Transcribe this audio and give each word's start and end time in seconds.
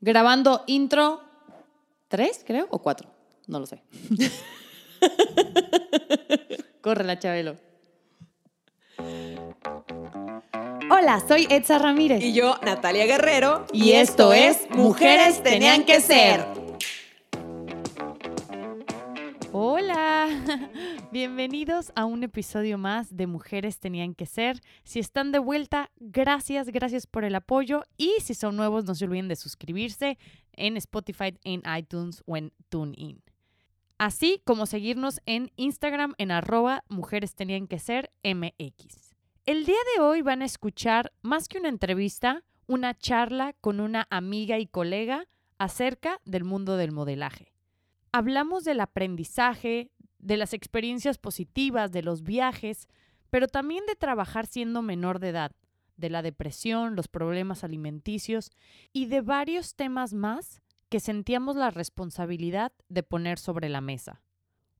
Grabando 0.00 0.64
intro 0.66 1.20
tres, 2.08 2.42
creo, 2.46 2.66
o 2.70 2.80
cuatro. 2.80 3.10
No 3.46 3.60
lo 3.60 3.66
sé. 3.66 3.82
Corre 6.80 7.04
la 7.04 7.18
Chabelo. 7.18 7.56
Hola, 10.90 11.22
soy 11.26 11.46
Edsa 11.50 11.78
Ramírez. 11.78 12.22
Y 12.22 12.32
yo, 12.32 12.58
Natalia 12.62 13.06
Guerrero. 13.06 13.66
Y 13.72 13.92
esto 13.92 14.32
es 14.32 14.68
Mujeres 14.70 15.42
Tenían 15.42 15.84
que 15.84 16.00
Ser. 16.00 16.59
Bienvenidos 21.12 21.90
a 21.96 22.04
un 22.04 22.22
episodio 22.22 22.78
más 22.78 23.16
de 23.16 23.26
Mujeres 23.26 23.80
Tenían 23.80 24.14
que 24.14 24.26
Ser. 24.26 24.60
Si 24.84 25.00
están 25.00 25.32
de 25.32 25.40
vuelta, 25.40 25.90
gracias, 25.96 26.68
gracias 26.68 27.06
por 27.06 27.24
el 27.24 27.34
apoyo 27.34 27.82
y 27.96 28.14
si 28.20 28.34
son 28.34 28.56
nuevos, 28.56 28.84
no 28.84 28.94
se 28.94 29.06
olviden 29.06 29.26
de 29.26 29.34
suscribirse 29.34 30.18
en 30.52 30.76
Spotify, 30.76 31.36
en 31.42 31.62
iTunes 31.76 32.22
o 32.26 32.36
en 32.36 32.52
TuneIn. 32.68 33.22
Así 33.98 34.40
como 34.44 34.66
seguirnos 34.66 35.20
en 35.26 35.50
Instagram 35.56 36.14
en 36.18 36.30
arroba 36.30 36.84
Mujeres 36.88 37.34
Tenían 37.34 37.66
que 37.66 37.80
Ser 37.80 38.12
MX. 38.22 39.14
El 39.46 39.66
día 39.66 39.80
de 39.96 40.02
hoy 40.02 40.22
van 40.22 40.42
a 40.42 40.46
escuchar 40.46 41.12
más 41.22 41.48
que 41.48 41.58
una 41.58 41.68
entrevista, 41.68 42.44
una 42.66 42.96
charla 42.96 43.54
con 43.60 43.80
una 43.80 44.06
amiga 44.10 44.58
y 44.58 44.66
colega 44.66 45.26
acerca 45.58 46.20
del 46.24 46.44
mundo 46.44 46.76
del 46.76 46.92
modelaje 46.92 47.50
hablamos 48.12 48.64
del 48.64 48.80
aprendizaje, 48.80 49.90
de 50.20 50.36
las 50.36 50.52
experiencias 50.52 51.18
positivas, 51.18 51.92
de 51.92 52.02
los 52.02 52.22
viajes, 52.22 52.88
pero 53.30 53.48
también 53.48 53.84
de 53.86 53.96
trabajar 53.96 54.46
siendo 54.46 54.82
menor 54.82 55.18
de 55.18 55.30
edad, 55.30 55.52
de 55.96 56.10
la 56.10 56.22
depresión, 56.22 56.96
los 56.96 57.08
problemas 57.08 57.64
alimenticios 57.64 58.50
y 58.92 59.06
de 59.06 59.20
varios 59.20 59.74
temas 59.74 60.12
más 60.14 60.62
que 60.88 61.00
sentíamos 61.00 61.56
la 61.56 61.70
responsabilidad 61.70 62.72
de 62.88 63.02
poner 63.02 63.38
sobre 63.38 63.68
la 63.68 63.80
mesa. 63.80 64.22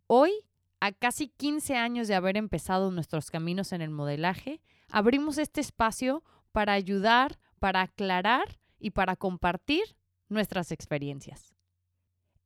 Hoy, 0.07 0.33
a 0.81 0.93
casi 0.93 1.29
15 1.29 1.77
años 1.77 2.09
de 2.09 2.15
haber 2.15 2.37
empezado 2.37 2.91
nuestros 2.91 3.31
caminos 3.31 3.73
en 3.73 3.81
el 3.81 3.91
modelaje, 3.91 4.61
abrimos 4.91 5.39
este 5.39 5.61
espacio 5.61 6.25
para 6.53 6.73
ayudar, 6.73 7.39
para 7.61 7.83
aclarar 7.83 8.59
y 8.81 8.91
para 8.91 9.15
compartir 9.15 9.97
nuestras 10.29 10.73
experiencias. 10.73 11.55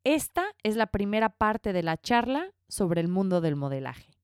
Esta 0.05 0.45
es 0.63 0.77
la 0.77 0.87
primera 0.87 1.31
parte 1.31 1.73
de 1.73 1.83
la 1.83 1.97
charla 1.97 2.51
sobre 2.69 3.01
el 3.01 3.09
mundo 3.09 3.41
del 3.41 3.57
modelaje. 3.57 4.15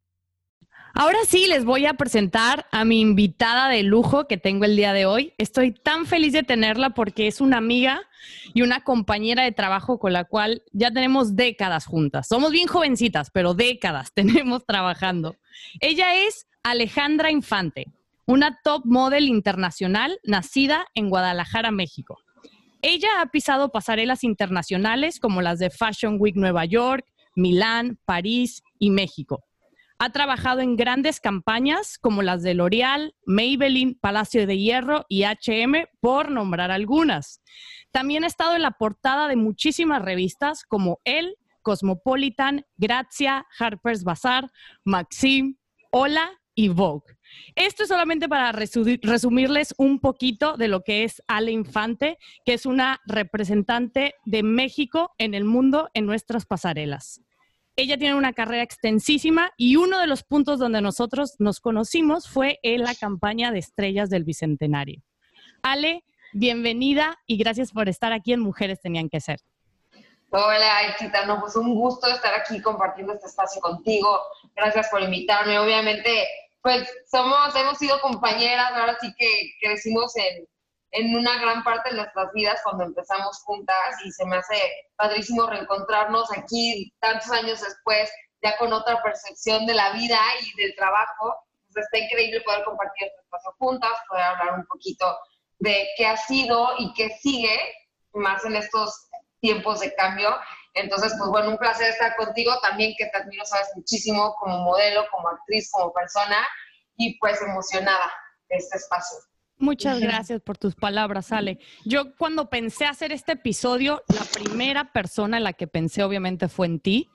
Ahora 0.92 1.18
sí, 1.26 1.46
les 1.46 1.64
voy 1.64 1.86
a 1.86 1.94
presentar 1.94 2.66
a 2.70 2.84
mi 2.84 3.00
invitada 3.00 3.68
de 3.68 3.82
lujo 3.82 4.26
que 4.26 4.36
tengo 4.36 4.66
el 4.66 4.76
día 4.76 4.92
de 4.92 5.06
hoy. 5.06 5.32
Estoy 5.38 5.72
tan 5.72 6.04
feliz 6.04 6.34
de 6.34 6.42
tenerla 6.42 6.90
porque 6.90 7.28
es 7.28 7.40
una 7.40 7.56
amiga 7.56 8.02
y 8.52 8.60
una 8.60 8.82
compañera 8.82 9.44
de 9.44 9.52
trabajo 9.52 9.98
con 9.98 10.12
la 10.12 10.24
cual 10.24 10.62
ya 10.72 10.90
tenemos 10.90 11.36
décadas 11.36 11.86
juntas. 11.86 12.28
Somos 12.28 12.50
bien 12.50 12.66
jovencitas, 12.66 13.30
pero 13.30 13.54
décadas 13.54 14.12
tenemos 14.14 14.66
trabajando. 14.66 15.36
Ella 15.80 16.26
es 16.26 16.46
Alejandra 16.62 17.30
Infante, 17.30 17.86
una 18.26 18.60
top 18.62 18.82
model 18.84 19.28
internacional 19.28 20.18
nacida 20.24 20.86
en 20.94 21.08
Guadalajara, 21.08 21.70
México. 21.70 22.18
Ella 22.82 23.20
ha 23.20 23.26
pisado 23.26 23.70
pasarelas 23.70 24.24
internacionales 24.24 25.20
como 25.20 25.42
las 25.42 25.58
de 25.58 25.70
Fashion 25.70 26.16
Week 26.18 26.36
Nueva 26.36 26.64
York, 26.64 27.04
Milán, 27.36 27.98
París 28.04 28.62
y 28.78 28.90
México. 28.90 29.44
Ha 29.98 30.10
trabajado 30.10 30.60
en 30.60 30.76
grandes 30.76 31.20
campañas 31.20 31.98
como 31.98 32.22
las 32.22 32.42
de 32.42 32.54
L'Oreal, 32.54 33.14
Maybelline, 33.26 33.98
Palacio 34.00 34.46
de 34.46 34.56
Hierro 34.56 35.04
y 35.10 35.24
HM, 35.24 35.88
por 36.00 36.30
nombrar 36.30 36.70
algunas. 36.70 37.42
También 37.90 38.24
ha 38.24 38.28
estado 38.28 38.56
en 38.56 38.62
la 38.62 38.70
portada 38.70 39.28
de 39.28 39.36
muchísimas 39.36 40.00
revistas 40.00 40.64
como 40.64 41.00
Elle, 41.04 41.34
Cosmopolitan, 41.60 42.64
Grazia, 42.78 43.46
Harper's 43.58 44.02
Bazaar, 44.02 44.50
Maxim, 44.84 45.56
Hola 45.90 46.30
y 46.54 46.68
Vogue. 46.68 47.18
Esto 47.54 47.82
es 47.82 47.88
solamente 47.88 48.28
para 48.28 48.52
resumirles 48.52 49.74
un 49.78 50.00
poquito 50.00 50.56
de 50.56 50.68
lo 50.68 50.82
que 50.82 51.04
es 51.04 51.22
Ale 51.26 51.52
Infante, 51.52 52.18
que 52.44 52.54
es 52.54 52.66
una 52.66 53.00
representante 53.06 54.14
de 54.24 54.42
México 54.42 55.12
en 55.18 55.34
el 55.34 55.44
mundo 55.44 55.90
en 55.94 56.06
nuestras 56.06 56.46
pasarelas. 56.46 57.22
Ella 57.76 57.96
tiene 57.96 58.14
una 58.14 58.32
carrera 58.32 58.62
extensísima 58.62 59.52
y 59.56 59.76
uno 59.76 60.00
de 60.00 60.06
los 60.06 60.22
puntos 60.22 60.58
donde 60.58 60.82
nosotros 60.82 61.36
nos 61.38 61.60
conocimos 61.60 62.28
fue 62.28 62.58
en 62.62 62.82
la 62.82 62.94
campaña 62.94 63.52
de 63.52 63.58
estrellas 63.58 64.10
del 64.10 64.24
Bicentenario. 64.24 65.02
Ale, 65.62 66.04
bienvenida 66.32 67.18
y 67.26 67.36
gracias 67.38 67.72
por 67.72 67.88
estar 67.88 68.12
aquí 68.12 68.32
en 68.32 68.40
Mujeres 68.40 68.80
Tenían 68.80 69.08
que 69.08 69.20
Ser. 69.20 69.40
Hola, 70.32 70.94
Chita, 70.98 71.26
no, 71.26 71.40
pues 71.40 71.56
un 71.56 71.74
gusto 71.74 72.06
estar 72.06 72.32
aquí 72.34 72.60
compartiendo 72.62 73.12
este 73.14 73.26
espacio 73.26 73.60
contigo. 73.60 74.20
Gracias 74.54 74.88
por 74.88 75.02
invitarme. 75.02 75.58
Obviamente, 75.58 76.24
pues 76.62 76.88
somos, 77.10 77.54
hemos 77.56 77.78
sido 77.78 78.00
compañeras, 78.00 78.72
ahora 78.72 78.96
sí 79.00 79.12
que 79.16 79.52
crecimos 79.60 80.14
en, 80.16 80.46
en 80.92 81.16
una 81.16 81.38
gran 81.38 81.62
parte 81.64 81.90
de 81.90 81.96
nuestras 81.96 82.32
vidas 82.32 82.60
cuando 82.62 82.84
empezamos 82.84 83.38
juntas 83.44 83.96
y 84.04 84.10
se 84.10 84.26
me 84.26 84.36
hace 84.36 84.60
padrísimo 84.96 85.46
reencontrarnos 85.46 86.30
aquí 86.36 86.92
tantos 87.00 87.30
años 87.30 87.60
después, 87.60 88.10
ya 88.42 88.56
con 88.58 88.72
otra 88.72 89.02
percepción 89.02 89.66
de 89.66 89.74
la 89.74 89.92
vida 89.92 90.20
y 90.42 90.62
del 90.62 90.74
trabajo. 90.74 91.34
Pues 91.72 91.86
está 91.86 91.98
increíble 91.98 92.40
poder 92.40 92.64
compartir 92.64 93.08
este 93.08 93.20
espacio 93.20 93.52
juntas, 93.58 93.92
poder 94.08 94.24
hablar 94.24 94.54
un 94.58 94.66
poquito 94.66 95.16
de 95.60 95.86
qué 95.96 96.06
ha 96.06 96.16
sido 96.16 96.70
y 96.78 96.92
qué 96.94 97.10
sigue, 97.20 97.56
más 98.12 98.44
en 98.44 98.56
estos 98.56 99.08
tiempos 99.40 99.80
de 99.80 99.94
cambio 99.94 100.36
entonces, 100.74 101.14
pues 101.18 101.30
bueno, 101.30 101.50
un 101.50 101.58
placer 101.58 101.90
estar 101.90 102.14
contigo 102.16 102.52
también, 102.62 102.94
que 102.96 103.06
te 103.06 103.18
admiro, 103.18 103.44
sabes, 103.44 103.68
muchísimo 103.74 104.34
como 104.38 104.58
modelo, 104.58 105.04
como 105.10 105.28
actriz, 105.28 105.70
como 105.72 105.92
persona, 105.92 106.46
y 106.96 107.18
pues 107.18 107.40
emocionada 107.42 108.12
de 108.48 108.56
este 108.56 108.76
espacio. 108.76 109.18
Muchas 109.58 110.00
gracias 110.00 110.40
por 110.40 110.56
tus 110.56 110.74
palabras, 110.74 111.32
Ale. 111.32 111.58
Yo 111.84 112.16
cuando 112.16 112.48
pensé 112.48 112.86
hacer 112.86 113.12
este 113.12 113.32
episodio, 113.32 114.02
la 114.08 114.24
primera 114.24 114.90
persona 114.92 115.36
en 115.36 115.44
la 115.44 115.52
que 115.52 115.66
pensé 115.66 116.02
obviamente 116.02 116.48
fue 116.48 116.66
en 116.66 116.80
ti, 116.80 117.10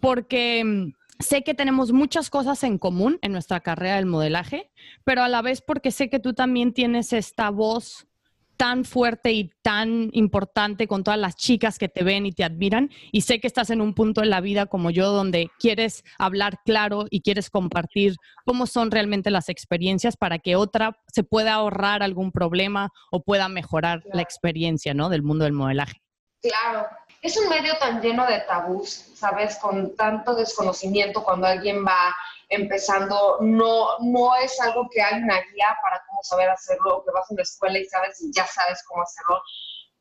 porque 0.00 0.64
mm, 0.64 0.94
sé 1.20 1.42
que 1.42 1.54
tenemos 1.54 1.92
muchas 1.92 2.28
cosas 2.28 2.64
en 2.64 2.78
común 2.78 3.20
en 3.22 3.30
nuestra 3.30 3.60
carrera 3.60 3.96
del 3.96 4.06
modelaje, 4.06 4.72
pero 5.04 5.22
a 5.22 5.28
la 5.28 5.42
vez 5.42 5.62
porque 5.62 5.92
sé 5.92 6.10
que 6.10 6.18
tú 6.18 6.34
también 6.34 6.72
tienes 6.72 7.12
esta 7.12 7.50
voz 7.50 8.08
tan 8.56 8.84
fuerte 8.84 9.32
y 9.32 9.50
tan 9.62 10.10
importante 10.12 10.88
con 10.88 11.04
todas 11.04 11.18
las 11.18 11.36
chicas 11.36 11.78
que 11.78 11.88
te 11.88 12.04
ven 12.04 12.26
y 12.26 12.32
te 12.32 12.44
admiran. 12.44 12.90
Y 13.12 13.22
sé 13.22 13.40
que 13.40 13.46
estás 13.46 13.70
en 13.70 13.80
un 13.80 13.94
punto 13.94 14.22
en 14.22 14.30
la 14.30 14.40
vida 14.40 14.66
como 14.66 14.90
yo 14.90 15.10
donde 15.10 15.50
quieres 15.58 16.04
hablar 16.18 16.58
claro 16.64 17.06
y 17.10 17.20
quieres 17.20 17.50
compartir 17.50 18.16
cómo 18.44 18.66
son 18.66 18.90
realmente 18.90 19.30
las 19.30 19.48
experiencias 19.48 20.16
para 20.16 20.38
que 20.38 20.56
otra 20.56 20.98
se 21.12 21.22
pueda 21.22 21.54
ahorrar 21.54 22.02
algún 22.02 22.32
problema 22.32 22.90
o 23.10 23.22
pueda 23.22 23.48
mejorar 23.48 24.02
la 24.12 24.22
experiencia 24.22 24.94
¿no? 24.94 25.08
del 25.08 25.22
mundo 25.22 25.44
del 25.44 25.52
modelaje. 25.52 26.02
Claro, 26.42 26.86
es 27.22 27.36
un 27.36 27.48
medio 27.48 27.76
tan 27.78 28.00
lleno 28.00 28.26
de 28.26 28.40
tabús, 28.40 28.88
¿sabes? 29.14 29.56
Con 29.56 29.96
tanto 29.96 30.34
desconocimiento 30.34 31.24
cuando 31.24 31.46
alguien 31.46 31.84
va 31.84 32.14
empezando, 32.48 33.38
no, 33.40 33.98
no 34.00 34.36
es 34.36 34.60
algo 34.60 34.88
que 34.90 35.02
hay 35.02 35.22
una 35.22 35.40
guía 35.40 35.76
para 35.82 36.02
cómo 36.06 36.22
saber 36.22 36.48
hacerlo, 36.48 37.02
que 37.04 37.12
vas 37.12 37.30
a 37.30 37.34
una 37.34 37.42
escuela 37.42 37.78
y 37.78 37.84
sabes 37.86 38.20
y 38.22 38.32
ya 38.32 38.46
sabes 38.46 38.82
cómo 38.86 39.02
hacerlo. 39.02 39.40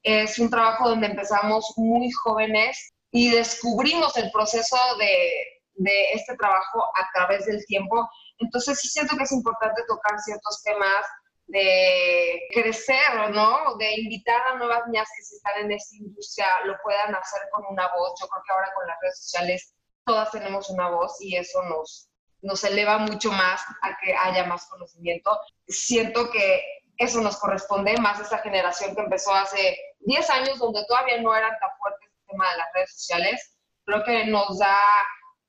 Es 0.03 0.37
un 0.37 0.49
trabajo 0.49 0.89
donde 0.89 1.07
empezamos 1.07 1.73
muy 1.77 2.11
jóvenes 2.11 2.93
y 3.11 3.31
descubrimos 3.31 4.15
el 4.17 4.29
proceso 4.31 4.77
de, 4.99 5.31
de 5.75 6.11
este 6.13 6.35
trabajo 6.37 6.83
a 6.95 7.09
través 7.13 7.45
del 7.45 7.65
tiempo. 7.65 8.07
Entonces 8.39 8.79
sí 8.79 8.87
siento 8.89 9.15
que 9.17 9.23
es 9.23 9.31
importante 9.31 9.81
tocar 9.87 10.19
ciertos 10.19 10.61
temas 10.63 11.05
de 11.47 12.41
crecer, 12.53 13.31
¿no? 13.31 13.75
De 13.77 13.99
invitar 14.01 14.41
a 14.47 14.55
nuevas 14.55 14.87
niñas 14.87 15.07
que 15.15 15.23
se 15.23 15.35
están 15.35 15.65
en 15.65 15.71
esta 15.71 15.95
industria, 15.95 16.47
lo 16.65 16.75
puedan 16.83 17.13
hacer 17.15 17.41
con 17.51 17.65
una 17.69 17.87
voz. 17.95 18.13
Yo 18.19 18.27
creo 18.27 18.43
que 18.45 18.53
ahora 18.53 18.73
con 18.75 18.87
las 18.87 18.97
redes 19.01 19.19
sociales 19.19 19.75
todas 20.05 20.31
tenemos 20.31 20.69
una 20.69 20.89
voz 20.89 21.15
y 21.21 21.35
eso 21.35 21.61
nos, 21.63 22.09
nos 22.45 22.63
eleva 22.63 22.99
mucho 22.99 23.31
más 23.31 23.61
a 23.81 23.97
que 23.97 24.15
haya 24.15 24.45
más 24.45 24.67
conocimiento. 24.67 25.37
Siento 25.67 26.29
que 26.31 26.61
eso 26.97 27.19
nos 27.19 27.37
corresponde 27.37 27.97
más 27.97 28.19
a 28.19 28.23
esta 28.23 28.37
generación 28.37 28.95
que 28.95 29.01
empezó 29.01 29.33
hace 29.33 29.77
10 30.01 30.29
años, 30.29 30.59
donde 30.59 30.85
todavía 30.87 31.19
no 31.21 31.35
eran 31.35 31.57
tan 31.59 31.69
fuertes 31.79 32.09
el 32.11 32.27
tema 32.27 32.51
de 32.51 32.57
las 32.57 32.67
redes 32.73 32.93
sociales. 32.93 33.57
Creo 33.85 34.03
que 34.03 34.25
nos 34.27 34.59
da 34.59 34.77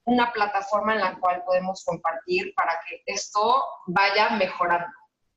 una 0.05 0.33
plataforma 0.33 0.95
en 0.95 1.01
la 1.01 1.19
cual 1.19 1.43
podemos 1.45 1.85
compartir 1.85 2.55
para 2.55 2.81
que 2.89 3.03
esto 3.07 3.63
vaya 3.87 4.31
mejorando. 4.31 4.87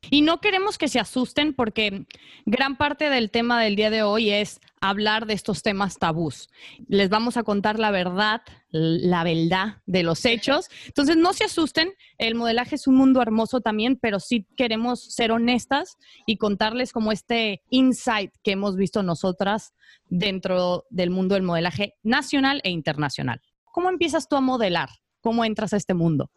Y 0.10 0.22
no 0.22 0.40
queremos 0.40 0.78
que 0.78 0.88
se 0.88 1.00
asusten 1.00 1.54
porque 1.54 2.06
gran 2.46 2.78
parte 2.78 3.10
del 3.10 3.32
tema 3.32 3.62
del 3.62 3.76
día 3.76 3.90
de 3.90 4.04
hoy 4.04 4.32
es 4.32 4.62
hablar 4.82 5.26
de 5.26 5.34
estos 5.34 5.62
temas 5.62 5.98
tabús. 5.98 6.50
Les 6.88 7.10
vamos 7.10 7.38
a 7.38 7.44
contar 7.44 7.80
la 7.80 7.92
verdad, 7.92 8.42
la 8.70 9.24
verdad 9.24 9.82
de 9.86 10.04
los 10.04 10.26
hechos. 10.26 10.70
Entonces, 10.86 11.18
no 11.18 11.34
se 11.34 11.46
asusten, 11.46 11.94
el 12.18 12.36
modelaje 12.36 12.76
es 12.76 12.88
un 12.88 12.96
mundo 12.96 13.22
hermoso 13.22 13.62
también, 13.62 13.98
pero 13.98 14.20
sí 14.20 14.48
queremos 14.56 15.02
ser 15.14 15.32
honestas 15.32 15.98
y 16.26 16.38
contarles 16.38 16.92
como 16.94 17.12
este 17.12 17.62
insight 17.70 18.32
que 18.44 18.52
hemos 18.52 18.76
visto 18.76 19.04
nosotras 19.04 19.74
dentro 20.08 20.86
del 20.90 21.10
mundo 21.10 21.36
del 21.36 21.44
modelaje 21.44 21.96
nacional 22.04 22.62
e 22.64 22.70
internacional. 22.70 23.42
¿Cómo 23.72 23.90
empiezas 23.90 24.28
tú 24.28 24.36
a 24.36 24.42
modelar? 24.42 24.90
¿Cómo 25.22 25.46
entras 25.46 25.74
a 25.74 25.78
este 25.78 25.94
mundo? 25.94 26.32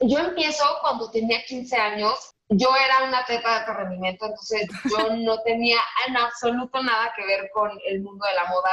Yo 0.00 0.18
empiezo 0.18 0.64
cuando 0.80 1.10
tenía 1.10 1.42
15 1.44 1.76
años 1.76 2.12
yo 2.50 2.68
era 2.76 3.04
una 3.04 3.18
atleta 3.18 3.48
de 3.48 3.56
alto 3.56 3.72
rendimiento, 3.74 4.26
entonces 4.26 4.68
yo 4.84 5.10
no 5.16 5.40
tenía 5.42 5.78
en 6.06 6.16
absoluto 6.16 6.82
nada 6.82 7.12
que 7.16 7.26
ver 7.26 7.50
con 7.52 7.70
el 7.86 8.02
mundo 8.02 8.24
de 8.28 8.34
la 8.34 8.44
moda. 8.46 8.70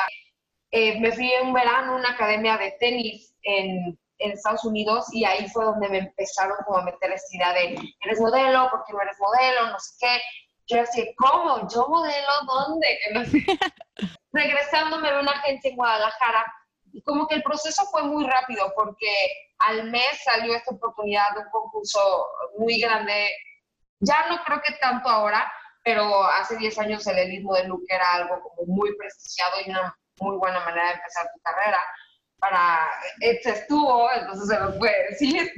Eh, 0.71 0.99
me 0.99 1.11
fui 1.11 1.31
en 1.31 1.47
un 1.47 1.53
verano 1.53 1.93
a 1.93 1.95
una 1.95 2.11
academia 2.11 2.57
de 2.57 2.71
tenis 2.79 3.33
en, 3.43 3.97
en, 4.17 4.31
Estados 4.31 4.65
Unidos 4.65 5.05
y 5.13 5.23
ahí 5.25 5.47
fue 5.49 5.65
donde 5.65 5.89
me 5.89 5.99
empezaron 5.99 6.57
como 6.65 6.79
a 6.79 6.83
meter 6.83 7.11
esta 7.11 7.35
idea 7.35 7.53
de, 7.53 7.77
eres 8.01 8.19
modelo, 8.19 8.67
porque 8.71 8.93
no 8.93 9.01
eres 9.01 9.17
modelo, 9.19 9.71
no 9.71 9.79
sé 9.79 9.93
qué. 9.99 10.21
Yo 10.67 10.77
decía, 10.77 11.05
¿cómo? 11.17 11.67
¿Yo 11.69 11.87
modelo 11.87 12.27
dónde? 12.47 12.87
Regresando 14.31 14.99
me 14.99 15.11
veo 15.11 15.21
una 15.21 15.31
agencia 15.31 15.69
en 15.69 15.75
Guadalajara 15.77 16.45
y 16.91 17.01
como 17.03 17.27
que 17.27 17.35
el 17.35 17.43
proceso 17.43 17.83
fue 17.91 18.03
muy 18.03 18.25
rápido 18.25 18.73
porque 18.75 19.13
al 19.59 19.91
mes 19.91 20.23
salió 20.23 20.55
esta 20.55 20.73
oportunidad 20.73 21.33
de 21.35 21.41
un 21.41 21.49
concurso 21.51 21.99
muy 22.57 22.79
grande 22.79 23.29
ya 24.05 24.27
no 24.29 24.43
creo 24.43 24.61
que 24.61 24.73
tanto 24.79 25.09
ahora, 25.09 25.51
pero 25.83 26.23
hace 26.25 26.57
10 26.57 26.79
años 26.79 27.07
el 27.07 27.17
elitismo 27.17 27.53
de 27.53 27.67
look 27.67 27.83
era 27.87 28.13
algo 28.13 28.41
como 28.41 28.73
muy 28.73 28.95
prestigiado 28.97 29.53
y 29.65 29.69
una 29.69 29.95
muy 30.19 30.37
buena 30.37 30.59
manera 30.61 30.87
de 30.87 30.93
empezar 30.93 31.27
tu 31.33 31.39
carrera. 31.41 31.79
Para, 32.39 32.89
se 33.19 33.49
estuvo, 33.49 34.11
entonces 34.11 34.47
se 34.47 34.59
lo 34.59 34.77
puede 34.77 35.09
decir. 35.09 35.51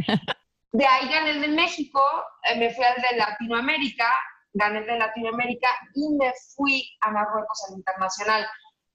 De 0.72 0.86
ahí 0.86 1.10
gané 1.10 1.32
el 1.32 1.42
de 1.42 1.48
México, 1.48 2.02
eh, 2.44 2.58
me 2.58 2.74
fui 2.74 2.84
al 2.84 3.02
de 3.02 3.18
Latinoamérica, 3.18 4.14
gané 4.54 4.80
el 4.80 4.86
de 4.86 5.00
Latinoamérica 5.00 5.70
y 5.96 6.16
me 6.18 6.32
fui 6.56 6.88
a 7.02 7.10
Marruecos 7.10 7.66
al 7.68 7.78
internacional. 7.78 8.48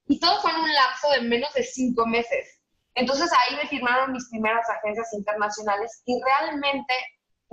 Y 0.07 0.19
todo 0.19 0.39
fue 0.41 0.51
en 0.51 0.57
un 0.57 0.73
lapso 0.73 1.09
de 1.11 1.21
menos 1.21 1.53
de 1.53 1.63
cinco 1.63 2.05
meses. 2.05 2.61
Entonces 2.95 3.31
ahí 3.33 3.55
me 3.55 3.67
firmaron 3.67 4.13
mis 4.13 4.29
primeras 4.29 4.69
agencias 4.69 5.11
internacionales 5.13 6.03
y 6.05 6.21
realmente 6.23 6.93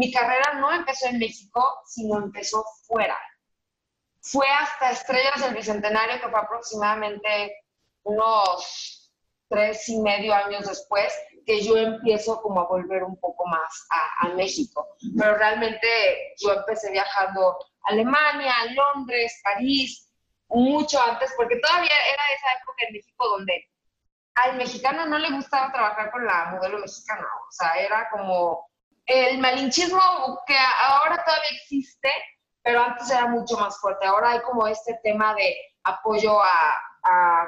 mi 0.00 0.10
carrera 0.10 0.54
no 0.54 0.72
empezó 0.72 1.08
en 1.08 1.18
México, 1.18 1.62
sino 1.84 2.16
empezó 2.16 2.64
fuera. 2.86 3.18
Fue 4.22 4.48
hasta 4.48 4.92
Estrellas 4.92 5.42
del 5.42 5.54
Bicentenario, 5.54 6.18
que 6.22 6.28
fue 6.30 6.40
aproximadamente 6.40 7.54
unos 8.04 9.12
tres 9.50 9.86
y 9.90 10.00
medio 10.00 10.34
años 10.34 10.66
después, 10.66 11.12
que 11.44 11.60
yo 11.60 11.76
empiezo 11.76 12.40
como 12.40 12.60
a 12.60 12.66
volver 12.66 13.02
un 13.02 13.20
poco 13.20 13.46
más 13.46 13.86
a, 13.90 14.28
México. 14.28 14.96
Pero 15.18 15.36
realmente 15.36 15.86
yo 16.38 16.54
empecé 16.54 16.90
viajando 16.92 17.50
a 17.50 17.90
Alemania, 17.90 18.54
Londres, 18.74 19.38
París, 19.44 20.10
mucho 20.48 20.98
antes, 20.98 21.30
porque 21.36 21.56
todavía 21.56 21.92
era 22.10 22.22
esa 22.34 22.52
época 22.62 22.86
en 22.88 22.94
México 22.94 23.28
donde 23.28 23.68
al 24.36 24.56
mexicano 24.56 25.04
no 25.04 25.18
le 25.18 25.30
gustaba 25.32 25.70
trabajar 25.70 26.10
con 26.10 26.24
la 26.24 26.46
modelo 26.52 26.78
mexicana, 26.78 27.26
o 27.46 27.52
sea, 27.52 27.74
era 27.74 28.08
como 28.10 28.69
el 29.06 29.38
malinchismo 29.38 30.00
que 30.46 30.56
ahora 30.56 31.22
todavía 31.24 31.50
existe, 31.62 32.10
pero 32.62 32.82
antes 32.82 33.10
era 33.10 33.26
mucho 33.26 33.56
más 33.58 33.78
fuerte. 33.80 34.06
Ahora 34.06 34.30
hay 34.30 34.40
como 34.42 34.66
este 34.66 34.98
tema 35.02 35.34
de 35.34 35.56
apoyo 35.84 36.40
a, 36.42 36.76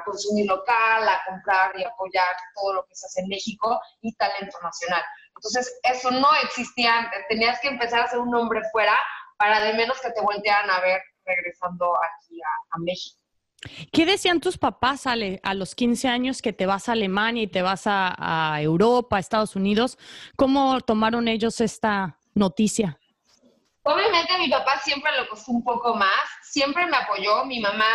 consumir 0.03 0.47
local, 0.47 1.07
a 1.07 1.21
comprar 1.27 1.71
y 1.77 1.83
apoyar 1.83 2.35
todo 2.55 2.73
lo 2.73 2.85
que 2.85 2.95
se 2.95 3.05
hace 3.05 3.21
en 3.21 3.27
México 3.27 3.79
y 4.01 4.13
talento 4.15 4.57
nacional. 4.63 5.03
Entonces, 5.35 5.79
eso 5.83 6.09
no 6.09 6.27
existía 6.43 6.97
antes. 6.97 7.27
Tenías 7.29 7.59
que 7.59 7.67
empezar 7.67 8.01
a 8.01 8.07
ser 8.07 8.19
un 8.19 8.33
hombre 8.33 8.61
fuera 8.71 8.97
para 9.37 9.59
de 9.59 9.73
menos 9.73 10.01
que 10.01 10.09
te 10.09 10.21
voltearan 10.21 10.71
a 10.71 10.79
ver 10.79 11.01
regresando 11.23 11.93
aquí 11.97 12.41
a 12.41 12.79
México. 12.79 13.22
¿Qué 13.91 14.05
decían 14.05 14.39
tus 14.39 14.57
papás 14.57 15.07
a 15.07 15.53
los 15.53 15.75
15 15.75 16.07
años 16.07 16.41
que 16.41 16.53
te 16.53 16.65
vas 16.65 16.89
a 16.89 16.93
Alemania 16.93 17.43
y 17.43 17.47
te 17.47 17.61
vas 17.61 17.83
a, 17.85 18.57
Europa, 18.61 19.17
a 19.17 19.19
Estados 19.19 19.55
Unidos? 19.55 19.97
¿Cómo 20.35 20.81
tomaron 20.81 21.27
ellos 21.27 21.61
esta 21.61 22.17
noticia? 22.33 22.99
Obviamente 23.83 24.37
mi 24.37 24.49
papá 24.49 24.79
siempre 24.79 25.11
lo 25.17 25.27
costó 25.27 25.51
un 25.51 25.63
poco 25.63 25.93
más, 25.95 26.23
siempre 26.41 26.85
me 26.85 26.95
apoyó, 26.95 27.45
mi 27.45 27.59
mamá 27.59 27.85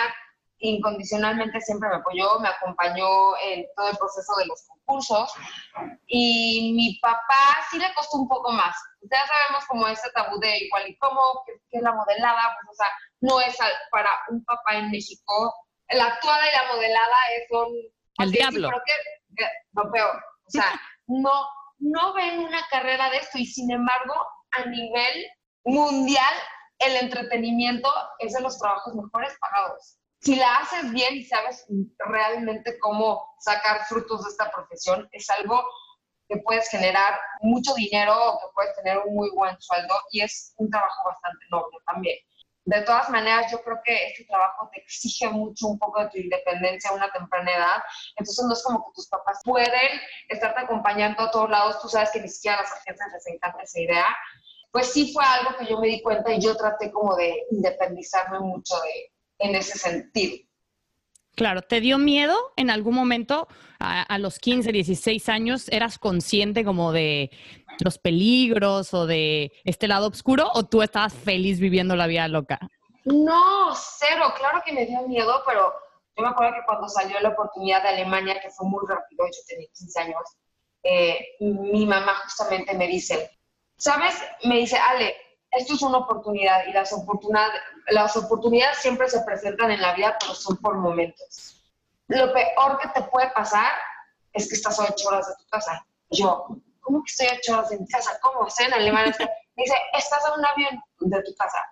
incondicionalmente 0.60 1.60
siempre 1.60 1.88
me 1.88 1.96
apoyó, 1.96 2.38
me 2.40 2.48
acompañó 2.48 3.36
en 3.44 3.66
todo 3.76 3.88
el 3.90 3.96
proceso 3.96 4.34
de 4.36 4.46
los 4.46 4.62
concursos 4.66 5.32
y 6.06 6.72
mi 6.74 6.98
papá 7.00 7.58
sí 7.70 7.78
le 7.78 7.92
costó 7.94 8.18
un 8.18 8.28
poco 8.28 8.50
más. 8.52 8.74
Ya 9.02 9.24
sabemos 9.26 9.64
como 9.68 9.86
ese 9.86 10.10
tabú 10.14 10.38
de 10.40 10.58
igual 10.58 10.88
y 10.88 10.96
cómo, 10.98 11.20
que, 11.46 11.52
es 11.70 11.82
la 11.82 11.92
modelada, 11.92 12.56
pues 12.60 12.72
o 12.72 12.74
sea, 12.74 12.88
no 13.20 13.40
es 13.40 13.56
para 13.90 14.10
un 14.30 14.44
papá 14.44 14.76
en 14.76 14.90
México. 14.90 15.54
La 15.90 16.06
actuada 16.06 16.48
y 16.48 16.52
la 16.52 16.74
modelada 16.74 17.16
son... 17.48 17.68
El 18.18 18.32
diablo. 18.32 18.70
que, 19.36 19.46
lo 19.72 19.90
peor. 19.92 20.16
O 20.46 20.50
sea, 20.50 20.80
no, 21.06 21.46
no 21.78 22.12
ven 22.14 22.40
una 22.40 22.62
carrera 22.70 23.10
de 23.10 23.18
esto 23.18 23.38
y 23.38 23.46
sin 23.46 23.70
embargo, 23.70 24.14
a 24.50 24.64
nivel 24.64 25.26
mundial, 25.64 26.34
el 26.78 26.96
entretenimiento 26.96 27.90
es 28.18 28.32
de 28.32 28.40
los 28.40 28.58
trabajos 28.58 28.94
mejores 28.94 29.36
pagados. 29.40 29.97
Si 30.20 30.36
la 30.36 30.56
haces 30.56 30.90
bien 30.92 31.16
y 31.16 31.24
sabes 31.24 31.66
realmente 31.98 32.78
cómo 32.78 33.34
sacar 33.38 33.84
frutos 33.86 34.24
de 34.24 34.30
esta 34.30 34.50
profesión, 34.50 35.08
es 35.12 35.30
algo 35.30 35.62
que 36.28 36.38
puedes 36.38 36.68
generar 36.68 37.18
mucho 37.40 37.74
dinero 37.74 38.14
o 38.14 38.38
que 38.40 38.52
puedes 38.54 38.74
tener 38.76 38.98
un 38.98 39.14
muy 39.14 39.30
buen 39.30 39.56
sueldo 39.60 39.94
y 40.10 40.20
es 40.20 40.52
un 40.56 40.70
trabajo 40.70 41.08
bastante 41.08 41.44
noble 41.50 41.78
también 41.86 42.18
de 42.68 42.82
todas 42.82 43.08
maneras, 43.08 43.50
yo 43.50 43.62
creo 43.62 43.80
que 43.82 44.08
este 44.08 44.24
trabajo 44.24 44.68
te 44.70 44.82
exige 44.82 45.26
mucho 45.30 45.68
un 45.68 45.78
poco 45.78 46.02
de 46.02 46.10
tu 46.10 46.18
independencia 46.18 46.90
a 46.90 46.92
una 46.92 47.10
temprana 47.10 47.50
edad. 47.50 47.82
Entonces, 48.16 48.44
no 48.44 48.52
es 48.52 48.62
como 48.62 48.84
que 48.84 48.92
tus 48.94 49.08
papás 49.08 49.40
pueden 49.42 49.90
estarte 50.28 50.60
acompañando 50.60 51.22
a 51.22 51.30
todos 51.30 51.48
lados. 51.48 51.80
Tú 51.80 51.88
sabes 51.88 52.10
que 52.10 52.20
ni 52.20 52.28
siquiera 52.28 52.58
a 52.58 52.62
las 52.62 52.72
agencias 52.72 53.08
les 53.10 53.26
encanta 53.26 53.62
esa 53.62 53.80
idea. 53.80 54.16
Pues 54.70 54.92
sí 54.92 55.14
fue 55.14 55.24
algo 55.24 55.56
que 55.56 55.64
yo 55.64 55.80
me 55.80 55.88
di 55.88 56.02
cuenta 56.02 56.30
y 56.30 56.42
yo 56.42 56.54
traté 56.58 56.92
como 56.92 57.16
de 57.16 57.46
independizarme 57.50 58.38
mucho 58.40 58.74
de, 58.80 59.12
en 59.38 59.54
ese 59.54 59.78
sentido. 59.78 60.48
Claro, 61.38 61.62
¿te 61.62 61.80
dio 61.80 61.98
miedo 61.98 62.36
en 62.56 62.68
algún 62.68 62.96
momento 62.96 63.46
a, 63.78 64.18
los 64.18 64.40
15, 64.40 64.72
16 64.72 65.28
años? 65.28 65.68
¿Eras 65.68 65.96
consciente 65.96 66.64
como 66.64 66.90
de 66.90 67.30
los 67.78 67.98
peligros 67.98 68.92
o 68.92 69.06
de 69.06 69.52
este 69.64 69.86
lado 69.86 70.08
oscuro 70.08 70.50
o 70.52 70.64
tú 70.64 70.82
estabas 70.82 71.14
feliz 71.14 71.60
viviendo 71.60 71.94
la 71.94 72.08
vida 72.08 72.26
loca? 72.26 72.58
No, 73.04 73.72
cero, 73.72 74.34
claro 74.36 74.62
que 74.66 74.72
me 74.72 74.84
dio 74.84 75.06
miedo, 75.06 75.42
pero 75.46 75.72
yo 76.16 76.24
me 76.24 76.28
acuerdo 76.28 76.54
que 76.54 76.66
cuando 76.66 76.88
salió 76.88 77.20
la 77.20 77.28
oportunidad 77.28 77.84
de 77.84 77.90
Alemania, 77.90 78.40
que 78.40 78.50
fue 78.50 78.68
muy 78.68 78.80
rápido, 78.88 79.24
yo 79.24 79.40
tenía 79.46 79.68
15 79.78 80.00
años, 80.00 80.22
eh, 80.82 81.24
mi 81.38 81.86
mamá 81.86 82.16
justamente 82.24 82.74
me 82.74 82.88
dice, 82.88 83.30
¿sabes? 83.76 84.20
Me 84.42 84.56
dice, 84.56 84.76
Ale, 84.76 85.14
esto 85.50 85.74
es 85.74 85.82
una 85.82 85.98
oportunidad 85.98 86.66
y 86.66 86.72
las, 86.72 86.92
oportunidades, 86.92 87.60
las 87.88 88.16
oportunidades 88.16 88.78
siempre 88.78 89.08
se 89.08 89.20
presentan 89.22 89.70
en 89.70 89.80
la 89.80 89.94
vida, 89.94 90.16
pero 90.20 90.34
son 90.34 90.56
por 90.58 90.76
momentos. 90.76 91.62
Lo 92.08 92.32
peor 92.32 92.78
que 92.78 92.88
te 92.88 93.02
puede 93.08 93.30
pasar 93.30 93.72
es 94.32 94.48
que 94.48 94.54
estás 94.54 94.78
ocho 94.78 95.08
horas 95.08 95.26
de 95.26 95.34
tu 95.42 95.48
casa. 95.50 95.86
Yo, 96.10 96.46
¿cómo 96.80 97.02
que 97.02 97.10
estoy 97.10 97.28
ocho 97.38 97.54
horas 97.54 97.70
de 97.70 97.78
mi 97.78 97.86
casa? 97.88 98.18
¿Cómo? 98.22 98.48
sé 98.50 98.64
en 98.64 98.74
alemán. 98.74 99.06
dice, 99.06 99.74
estás 99.94 100.24
en 100.26 100.38
un 100.38 100.46
avión 100.46 100.82
de 101.00 101.22
tu 101.22 101.34
casa. 101.34 101.62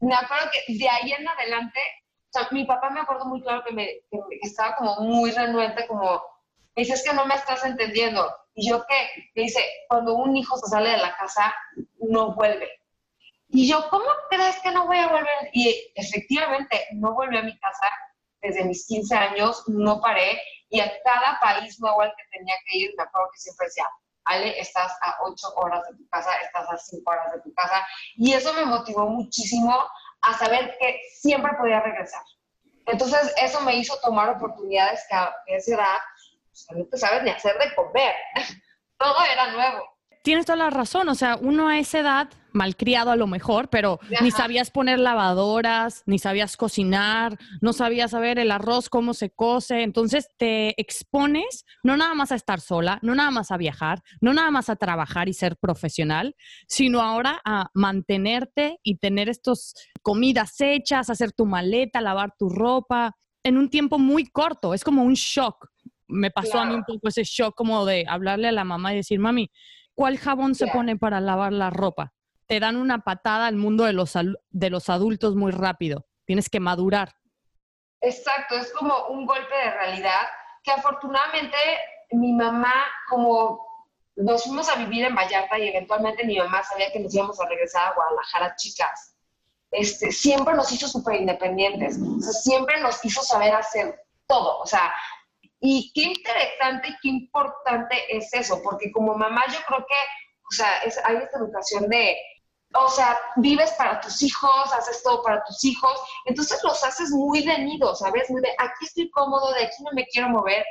Me 0.00 0.14
acuerdo 0.14 0.50
que 0.52 0.74
de 0.76 0.88
ahí 0.88 1.12
en 1.12 1.26
adelante, 1.26 1.80
o 2.30 2.38
sea, 2.38 2.48
mi 2.50 2.64
papá 2.64 2.90
me 2.90 3.00
acuerdo 3.00 3.24
muy 3.26 3.42
claro 3.42 3.62
que, 3.64 3.72
me, 3.72 3.86
que 4.10 4.38
estaba 4.42 4.76
como 4.76 4.96
muy 5.00 5.30
renuente, 5.30 5.86
como, 5.86 6.22
me 6.76 6.82
dice, 6.82 6.94
es 6.94 7.04
que 7.04 7.12
no 7.12 7.26
me 7.26 7.34
estás 7.34 7.64
entendiendo. 7.64 8.28
Y 8.54 8.68
yo, 8.68 8.84
¿qué? 8.86 9.30
Me 9.34 9.42
dice, 9.42 9.60
cuando 9.88 10.14
un 10.14 10.36
hijo 10.36 10.56
se 10.56 10.68
sale 10.68 10.90
de 10.90 10.98
la 10.98 11.16
casa, 11.16 11.54
no 11.98 12.34
vuelve 12.34 12.83
y 13.48 13.68
yo, 13.68 13.88
¿cómo 13.90 14.06
crees 14.30 14.58
que 14.60 14.70
no 14.70 14.86
voy 14.86 14.98
a 14.98 15.08
volver? 15.08 15.50
Y 15.52 15.92
efectivamente, 15.94 16.86
no 16.92 17.14
volví 17.14 17.36
a 17.36 17.42
mi 17.42 17.58
casa 17.58 17.88
desde 18.40 18.64
mis 18.64 18.86
15 18.86 19.14
años, 19.14 19.64
no 19.68 20.00
paré, 20.00 20.40
y 20.68 20.80
a 20.80 20.92
cada 21.02 21.38
país 21.40 21.80
nuevo 21.80 22.00
al 22.00 22.14
que 22.16 22.38
tenía 22.38 22.54
que 22.66 22.78
ir, 22.78 22.94
me 22.96 23.04
acuerdo 23.04 23.30
que 23.32 23.40
siempre 23.40 23.66
decía, 23.66 23.88
Ale, 24.24 24.58
estás 24.58 24.92
a 25.02 25.16
8 25.22 25.54
horas 25.56 25.82
de 25.88 25.96
tu 25.96 26.08
casa, 26.08 26.34
estás 26.42 26.68
a 26.68 26.76
5 26.76 27.10
horas 27.10 27.32
de 27.32 27.40
tu 27.42 27.54
casa, 27.54 27.86
y 28.16 28.32
eso 28.32 28.52
me 28.54 28.64
motivó 28.64 29.06
muchísimo 29.08 29.72
a 30.22 30.38
saber 30.38 30.76
que 30.78 31.00
siempre 31.14 31.52
podía 31.58 31.80
regresar. 31.80 32.22
Entonces, 32.86 33.32
eso 33.36 33.60
me 33.60 33.76
hizo 33.76 33.98
tomar 34.00 34.28
oportunidades 34.30 35.04
que 35.08 35.14
a 35.14 35.34
esa 35.46 35.74
edad 35.74 35.98
pues, 36.54 36.66
no 36.78 36.86
te 36.86 36.98
sabes 36.98 37.22
ni 37.22 37.30
hacer 37.30 37.56
de 37.58 37.74
comer. 37.74 38.14
Todo 38.98 39.24
era 39.24 39.52
nuevo. 39.52 39.93
Tienes 40.24 40.46
toda 40.46 40.56
la 40.56 40.70
razón, 40.70 41.10
o 41.10 41.14
sea, 41.14 41.36
uno 41.36 41.68
a 41.68 41.78
esa 41.78 42.00
edad, 42.00 42.30
malcriado 42.54 43.10
a 43.10 43.16
lo 43.16 43.26
mejor, 43.26 43.68
pero 43.68 44.00
ni 44.22 44.30
sabías 44.30 44.70
poner 44.70 44.98
lavadoras, 44.98 46.02
ni 46.06 46.18
sabías 46.18 46.56
cocinar, 46.56 47.36
no 47.60 47.74
sabías 47.74 48.12
saber 48.12 48.38
el 48.38 48.50
arroz, 48.50 48.88
cómo 48.88 49.12
se 49.12 49.30
cose, 49.30 49.82
entonces 49.82 50.28
te 50.38 50.80
expones 50.80 51.66
no 51.82 51.98
nada 51.98 52.14
más 52.14 52.32
a 52.32 52.36
estar 52.36 52.60
sola, 52.60 52.98
no 53.02 53.14
nada 53.14 53.30
más 53.30 53.50
a 53.50 53.58
viajar, 53.58 54.02
no 54.22 54.32
nada 54.32 54.50
más 54.50 54.70
a 54.70 54.76
trabajar 54.76 55.28
y 55.28 55.34
ser 55.34 55.58
profesional, 55.58 56.34
sino 56.68 57.02
ahora 57.02 57.42
a 57.44 57.68
mantenerte 57.74 58.78
y 58.82 58.96
tener 58.96 59.28
estos 59.28 59.74
comidas 60.00 60.58
hechas, 60.58 61.10
hacer 61.10 61.32
tu 61.32 61.44
maleta, 61.44 62.00
lavar 62.00 62.32
tu 62.38 62.48
ropa 62.48 63.14
en 63.42 63.58
un 63.58 63.68
tiempo 63.68 63.98
muy 63.98 64.24
corto, 64.24 64.72
es 64.72 64.84
como 64.84 65.02
un 65.02 65.14
shock. 65.14 65.68
Me 66.06 66.30
pasó 66.30 66.60
a 66.60 66.66
mí 66.66 66.74
un 66.74 66.84
poco 66.84 67.08
ese 67.08 67.24
shock 67.24 67.54
como 67.54 67.84
de 67.84 68.04
hablarle 68.08 68.48
a 68.48 68.52
la 68.52 68.64
mamá 68.64 68.92
y 68.92 68.96
decir, 68.96 69.18
mami, 69.18 69.50
¿cuál 69.94 70.18
jabón 70.18 70.54
se 70.54 70.66
pone 70.66 70.96
para 70.96 71.20
lavar 71.20 71.52
la 71.52 71.70
ropa? 71.70 72.12
Te 72.46 72.60
dan 72.60 72.76
una 72.76 72.98
patada 72.98 73.46
al 73.46 73.56
mundo 73.56 73.84
de 73.84 73.92
los, 73.92 74.12
de 74.50 74.70
los 74.70 74.88
adultos 74.88 75.34
muy 75.34 75.52
rápido. 75.52 76.06
Tienes 76.26 76.48
que 76.48 76.60
madurar. 76.60 77.14
Exacto, 78.00 78.56
es 78.56 78.70
como 78.72 79.06
un 79.08 79.24
golpe 79.24 79.54
de 79.54 79.70
realidad 79.70 80.26
que 80.62 80.72
afortunadamente 80.72 81.56
mi 82.12 82.32
mamá, 82.32 82.74
como 83.08 83.64
nos 84.16 84.44
fuimos 84.44 84.68
a 84.68 84.76
vivir 84.76 85.04
en 85.04 85.14
Vallarta 85.14 85.58
y 85.58 85.68
eventualmente 85.68 86.24
mi 86.24 86.38
mamá 86.38 86.62
sabía 86.62 86.92
que 86.92 87.00
nos 87.00 87.14
íbamos 87.14 87.40
a 87.40 87.48
regresar 87.48 87.88
a 87.88 87.94
Guadalajara, 87.94 88.54
chicas. 88.56 89.16
Este, 89.70 90.12
siempre 90.12 90.54
nos 90.54 90.70
hizo 90.70 90.86
súper 90.86 91.16
independientes, 91.16 91.98
o 91.98 92.20
sea, 92.20 92.32
siempre 92.32 92.80
nos 92.80 93.04
hizo 93.04 93.22
saber 93.22 93.54
hacer 93.54 94.00
todo, 94.26 94.60
o 94.60 94.66
sea, 94.66 94.94
y 95.66 95.90
qué 95.94 96.02
interesante 96.02 96.88
y 96.90 96.96
qué 97.00 97.08
importante 97.08 97.96
es 98.14 98.34
eso, 98.34 98.60
porque 98.62 98.92
como 98.92 99.14
mamá 99.14 99.44
yo 99.48 99.58
creo 99.66 99.78
que, 99.78 99.94
o 99.94 100.54
sea, 100.54 100.80
es, 100.80 101.00
hay 101.02 101.16
esta 101.16 101.38
educación 101.38 101.88
de, 101.88 102.18
o 102.74 102.90
sea, 102.90 103.18
vives 103.36 103.72
para 103.78 103.98
tus 103.98 104.20
hijos, 104.22 104.72
haces 104.74 105.02
todo 105.02 105.22
para 105.22 105.42
tus 105.44 105.64
hijos, 105.64 105.98
entonces 106.26 106.60
los 106.64 106.84
haces 106.84 107.12
muy 107.12 107.46
de 107.46 107.60
nido, 107.60 107.94
¿sabes? 107.94 108.28
Muy 108.28 108.42
de, 108.42 108.50
aquí 108.58 108.84
estoy 108.84 109.10
cómodo, 109.10 109.54
de 109.54 109.64
aquí 109.64 109.82
no 109.82 109.92
me 109.94 110.04
quiero 110.08 110.28
mover. 110.28 110.66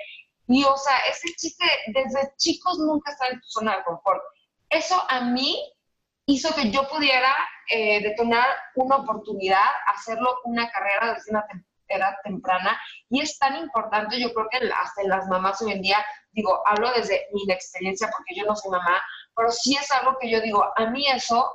Y, 0.47 0.63
o 0.63 0.77
sea, 0.77 0.95
ese 1.09 1.33
chiste, 1.37 1.65
desde 1.87 2.31
chicos 2.37 2.77
nunca 2.77 3.13
está 3.13 3.29
en 3.29 3.41
tu 3.41 3.47
zona 3.47 3.77
de 3.77 3.83
confort. 3.85 4.21
Eso 4.69 5.03
a 5.09 5.21
mí 5.21 5.57
hizo 6.27 6.53
que 6.53 6.69
yo 6.69 6.87
pudiera 6.87 7.35
eh, 7.67 8.03
detonar 8.03 8.47
una 8.75 8.97
oportunidad, 8.97 9.65
hacerlo 9.87 10.37
una 10.43 10.69
carrera 10.69 11.15
desde 11.15 11.31
una 11.31 11.47
edad 11.95 12.13
temprana 12.23 12.79
y 13.09 13.21
es 13.21 13.37
tan 13.37 13.55
importante, 13.57 14.19
yo 14.19 14.33
creo 14.33 14.47
que 14.49 14.57
hasta 14.57 15.01
en 15.01 15.09
las 15.09 15.27
mamás 15.27 15.61
hoy 15.61 15.71
en 15.71 15.81
día, 15.81 15.97
digo, 16.31 16.61
hablo 16.65 16.91
desde 16.91 17.27
mi 17.33 17.51
experiencia 17.51 18.09
porque 18.11 18.35
yo 18.35 18.45
no 18.45 18.55
soy 18.55 18.71
mamá, 18.71 19.01
pero 19.35 19.51
sí 19.51 19.75
es 19.75 19.91
algo 19.91 20.17
que 20.19 20.29
yo 20.29 20.41
digo, 20.41 20.63
a 20.75 20.85
mí 20.89 21.07
eso 21.07 21.51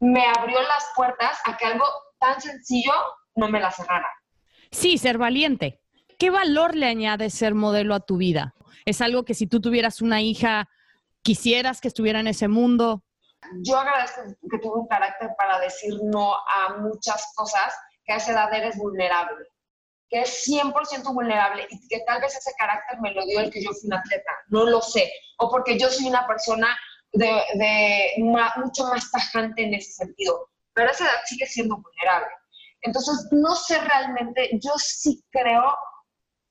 me 0.00 0.26
abrió 0.26 0.60
las 0.62 0.90
puertas 0.94 1.38
a 1.44 1.56
que 1.56 1.66
algo 1.66 1.84
tan 2.18 2.40
sencillo 2.40 2.92
no 3.34 3.48
me 3.48 3.60
la 3.60 3.70
cerrara. 3.70 4.08
Sí, 4.70 4.98
ser 4.98 5.18
valiente. 5.18 5.80
¿Qué 6.18 6.30
valor 6.30 6.74
le 6.74 6.86
añade 6.86 7.30
ser 7.30 7.54
modelo 7.54 7.94
a 7.94 8.00
tu 8.00 8.16
vida? 8.16 8.54
¿Es 8.84 9.00
algo 9.00 9.24
que 9.24 9.34
si 9.34 9.46
tú 9.46 9.60
tuvieras 9.60 10.02
una 10.02 10.20
hija, 10.20 10.68
quisieras 11.22 11.80
que 11.80 11.88
estuviera 11.88 12.20
en 12.20 12.26
ese 12.26 12.48
mundo? 12.48 13.04
Yo 13.62 13.78
agradezco 13.78 14.22
que 14.50 14.58
tuve 14.58 14.80
un 14.80 14.88
carácter 14.88 15.30
para 15.38 15.60
decir 15.60 15.94
no 16.02 16.34
a 16.34 16.76
muchas 16.78 17.32
cosas 17.36 17.74
que 18.04 18.12
a 18.12 18.16
esa 18.16 18.32
edad 18.32 18.52
eres 18.52 18.76
vulnerable 18.76 19.46
que 20.08 20.22
es 20.22 20.46
100% 20.46 21.12
vulnerable 21.12 21.66
y 21.70 21.88
que 21.88 22.00
tal 22.00 22.20
vez 22.20 22.34
ese 22.34 22.52
carácter 22.56 22.98
me 23.00 23.12
lo 23.12 23.24
dio 23.26 23.40
el 23.40 23.50
que 23.50 23.62
yo 23.62 23.70
fui 23.72 23.88
una 23.88 23.98
atleta, 23.98 24.30
no 24.48 24.64
lo 24.64 24.80
sé, 24.80 25.12
o 25.38 25.50
porque 25.50 25.78
yo 25.78 25.90
soy 25.90 26.06
una 26.06 26.26
persona 26.26 26.76
de, 27.12 28.14
mucho 28.56 28.84
más 28.84 29.10
tajante 29.10 29.62
en 29.62 29.74
ese 29.74 29.92
sentido, 29.92 30.48
pero 30.72 30.90
esa 30.90 31.04
edad 31.04 31.20
sigue 31.26 31.46
siendo 31.46 31.76
vulnerable. 31.76 32.30
Entonces, 32.82 33.28
no 33.32 33.54
sé 33.54 33.80
realmente, 33.80 34.50
yo 34.62 34.72
sí 34.76 35.24
creo 35.30 35.76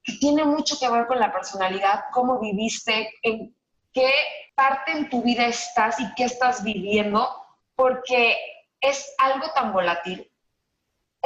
que 0.03 0.13
tiene 0.19 0.43
mucho 0.43 0.77
que 0.79 0.89
ver 0.89 1.07
con 1.07 1.19
la 1.19 1.31
personalidad, 1.31 2.05
cómo 2.11 2.39
viviste, 2.39 3.11
en 3.23 3.55
qué 3.93 4.11
parte 4.55 4.91
en 4.91 5.09
tu 5.09 5.21
vida 5.23 5.47
estás 5.47 5.99
y 5.99 6.13
qué 6.15 6.25
estás 6.25 6.63
viviendo, 6.63 7.29
porque 7.75 8.35
es 8.81 9.13
algo 9.17 9.51
tan 9.53 9.73
volátil 9.73 10.29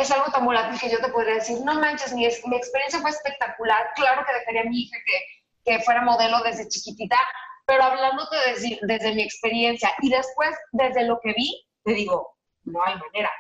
es 0.02 0.12
algo 0.12 0.32
tan 0.32 0.46
volátil 0.46 0.80
que 0.80 0.90
yo 0.90 1.00
te 1.00 1.12
podría 1.12 1.36
decir, 1.36 1.60
no 1.64 1.80
manches, 1.80 2.14
mi, 2.14 2.28
mi 2.46 2.58
experiencia 2.58 3.00
fue 3.00 3.10
espectacular, 3.10 3.92
claro 3.96 4.26
que 4.26 4.34
dejaría 4.34 4.62
a 4.62 4.66
mi 4.66 4.82
hija 4.82 4.98
que, 5.06 5.72
que 5.72 5.84
fuera 5.84 6.02
modelo 6.02 6.42
desde 6.44 6.68
chiquitita, 6.68 7.18
pero 7.66 7.84
hablándote 7.84 8.36
desde, 8.48 8.80
desde 8.82 9.14
mi 9.14 9.22
experiencia 9.22 9.92
y 10.02 10.10
después 10.10 10.56
desde 10.72 11.04
lo 11.04 11.20
que 11.22 11.34
vi, 11.34 11.66
te 11.84 11.94
digo, 11.94 12.38
no 12.64 12.84
hay 12.84 12.96
manera. 12.96 13.32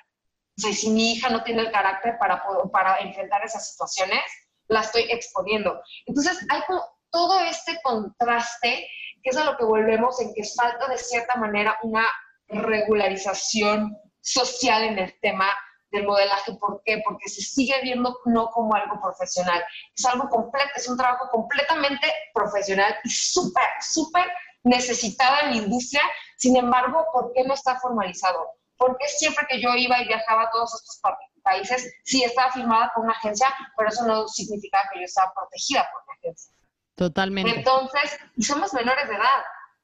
O 0.57 0.61
sea, 0.61 0.73
si 0.73 0.89
mi 0.89 1.13
hija 1.13 1.29
no 1.29 1.43
tiene 1.43 1.61
el 1.61 1.71
carácter 1.71 2.17
para, 2.19 2.43
para 2.71 2.97
enfrentar 2.99 3.43
esas 3.43 3.71
situaciones, 3.71 4.21
la 4.67 4.81
estoy 4.81 5.03
exponiendo. 5.09 5.81
Entonces, 6.05 6.45
hay 6.49 6.61
todo 7.09 7.39
este 7.41 7.79
contraste, 7.83 8.87
que 9.23 9.29
es 9.29 9.37
a 9.37 9.43
lo 9.43 9.57
que 9.57 9.65
volvemos 9.65 10.19
en 10.21 10.33
que 10.33 10.43
falta 10.55 10.87
de 10.87 10.97
cierta 10.97 11.35
manera 11.35 11.77
una 11.83 12.05
regularización 12.47 13.97
social 14.21 14.83
en 14.83 14.99
el 14.99 15.19
tema 15.19 15.47
del 15.91 16.05
modelaje. 16.05 16.53
¿Por 16.53 16.81
qué? 16.85 17.01
Porque 17.05 17.29
se 17.29 17.41
sigue 17.41 17.75
viendo 17.83 18.17
no 18.25 18.49
como 18.49 18.73
algo 18.75 18.99
profesional. 19.01 19.63
Es 19.95 20.05
algo 20.05 20.29
completo, 20.29 20.69
es 20.75 20.87
un 20.87 20.97
trabajo 20.97 21.29
completamente 21.29 22.07
profesional 22.33 22.95
y 23.03 23.09
súper, 23.09 23.67
súper 23.81 24.31
necesitado 24.63 25.41
en 25.43 25.49
la 25.51 25.63
industria. 25.63 26.01
Sin 26.37 26.55
embargo, 26.55 27.05
¿por 27.13 27.31
qué 27.33 27.43
no 27.43 27.53
está 27.53 27.79
formalizado? 27.79 28.47
Porque 28.77 29.07
siempre 29.07 29.45
que 29.47 29.61
yo 29.61 29.75
iba 29.75 30.01
y 30.01 30.07
viajaba 30.07 30.43
a 30.43 30.49
todos 30.49 30.73
estos 30.73 30.99
países, 31.43 31.93
sí 32.03 32.23
estaba 32.23 32.51
firmada 32.51 32.91
por 32.95 33.03
una 33.03 33.13
agencia, 33.13 33.47
pero 33.77 33.89
eso 33.89 34.05
no 34.05 34.27
significaba 34.27 34.85
que 34.91 34.99
yo 34.99 35.05
estaba 35.05 35.33
protegida 35.33 35.87
por 35.91 36.01
la 36.07 36.13
agencia. 36.13 36.53
Totalmente. 36.95 37.51
Entonces, 37.57 38.19
y 38.35 38.43
somos 38.43 38.73
menores 38.73 39.07
de 39.07 39.15
edad. 39.15 39.43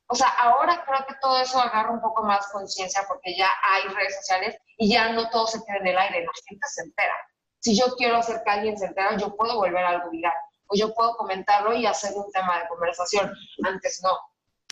O 0.09 0.15
sea, 0.15 0.29
ahora 0.39 0.83
creo 0.85 1.05
que 1.07 1.15
todo 1.21 1.39
eso 1.41 1.59
agarra 1.59 1.91
un 1.91 2.01
poco 2.01 2.23
más 2.23 2.47
conciencia 2.51 3.03
porque 3.07 3.35
ya 3.37 3.49
hay 3.61 3.83
redes 3.93 4.15
sociales 4.17 4.57
y 4.77 4.91
ya 4.91 5.11
no 5.11 5.29
todo 5.29 5.47
se 5.47 5.63
queda 5.65 5.77
en 5.77 5.87
el 5.87 5.97
aire, 5.97 6.25
la 6.25 6.31
gente 6.47 6.67
se 6.67 6.83
entera. 6.83 7.15
Si 7.59 7.77
yo 7.77 7.87
quiero 7.97 8.17
hacer 8.17 8.41
que 8.45 8.51
alguien 8.51 8.77
se 8.77 8.85
entere, 8.85 9.17
yo 9.19 9.35
puedo 9.35 9.55
volver 9.55 9.83
algo 9.83 10.09
viral 10.09 10.33
o 10.67 10.77
yo 10.77 10.93
puedo 10.93 11.15
comentarlo 11.17 11.73
y 11.73 11.85
hacer 11.85 12.13
un 12.15 12.31
tema 12.31 12.59
de 12.59 12.67
conversación. 12.67 13.33
Antes 13.63 13.99
no. 14.03 14.11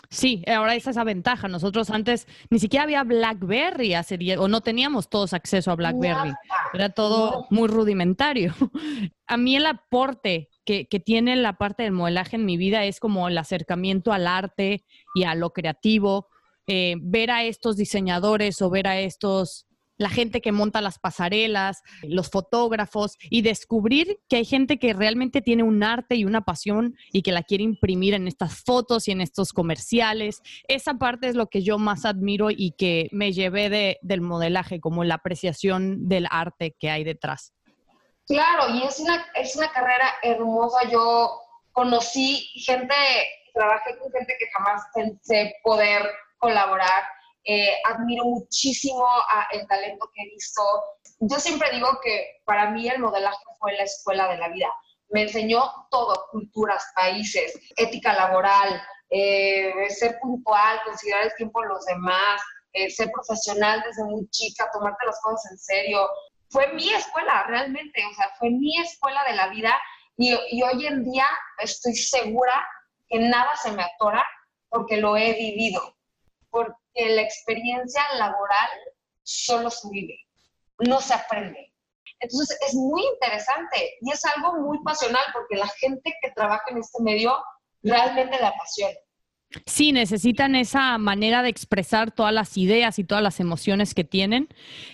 Sí, 0.10 0.44
ahora 0.48 0.75
esa 0.75 0.92
es 0.92 0.96
la 0.96 1.04
ventaja. 1.04 1.48
Nosotros 1.48 1.89
antes 1.89 2.27
ni 2.50 2.60
siquiera 2.60 2.84
había 2.84 3.04
BlackBerry 3.04 3.96
hace 3.96 4.18
o 4.38 4.48
no 4.48 4.62
teníamos 4.62 5.10
todos 5.10 5.34
acceso 5.34 5.72
a 5.72 5.75
BlackBerry. 5.75 6.34
Era 6.74 6.89
todo 6.89 7.48
muy 7.50 7.68
rudimentario. 7.68 8.54
A 9.27 9.38
mí 9.38 9.56
el 9.56 9.65
aporte 9.65 10.50
que, 10.65 10.86
tiene 11.05 11.36
la 11.36 11.57
parte 11.57 11.84
del 11.84 11.91
modelaje 11.91 12.36
en 12.36 12.45
mi 12.45 12.57
vida 12.57 12.84
es 12.86 13.00
como 13.00 13.27
el 13.27 13.38
acercamiento 13.38 14.12
al 14.12 14.27
arte 14.27 14.84
y 15.13 15.24
a 15.24 15.36
lo 15.36 15.51
creativo. 15.51 16.27
Eh, 16.67 16.95
ver 17.00 17.29
a 17.29 17.43
estos 17.43 17.77
diseñadores 17.77 18.62
o 18.62 18.72
ver 18.72 18.88
a 18.88 19.00
estos 19.00 19.67
la 19.98 20.10
gente 20.10 20.41
que 20.41 20.51
monta 20.51 20.81
las 20.81 21.00
pasarelas, 21.00 21.81
los 22.03 22.29
fotógrafos 22.29 23.17
y 23.29 23.41
descubrir 23.41 24.19
que 24.27 24.38
hay 24.38 24.45
gente 24.45 24.77
que 24.77 24.93
realmente 24.93 25.41
tiene 25.41 25.63
un 25.63 25.84
arte 25.84 26.15
y 26.15 26.25
una 26.25 26.41
pasión 26.41 26.95
y 27.12 27.22
que 27.22 27.31
la 27.31 27.43
quiere 27.43 27.63
imprimir 27.63 28.13
en 28.13 28.27
estas 28.27 28.62
fotos 28.63 29.07
y 29.07 29.12
en 29.12 29.22
estos 29.22 29.53
comerciales. 29.53 30.41
Esa 30.67 30.95
parte 30.95 31.27
es 31.27 31.36
lo 31.36 31.48
que 31.48 31.63
yo 31.63 31.77
más 31.77 32.05
admiro 32.05 32.50
y 32.51 32.72
que 32.77 33.07
me 33.12 33.31
llevé 33.31 33.69
de, 33.69 33.98
del 34.01 34.22
modelaje, 34.22 34.79
como 34.79 35.03
la 35.03 35.15
apreciación 35.15 36.07
del 36.07 36.27
arte 36.29 36.75
que 36.77 36.89
hay 36.89 37.03
detrás. 37.03 37.53
Claro, 38.27 38.70
y 38.74 38.84
es 38.84 39.00
una, 39.00 39.25
es 39.36 39.55
una 39.55 39.72
carrera 39.72 40.15
hermosa. 40.24 40.89
Yo 40.89 41.41
conocí 41.72 42.50
gente, 42.65 42.96
trabajé 43.53 43.98
con 44.00 44.12
gente 44.12 44.36
que 44.39 44.48
jamás 44.53 44.84
pensé 44.94 45.55
poder 45.63 46.10
colaborar 46.38 47.03
eh, 47.48 47.75
admiro 47.86 48.25
muchísimo 48.25 49.05
el 49.51 49.67
talento 49.67 50.10
que 50.13 50.24
he 50.24 50.34
visto. 50.34 50.62
Yo 51.20 51.38
siempre 51.38 51.70
digo 51.72 51.88
que 52.03 52.41
para 52.44 52.72
mí 52.72 52.89
el 52.89 53.00
modelaje 53.00 53.44
fue 53.60 53.74
la 53.74 53.84
escuela 53.84 54.27
de 54.29 54.38
la 54.38 54.50
vida. 54.50 54.67
Me 55.10 55.24
enseñó 55.24 55.72
todo, 55.91 56.25
culturas, 56.32 56.84
países, 56.96 57.53
ética 57.77 58.13
laboral, 58.13 58.82
eh, 59.12 59.72
ser 59.89 60.17
puntual, 60.20 60.82
considerar 60.86 61.25
el 61.25 61.36
tiempo 61.36 61.62
de 61.62 61.67
los 61.67 61.86
demás, 61.86 62.41
eh, 62.74 62.89
ser 62.89 63.12
profesional 63.12 63.84
desde 63.86 64.03
muy 64.05 64.27
chica, 64.32 64.67
tomarte 64.74 65.05
las 65.05 65.22
cosas 65.22 65.51
en 65.51 65.58
serio. 65.60 66.10
Fue 66.55 66.71
mi 66.71 66.89
escuela, 66.93 67.43
realmente, 67.50 68.01
o 68.09 68.13
sea, 68.13 68.29
fue 68.39 68.50
mi 68.50 68.79
escuela 68.79 69.25
de 69.25 69.35
la 69.35 69.50
vida 69.50 69.75
y, 70.15 70.33
hoy 70.33 70.88
en 70.88 71.03
día 71.03 71.27
estoy 71.57 71.93
segura 71.93 72.65
que 73.09 73.19
nada 73.19 73.53
se 73.62 73.74
me 73.74 73.83
atora 73.83 74.25
porque 74.69 74.95
lo 74.95 75.17
he 75.17 75.33
vivido 75.33 75.97
porque 76.50 77.09
la 77.09 77.24
experiencia 77.24 78.01
laboral 78.13 78.69
solo 79.21 79.69
se 79.69 79.89
vive, 79.89 80.17
no 80.79 81.01
se 81.01 81.15
aprende. 81.15 81.74
Entonces 82.21 82.57
es 82.65 82.74
muy 82.74 83.03
interesante 83.03 83.97
y 84.00 84.13
es 84.13 84.24
algo 84.24 84.53
muy 84.62 84.81
pasional 84.81 85.25
porque 85.33 85.57
la 85.57 85.67
gente 85.67 86.15
que 86.21 86.31
trabaja 86.31 86.63
en 86.69 86.77
este 86.77 87.03
medio 87.03 87.38
realmente 87.83 88.39
la 88.39 88.47
apasiona. 88.47 88.95
Sí, 89.65 89.91
necesitan 89.91 90.55
esa 90.55 90.97
manera 90.97 91.41
de 91.41 91.50
expresar 91.50 92.12
todas 92.12 92.33
las 92.33 92.57
ideas 92.57 93.00
y 93.00 93.03
todas 93.03 93.24
las 93.24 93.39
emociones 93.39 93.93
que 93.93 94.03
tienen. 94.03 94.50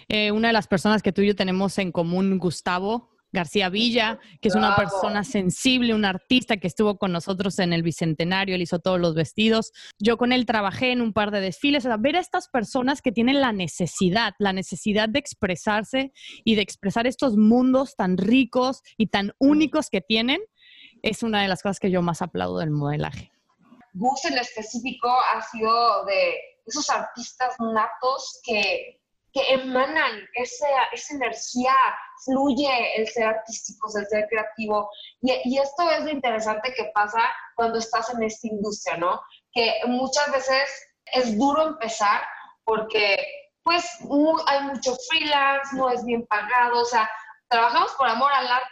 Eh, 0.08 0.32
una 0.32 0.50
de 0.50 0.53
las 0.53 0.68
personas 0.68 1.01
que 1.01 1.12
tú 1.12 1.22
y 1.22 1.27
yo 1.27 1.36
tenemos 1.36 1.77
en 1.77 1.91
común, 1.91 2.38
Gustavo, 2.38 3.12
García 3.32 3.70
Villa, 3.70 4.20
que 4.41 4.50
es 4.50 4.56
una 4.56 4.75
persona 4.75 5.24
sensible, 5.24 5.96
un 5.96 6.06
artista 6.06 6.58
que 6.58 6.68
estuvo 6.68 6.98
con 6.98 7.12
nosotros 7.12 7.60
en 7.60 7.72
el 7.74 7.82
Bicentenario, 7.82 8.56
él 8.56 8.62
hizo 8.62 8.80
todos 8.80 9.00
los 9.00 9.15
vestidos. 9.15 9.72
Yo 10.00 10.18
con 10.18 10.32
él 10.34 10.46
trabajé 10.46 10.91
en 10.91 11.01
un 11.01 11.13
par 11.13 11.32
de 11.32 11.39
desfiles. 11.39 11.86
O 11.86 11.89
sea, 11.89 11.98
ver 11.98 12.18
a 12.18 12.20
estas 12.20 12.50
personas 12.50 13.01
que 13.01 13.12
tienen 13.12 13.39
la 13.39 13.53
necesidad, 13.53 14.34
la 14.38 14.53
necesidad 14.53 15.08
de 15.08 15.20
expresarse 15.20 16.12
y 16.44 16.56
de 16.56 16.62
expresar 16.62 17.08
estos 17.08 17.38
mundos 17.38 17.96
tan 17.96 18.18
ricos 18.18 18.82
y 18.98 19.08
tan 19.08 19.32
únicos 19.39 19.89
que 19.89 20.01
tienen, 20.01 20.41
es 21.01 21.24
una 21.24 21.41
de 21.41 21.48
las 21.48 21.62
cosas 21.62 21.80
que 21.80 21.89
yo 21.89 22.01
más 22.01 22.22
aplaudo 22.22 22.60
del 22.60 22.72
modelaje. 22.72 23.32
Gus 23.94 24.26
en 24.26 24.38
específico 24.38 25.10
ha 25.10 25.42
sido 25.42 26.06
de 26.06 26.36
esos 26.66 26.90
artistas 26.90 27.56
natos 27.60 28.42
que 28.44 29.02
que 29.34 29.54
emanan 29.54 30.28
esa, 30.34 30.68
esa 30.92 31.16
energía, 31.16 31.74
fluye 32.26 32.98
el 32.98 33.08
ser 33.08 33.28
artístico, 33.28 33.88
el 33.98 34.06
ser 34.08 34.28
creativo. 34.28 34.90
Y, 35.22 35.32
y, 35.46 35.58
esto 35.58 35.90
es 35.90 36.04
lo 36.04 36.10
interesante 36.10 36.74
que 36.74 36.92
pasa 36.94 37.20
cuando 37.56 37.80
estás 37.80 38.14
en 38.14 38.24
esta 38.24 38.48
industria, 38.48 38.98
¿no? 38.98 39.22
Que 39.54 39.80
muchas 39.88 40.32
veces 40.32 40.70
es 41.06 41.38
duro 41.38 41.68
empezar 41.68 42.22
porque 42.64 43.26
pues 43.64 43.86
hay 44.48 44.62
mucho 44.64 44.96
freelance, 45.10 45.76
no 45.76 45.90
es 45.90 46.04
bien 46.04 46.26
pagado, 46.28 46.82
o 46.82 46.86
sea, 46.86 47.10
trabajamos 47.48 47.92
por 47.94 48.08
amor 48.08 48.32
al 48.34 48.48
arte. 48.48 48.68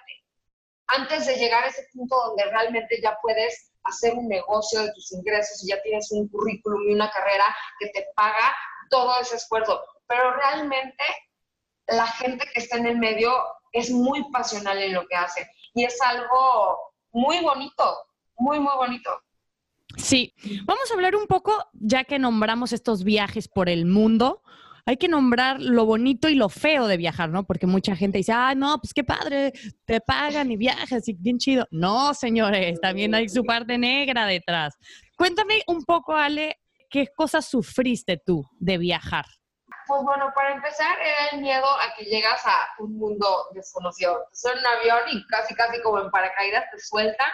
Antes 0.87 1.27
de 1.27 1.35
llegar 1.35 1.63
a 1.63 1.67
ese 1.67 1.87
punto 1.93 2.15
donde 2.27 2.45
realmente 2.45 2.99
ya 3.01 3.17
puedes 3.21 3.68
hacer 3.83 4.13
un 4.13 4.27
negocio 4.27 4.81
de 4.81 4.93
tus 4.93 5.11
ingresos 5.11 5.63
y 5.63 5.69
ya 5.69 5.81
tienes 5.81 6.11
un 6.11 6.27
currículum 6.27 6.89
y 6.89 6.93
una 6.93 7.09
carrera 7.09 7.45
que 7.79 7.87
te 7.89 8.05
paga 8.15 8.55
todo 8.89 9.19
ese 9.19 9.35
esfuerzo 9.35 9.81
pero 10.09 10.33
realmente 10.33 11.03
la 11.87 12.07
gente 12.07 12.45
que 12.53 12.59
está 12.59 12.77
en 12.77 12.87
el 12.87 12.97
medio 12.97 13.31
es 13.71 13.91
muy 13.91 14.29
pasional 14.31 14.79
en 14.79 14.93
lo 14.93 15.07
que 15.07 15.15
hace 15.15 15.49
y 15.75 15.85
es 15.85 16.01
algo 16.01 16.77
muy 17.11 17.39
bonito, 17.41 17.83
muy, 18.37 18.59
muy 18.59 18.75
bonito. 18.75 19.11
Sí, 19.97 20.33
vamos 20.65 20.89
a 20.89 20.93
hablar 20.93 21.15
un 21.15 21.27
poco, 21.27 21.53
ya 21.73 22.03
que 22.03 22.19
nombramos 22.19 22.73
estos 22.73 23.03
viajes 23.03 23.47
por 23.47 23.69
el 23.69 23.85
mundo, 23.85 24.43
hay 24.89 24.97
que 24.97 25.07
nombrar 25.07 25.61
lo 25.61 25.85
bonito 25.85 26.29
y 26.29 26.33
lo 26.33 26.49
feo 26.49 26.87
de 26.87 26.97
viajar, 26.97 27.29
¿no? 27.29 27.43
Porque 27.43 27.67
mucha 27.67 27.95
gente 27.95 28.17
dice, 28.17 28.31
ah, 28.31 28.55
no, 28.55 28.79
pues 28.79 28.91
qué 28.91 29.03
padre, 29.03 29.53
te 29.85 30.01
pagan 30.01 30.49
y 30.49 30.57
viajas 30.57 31.07
y 31.07 31.13
bien 31.13 31.37
chido. 31.37 31.67
No, 31.69 32.15
señores, 32.15 32.81
también 32.81 33.13
hay 33.13 33.29
su 33.29 33.43
parte 33.43 33.77
negra 33.77 34.25
detrás. 34.25 34.75
Cuéntame 35.15 35.61
un 35.67 35.83
poco, 35.85 36.15
Ale, 36.15 36.59
¿qué 36.89 37.05
cosas 37.15 37.45
sufriste 37.45 38.17
tú 38.17 38.43
de 38.57 38.79
viajar? 38.79 39.25
Pues 39.85 40.01
bueno, 40.01 40.31
para 40.33 40.55
empezar 40.55 40.97
era 40.99 41.27
el 41.33 41.41
miedo 41.41 41.67
a 41.67 41.93
que 41.95 42.05
llegas 42.05 42.43
a 42.47 42.57
un 42.79 42.97
mundo 42.97 43.27
desconocido. 43.53 44.25
Te 44.41 44.49
un 44.49 44.65
avión 44.65 45.01
y 45.11 45.23
casi, 45.27 45.53
casi 45.53 45.79
como 45.83 46.01
en 46.01 46.09
paracaídas 46.09 46.63
te 46.71 46.79
suelta 46.79 47.31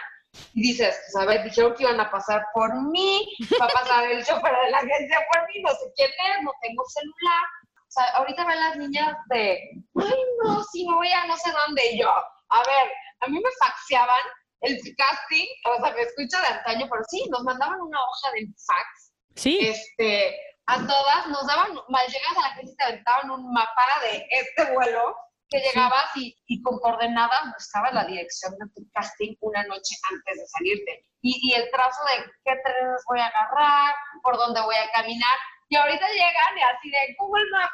y 0.54 0.62
dices, 0.62 0.98
pues 1.04 1.16
a 1.16 1.26
ver, 1.26 1.44
dijeron 1.44 1.74
que 1.74 1.84
iban 1.84 2.00
a 2.00 2.10
pasar 2.10 2.44
por 2.52 2.74
mí, 2.90 3.26
va 3.60 3.66
a 3.66 3.68
pasar 3.68 4.04
el 4.10 4.24
chofer 4.24 4.52
de 4.64 4.70
la 4.70 4.78
agencia 4.78 5.26
por 5.32 5.46
mí, 5.48 5.62
no 5.62 5.70
sé 5.70 5.92
quién 5.94 6.10
es, 6.10 6.42
no 6.42 6.52
tengo 6.62 6.84
celular. 6.86 7.44
O 7.78 7.90
sea, 7.90 8.04
ahorita 8.16 8.46
ven 8.46 8.60
las 8.60 8.76
niñas 8.76 9.16
de, 9.30 9.58
ay 9.94 10.24
no, 10.42 10.62
si 10.64 10.86
me 10.86 10.94
voy 10.94 11.12
a 11.12 11.26
no 11.26 11.36
sé 11.36 11.50
dónde, 11.50 11.82
y 11.92 12.00
yo, 12.00 12.10
a 12.10 12.58
ver, 12.58 12.90
a 13.20 13.28
mí 13.28 13.38
me 13.38 13.50
faxeaban 13.60 14.22
el 14.62 14.80
casting, 14.96 15.46
o 15.64 15.80
sea, 15.80 15.94
me 15.94 16.02
escucho 16.02 16.40
de 16.40 16.58
antaño, 16.58 16.86
pero 16.90 17.02
sí, 17.08 17.24
nos 17.30 17.42
mandaban 17.42 17.80
una 17.80 17.98
hoja 18.02 18.32
de 18.32 18.46
fax. 18.66 19.12
Sí. 19.34 19.58
Este, 19.60 20.34
a 20.66 20.86
todas 20.86 21.28
nos 21.28 21.46
daban, 21.46 21.74
mal 21.88 22.06
llegas 22.06 22.36
a 22.36 22.40
la 22.40 22.46
agencia 22.48 22.74
te 22.76 22.84
aventaban 22.84 23.30
un 23.30 23.52
mapa 23.52 23.86
de 24.02 24.26
este 24.30 24.72
vuelo 24.72 25.14
que 25.48 25.60
llegabas 25.60 26.16
y, 26.16 26.36
y, 26.46 26.62
con 26.62 26.78
coordenadas 26.78 27.52
buscabas 27.54 27.92
la 27.94 28.04
dirección 28.04 28.52
de 28.58 28.66
tu 28.74 28.88
casting 28.92 29.34
una 29.40 29.62
noche 29.64 29.94
antes 30.10 30.36
de 30.38 30.46
salirte. 30.46 31.04
Y, 31.22 31.38
y, 31.42 31.54
el 31.54 31.70
trazo 31.70 32.02
de 32.04 32.24
qué 32.44 32.60
trenes 32.64 33.02
voy 33.08 33.20
a 33.20 33.26
agarrar, 33.26 33.94
por 34.22 34.36
dónde 34.36 34.60
voy 34.60 34.74
a 34.74 34.90
caminar. 34.92 35.38
Y 35.68 35.76
ahorita 35.76 36.08
llegan 36.08 36.58
y 36.58 36.62
así 36.62 36.90
de 36.90 37.16
Google 37.18 37.50
Maps, 37.52 37.72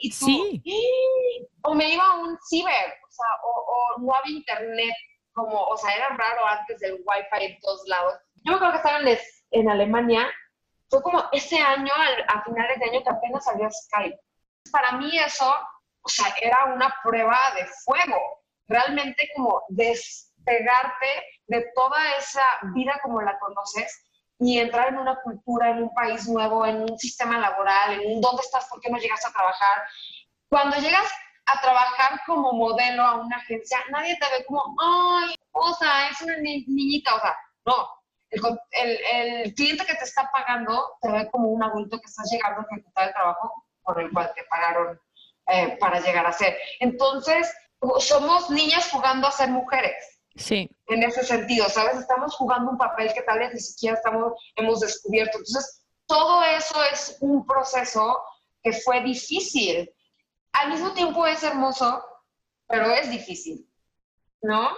y 0.00 0.10
tú, 0.10 0.26
sí. 0.26 0.62
o 1.62 1.74
me 1.74 1.90
iba 1.90 2.04
a 2.04 2.14
un 2.14 2.38
ciber, 2.48 2.94
o 3.06 3.10
sea, 3.10 3.26
o, 3.44 3.60
o, 3.60 4.00
no 4.00 4.14
había 4.14 4.38
internet, 4.38 4.94
como, 5.32 5.64
o 5.64 5.76
sea, 5.76 5.94
era 5.94 6.08
raro 6.08 6.46
antes 6.46 6.78
del 6.80 6.94
wifi 6.94 7.44
en 7.44 7.60
todos 7.60 7.82
lados. 7.86 8.14
Yo 8.44 8.58
creo 8.58 8.70
que 8.70 8.78
estaban 8.78 9.06
en 9.50 9.68
Alemania 9.68 10.30
fue 10.90 11.02
como 11.02 11.22
ese 11.30 11.56
año, 11.58 11.92
a 12.28 12.42
finales 12.42 12.78
de 12.80 12.84
año, 12.86 13.02
que 13.02 13.10
apenas 13.10 13.44
salió 13.44 13.68
Skype. 13.70 14.18
Para 14.72 14.92
mí 14.92 15.16
eso, 15.18 15.54
o 16.02 16.08
sea, 16.08 16.34
era 16.40 16.64
una 16.74 16.94
prueba 17.02 17.38
de 17.56 17.66
fuego. 17.84 18.18
Realmente 18.68 19.28
como 19.34 19.62
despegarte 19.68 21.06
de 21.48 21.66
toda 21.74 22.16
esa 22.16 22.42
vida 22.74 22.98
como 23.02 23.20
la 23.20 23.38
conoces 23.38 24.06
y 24.38 24.58
entrar 24.58 24.88
en 24.88 24.98
una 24.98 25.16
cultura, 25.22 25.70
en 25.70 25.82
un 25.82 25.94
país 25.94 26.26
nuevo, 26.28 26.64
en 26.64 26.82
un 26.82 26.98
sistema 26.98 27.38
laboral, 27.38 28.00
en 28.00 28.16
un 28.16 28.20
dónde 28.20 28.42
estás, 28.42 28.66
por 28.68 28.80
qué 28.80 28.90
no 28.90 28.98
llegas 28.98 29.24
a 29.26 29.32
trabajar. 29.32 29.82
Cuando 30.48 30.76
llegas 30.76 31.10
a 31.46 31.60
trabajar 31.60 32.20
como 32.26 32.52
modelo 32.52 33.02
a 33.02 33.16
una 33.16 33.36
agencia, 33.36 33.78
nadie 33.90 34.16
te 34.18 34.26
ve 34.26 34.44
como, 34.46 34.62
ay, 34.80 35.34
o 35.52 35.74
sea, 35.74 36.08
es 36.08 36.20
una 36.22 36.36
niñita, 36.36 37.14
o 37.16 37.20
sea, 37.20 37.36
no, 37.66 37.88
el, 38.30 38.98
el, 39.12 39.54
cliente 39.54 39.84
que 39.84 39.94
te 39.94 40.04
está 40.04 40.30
pagando 40.32 40.96
te 41.02 41.10
ve 41.10 41.28
como 41.30 41.48
un 41.48 41.62
adulto 41.62 41.98
que 41.98 42.06
estás 42.06 42.30
llegando 42.30 42.60
a 42.60 42.66
ejecutar 42.70 43.08
el 43.08 43.14
trabajo 43.14 43.66
por 43.82 44.00
el 44.00 44.10
cual 44.12 44.32
te 44.34 44.44
pagaron 44.44 45.00
eh, 45.50 45.76
para 45.78 46.00
llegar 46.00 46.26
a 46.26 46.32
ser. 46.32 46.56
Entonces, 46.80 47.52
somos 47.98 48.50
niñas 48.50 48.90
jugando 48.90 49.26
a 49.26 49.32
ser 49.32 49.48
mujeres. 49.48 50.20
Sí. 50.36 50.70
En 50.86 51.02
ese 51.02 51.24
sentido, 51.24 51.68
¿sabes? 51.68 51.96
Estamos 51.96 52.34
jugando 52.36 52.70
un 52.70 52.78
papel 52.78 53.12
que 53.12 53.22
tal 53.22 53.38
vez 53.38 53.52
ni 53.52 53.60
siquiera 53.60 53.96
estamos, 53.96 54.34
hemos 54.56 54.80
descubierto. 54.80 55.38
Entonces, 55.38 55.84
todo 56.06 56.42
eso 56.44 56.82
es 56.92 57.16
un 57.20 57.46
proceso 57.46 58.20
que 58.62 58.72
fue 58.72 59.00
difícil. 59.02 59.90
Al 60.52 60.70
mismo 60.70 60.92
tiempo 60.92 61.26
es 61.26 61.42
hermoso, 61.42 62.04
pero 62.66 62.90
es 62.90 63.10
difícil, 63.10 63.68
¿no? 64.42 64.70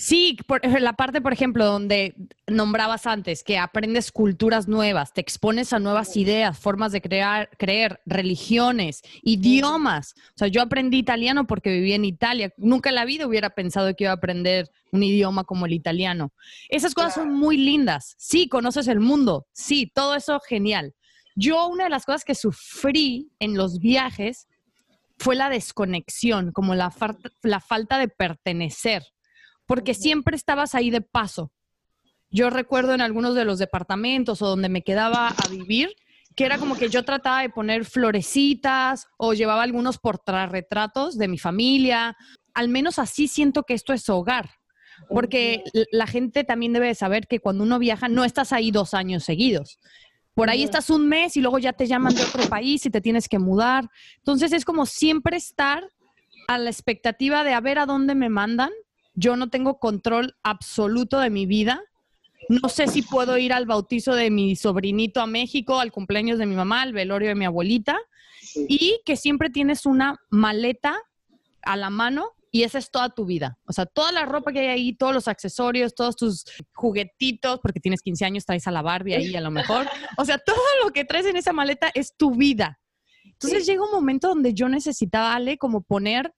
Sí, 0.00 0.38
por, 0.46 0.66
la 0.80 0.94
parte, 0.94 1.20
por 1.20 1.34
ejemplo, 1.34 1.66
donde 1.66 2.14
nombrabas 2.46 3.06
antes, 3.06 3.44
que 3.44 3.58
aprendes 3.58 4.10
culturas 4.10 4.66
nuevas, 4.66 5.12
te 5.12 5.20
expones 5.20 5.74
a 5.74 5.78
nuevas 5.78 6.16
ideas, 6.16 6.58
formas 6.58 6.90
de 6.92 7.02
crear, 7.02 7.50
creer, 7.58 8.00
religiones, 8.06 9.02
idiomas. 9.22 10.14
O 10.30 10.38
sea, 10.38 10.48
yo 10.48 10.62
aprendí 10.62 10.96
italiano 10.96 11.46
porque 11.46 11.70
viví 11.70 11.92
en 11.92 12.06
Italia. 12.06 12.50
Nunca 12.56 12.88
en 12.88 12.94
la 12.94 13.04
vida 13.04 13.26
hubiera 13.26 13.50
pensado 13.50 13.94
que 13.94 14.04
iba 14.04 14.12
a 14.12 14.16
aprender 14.16 14.70
un 14.90 15.02
idioma 15.02 15.44
como 15.44 15.66
el 15.66 15.74
italiano. 15.74 16.32
Esas 16.70 16.94
cosas 16.94 17.12
son 17.12 17.34
muy 17.34 17.58
lindas. 17.58 18.14
Sí, 18.16 18.48
conoces 18.48 18.88
el 18.88 19.00
mundo. 19.00 19.48
Sí, 19.52 19.92
todo 19.94 20.14
eso 20.14 20.40
genial. 20.40 20.94
Yo 21.36 21.68
una 21.68 21.84
de 21.84 21.90
las 21.90 22.06
cosas 22.06 22.24
que 22.24 22.34
sufrí 22.34 23.28
en 23.38 23.54
los 23.54 23.78
viajes 23.80 24.48
fue 25.18 25.36
la 25.36 25.50
desconexión, 25.50 26.52
como 26.52 26.74
la, 26.74 26.90
la 27.42 27.60
falta 27.60 27.98
de 27.98 28.08
pertenecer 28.08 29.02
porque 29.70 29.94
siempre 29.94 30.34
estabas 30.34 30.74
ahí 30.74 30.90
de 30.90 31.00
paso. 31.00 31.52
Yo 32.28 32.50
recuerdo 32.50 32.92
en 32.92 33.00
algunos 33.00 33.36
de 33.36 33.44
los 33.44 33.60
departamentos 33.60 34.42
o 34.42 34.48
donde 34.48 34.68
me 34.68 34.82
quedaba 34.82 35.28
a 35.28 35.48
vivir, 35.48 35.94
que 36.34 36.44
era 36.44 36.58
como 36.58 36.74
que 36.76 36.88
yo 36.88 37.04
trataba 37.04 37.42
de 37.42 37.50
poner 37.50 37.84
florecitas 37.84 39.06
o 39.16 39.32
llevaba 39.32 39.62
algunos 39.62 39.98
portarretratos 39.98 41.16
de 41.16 41.28
mi 41.28 41.38
familia. 41.38 42.16
Al 42.52 42.68
menos 42.68 42.98
así 42.98 43.28
siento 43.28 43.62
que 43.62 43.74
esto 43.74 43.92
es 43.92 44.08
hogar. 44.08 44.50
Porque 45.08 45.62
la 45.92 46.08
gente 46.08 46.42
también 46.42 46.72
debe 46.72 46.92
saber 46.96 47.28
que 47.28 47.38
cuando 47.38 47.62
uno 47.62 47.78
viaja 47.78 48.08
no 48.08 48.24
estás 48.24 48.52
ahí 48.52 48.72
dos 48.72 48.92
años 48.92 49.22
seguidos. 49.22 49.78
Por 50.34 50.50
ahí 50.50 50.64
estás 50.64 50.90
un 50.90 51.08
mes 51.08 51.36
y 51.36 51.40
luego 51.40 51.60
ya 51.60 51.74
te 51.74 51.86
llaman 51.86 52.16
de 52.16 52.24
otro 52.24 52.48
país 52.48 52.84
y 52.86 52.90
te 52.90 53.00
tienes 53.00 53.28
que 53.28 53.38
mudar. 53.38 53.88
Entonces 54.16 54.52
es 54.52 54.64
como 54.64 54.84
siempre 54.84 55.36
estar 55.36 55.88
a 56.48 56.58
la 56.58 56.70
expectativa 56.70 57.44
de 57.44 57.54
a 57.54 57.60
ver 57.60 57.78
a 57.78 57.86
dónde 57.86 58.16
me 58.16 58.30
mandan 58.30 58.72
yo 59.14 59.36
no 59.36 59.50
tengo 59.50 59.78
control 59.78 60.36
absoluto 60.42 61.18
de 61.18 61.30
mi 61.30 61.46
vida. 61.46 61.82
No 62.48 62.68
sé 62.68 62.88
si 62.88 63.02
puedo 63.02 63.38
ir 63.38 63.52
al 63.52 63.66
bautizo 63.66 64.14
de 64.14 64.30
mi 64.30 64.56
sobrinito 64.56 65.20
a 65.20 65.26
México, 65.26 65.78
al 65.78 65.92
cumpleaños 65.92 66.38
de 66.38 66.46
mi 66.46 66.54
mamá, 66.54 66.82
al 66.82 66.92
velorio 66.92 67.28
de 67.28 67.34
mi 67.34 67.44
abuelita. 67.44 67.98
Y 68.56 69.00
que 69.04 69.16
siempre 69.16 69.50
tienes 69.50 69.86
una 69.86 70.16
maleta 70.30 70.98
a 71.62 71.76
la 71.76 71.90
mano 71.90 72.32
y 72.52 72.64
esa 72.64 72.78
es 72.78 72.90
toda 72.90 73.10
tu 73.10 73.24
vida. 73.24 73.58
O 73.64 73.72
sea, 73.72 73.86
toda 73.86 74.10
la 74.10 74.24
ropa 74.24 74.52
que 74.52 74.60
hay 74.60 74.66
ahí, 74.66 74.92
todos 74.92 75.14
los 75.14 75.28
accesorios, 75.28 75.94
todos 75.94 76.16
tus 76.16 76.44
juguetitos, 76.72 77.60
porque 77.62 77.78
tienes 77.78 78.02
15 78.02 78.24
años, 78.24 78.44
traes 78.44 78.66
a 78.66 78.72
la 78.72 78.82
Barbie 78.82 79.14
ahí 79.14 79.36
a 79.36 79.40
lo 79.40 79.50
mejor. 79.50 79.86
O 80.16 80.24
sea, 80.24 80.38
todo 80.38 80.56
lo 80.82 80.90
que 80.90 81.04
traes 81.04 81.26
en 81.26 81.36
esa 81.36 81.52
maleta 81.52 81.90
es 81.94 82.16
tu 82.16 82.34
vida. 82.34 82.80
Entonces 83.24 83.66
llega 83.66 83.84
un 83.84 83.92
momento 83.92 84.28
donde 84.28 84.52
yo 84.52 84.68
necesitaba, 84.68 85.34
Ale, 85.34 85.58
como 85.58 85.82
poner 85.82 86.34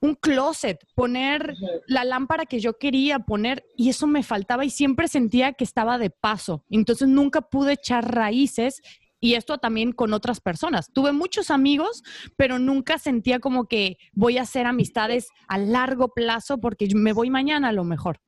un 0.00 0.14
closet, 0.14 0.86
poner 0.94 1.54
la 1.86 2.04
lámpara 2.04 2.46
que 2.46 2.58
yo 2.58 2.78
quería 2.78 3.18
poner 3.20 3.64
y 3.76 3.90
eso 3.90 4.06
me 4.06 4.22
faltaba 4.22 4.64
y 4.64 4.70
siempre 4.70 5.08
sentía 5.08 5.52
que 5.52 5.64
estaba 5.64 5.98
de 5.98 6.10
paso. 6.10 6.64
Entonces 6.70 7.08
nunca 7.08 7.42
pude 7.42 7.74
echar 7.74 8.14
raíces 8.14 8.80
y 9.20 9.34
esto 9.34 9.58
también 9.58 9.92
con 9.92 10.14
otras 10.14 10.40
personas. 10.40 10.90
Tuve 10.92 11.12
muchos 11.12 11.50
amigos, 11.50 12.02
pero 12.36 12.58
nunca 12.58 12.98
sentía 12.98 13.38
como 13.38 13.68
que 13.68 13.98
voy 14.12 14.38
a 14.38 14.42
hacer 14.42 14.66
amistades 14.66 15.28
a 15.46 15.58
largo 15.58 16.08
plazo 16.08 16.58
porque 16.58 16.88
me 16.94 17.12
voy 17.12 17.28
mañana 17.28 17.68
a 17.68 17.72
lo 17.72 17.84
mejor. 17.84 18.18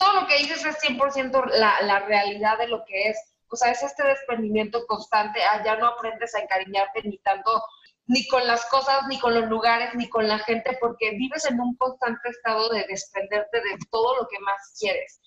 Todo 0.00 0.22
lo 0.22 0.26
que 0.26 0.38
dices 0.38 0.64
es 0.64 0.76
100% 0.82 1.50
la, 1.56 1.80
la 1.82 2.00
realidad 2.00 2.58
de 2.58 2.66
lo 2.66 2.84
que 2.84 3.10
es. 3.10 3.16
O 3.48 3.56
sea, 3.56 3.70
es 3.70 3.84
este 3.84 4.02
desprendimiento 4.02 4.84
constante. 4.88 5.40
Allá 5.44 5.76
no 5.76 5.86
aprendes 5.86 6.34
a 6.34 6.40
encariñarte 6.40 7.02
ni 7.04 7.18
tanto 7.18 7.62
ni 8.06 8.26
con 8.28 8.46
las 8.46 8.66
cosas, 8.66 9.06
ni 9.08 9.18
con 9.18 9.34
los 9.34 9.48
lugares, 9.48 9.94
ni 9.94 10.08
con 10.08 10.28
la 10.28 10.38
gente, 10.38 10.76
porque 10.80 11.12
vives 11.12 11.44
en 11.46 11.60
un 11.60 11.76
constante 11.76 12.28
estado 12.28 12.68
de 12.68 12.86
desprenderte 12.86 13.58
de 13.58 13.78
todo 13.90 14.16
lo 14.16 14.28
que 14.28 14.38
más 14.40 14.76
quieres. 14.78 15.20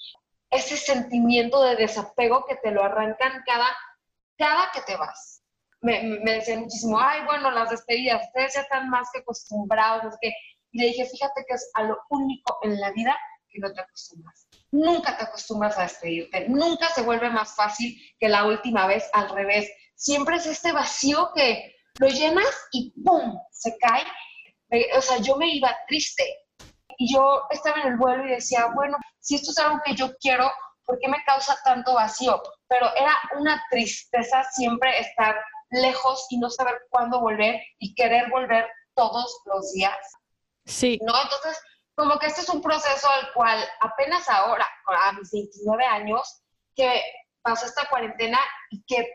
Ese 0.50 0.78
sentimiento 0.78 1.62
de 1.64 1.76
desapego 1.76 2.46
que 2.46 2.56
te 2.56 2.72
lo 2.72 2.84
arrancan 2.84 3.44
cada, 3.46 3.76
cada 4.38 4.72
que 4.72 4.82
te 4.82 4.96
vas. 4.96 5.42
Me, 5.82 6.02
me 6.02 6.34
decían 6.34 6.62
muchísimo, 6.62 7.00
ay, 7.00 7.24
bueno, 7.26 7.52
las 7.52 7.70
despedidas, 7.70 8.26
ustedes 8.28 8.54
ya 8.54 8.62
están 8.62 8.90
más 8.90 9.10
que 9.12 9.20
acostumbrados, 9.20 10.16
que... 10.22 10.32
Y 10.72 10.82
le 10.82 10.88
dije, 10.88 11.06
fíjate 11.06 11.46
que 11.48 11.56
es 11.56 11.70
a 11.76 11.84
lo 11.84 11.98
único 12.10 12.60
en 12.62 12.80
la 12.80 12.92
vida 12.92 13.18
que 13.50 13.60
no 13.60 13.72
te 13.74 13.82
acostumbras. 13.82 14.48
Nunca 14.72 15.18
te 15.18 15.24
acostumbras 15.24 15.78
a 15.78 15.84
despedirte, 15.84 16.50
nunca 16.50 16.90
se 16.90 17.02
vuelve 17.02 17.30
más 17.30 17.56
fácil 17.56 17.98
que 18.20 18.28
la 18.28 18.46
última 18.46 18.86
vez, 18.86 19.10
al 19.14 19.30
revés. 19.30 19.70
Siempre 19.96 20.36
es 20.36 20.46
este 20.46 20.74
vacío 20.74 21.32
que, 21.34 21.77
lo 22.00 22.08
llenas 22.08 22.68
y 22.72 22.92
¡pum! 23.04 23.40
se 23.52 23.78
cae. 23.78 24.04
O 24.98 25.02
sea, 25.02 25.18
yo 25.18 25.36
me 25.38 25.54
iba 25.56 25.76
triste. 25.88 26.24
Y 26.98 27.14
yo 27.14 27.44
estaba 27.52 27.82
en 27.82 27.90
el 27.90 27.98
vuelo 27.98 28.26
y 28.26 28.32
decía, 28.32 28.68
bueno, 28.74 28.98
si 29.20 29.36
esto 29.36 29.52
es 29.52 29.60
algo 29.60 29.80
que 29.86 29.94
yo 29.94 30.16
quiero, 30.18 30.52
¿por 30.84 30.98
qué 31.00 31.08
me 31.08 31.24
causa 31.26 31.56
tanto 31.64 31.94
vacío? 31.94 32.42
Pero 32.68 32.94
era 32.96 33.14
una 33.38 33.64
tristeza 33.70 34.44
siempre 34.52 35.00
estar 35.00 35.36
lejos 35.70 36.26
y 36.30 36.40
no 36.40 36.50
saber 36.50 36.82
cuándo 36.90 37.20
volver 37.20 37.62
y 37.80 37.94
querer 37.94 38.30
volver 38.30 38.68
todos 38.96 39.42
los 39.46 39.72
días. 39.74 39.98
Sí. 40.66 40.98
¿No? 41.04 41.14
Entonces, 41.22 41.62
como 41.96 42.18
que 42.20 42.28
este 42.28 42.42
es 42.42 42.50
un 42.50 42.62
proceso 42.62 43.10
al 43.10 43.32
cual 43.34 43.64
apenas 43.82 44.28
ahora, 44.30 44.68
a 44.88 45.12
mis 45.14 45.32
29 45.32 45.86
años, 45.86 46.42
que 46.76 47.02
pasó 47.42 47.66
esta 47.66 47.88
cuarentena 47.90 48.40
y 48.72 48.84
que 48.86 49.08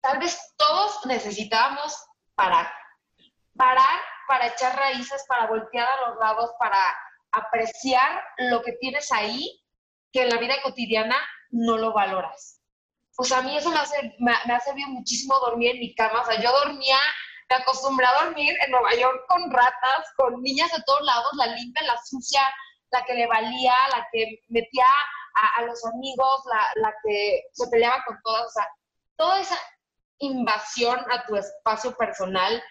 tal 0.00 0.18
vez 0.18 0.38
todos 0.56 1.04
necesitábamos 1.06 1.94
parar. 2.34 2.72
Parar 3.56 4.00
para 4.26 4.46
echar 4.46 4.76
raíces, 4.76 5.24
para 5.28 5.46
voltear 5.46 5.88
a 5.88 6.08
los 6.08 6.18
lados, 6.18 6.50
para 6.58 6.78
apreciar 7.32 8.22
lo 8.38 8.62
que 8.62 8.72
tienes 8.72 9.10
ahí, 9.12 9.60
que 10.12 10.22
en 10.22 10.30
la 10.30 10.38
vida 10.38 10.54
cotidiana 10.62 11.16
no 11.50 11.76
lo 11.76 11.92
valoras. 11.92 12.60
Pues 13.16 13.32
a 13.32 13.42
mí 13.42 13.56
eso 13.56 13.70
me, 13.70 13.78
hace, 13.78 14.14
me, 14.18 14.32
ha 14.32 14.60
servido 14.60 14.88
muchísimo 14.88 15.38
dormir 15.40 15.72
en 15.72 15.80
mi 15.80 15.94
cama. 15.94 16.22
O 16.22 16.24
sea, 16.24 16.40
yo 16.40 16.50
dormía, 16.52 16.98
me 17.50 17.56
acostumbré 17.56 18.06
a 18.06 18.24
dormir 18.24 18.56
en 18.64 18.70
Nueva 18.70 18.94
York 18.94 19.24
con 19.28 19.50
ratas, 19.50 20.06
con 20.16 20.40
niñas 20.42 20.70
de 20.72 20.82
todos 20.86 21.02
lados, 21.02 21.30
la 21.34 21.48
limpia, 21.48 21.86
la 21.86 21.98
sucia, 22.02 22.40
la 22.90 23.04
que 23.04 23.14
le 23.14 23.26
valía, 23.26 23.74
la 23.90 24.08
que 24.12 24.40
metía 24.48 24.86
a, 25.34 25.60
a 25.60 25.62
los 25.62 25.84
amigos, 25.86 26.42
la, 26.46 26.66
la, 26.76 26.94
que 27.04 27.42
se 27.52 27.68
peleaba 27.68 28.02
con 28.06 28.18
todas. 28.22 28.46
O 28.46 28.50
sea, 28.50 28.68
toda 29.16 29.40
esa 29.40 29.58
invasión 30.20 30.98
a 31.10 31.26
tu 31.26 31.36
espacio 31.36 31.96
personal, 31.96 32.62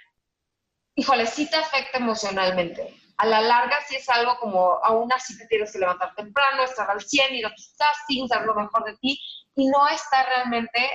híjole, 0.96 1.26
sí 1.26 1.50
te 1.50 1.58
afecta 1.58 1.98
emocionalmente. 1.98 2.96
A 3.18 3.26
la 3.26 3.42
larga 3.42 3.78
sí 3.88 3.96
es 3.96 4.08
algo 4.10 4.38
como, 4.40 4.80
aún 4.84 5.12
así 5.12 5.38
te 5.38 5.46
tienes 5.48 5.74
que 5.74 5.80
levantar 5.80 6.16
temprano, 6.16 6.64
estar 6.64 6.90
al 6.90 7.02
100, 7.02 7.36
ir 7.36 7.46
a 7.46 7.54
tus 7.54 7.76
castings, 7.78 8.30
dar 8.30 8.46
lo 8.46 8.56
mejor 8.56 8.86
de 8.86 8.96
ti, 8.98 9.20
y 9.56 9.68
no 9.68 9.88
estar 9.90 10.26
realmente, 10.26 10.90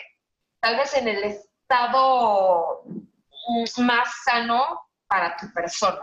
tal 0.60 0.76
vez 0.76 0.94
en 0.94 1.08
el 1.08 1.24
estado 1.24 2.82
más 3.78 4.08
sano 4.24 4.80
para 5.06 5.36
tu 5.36 5.52
persona. 5.52 6.00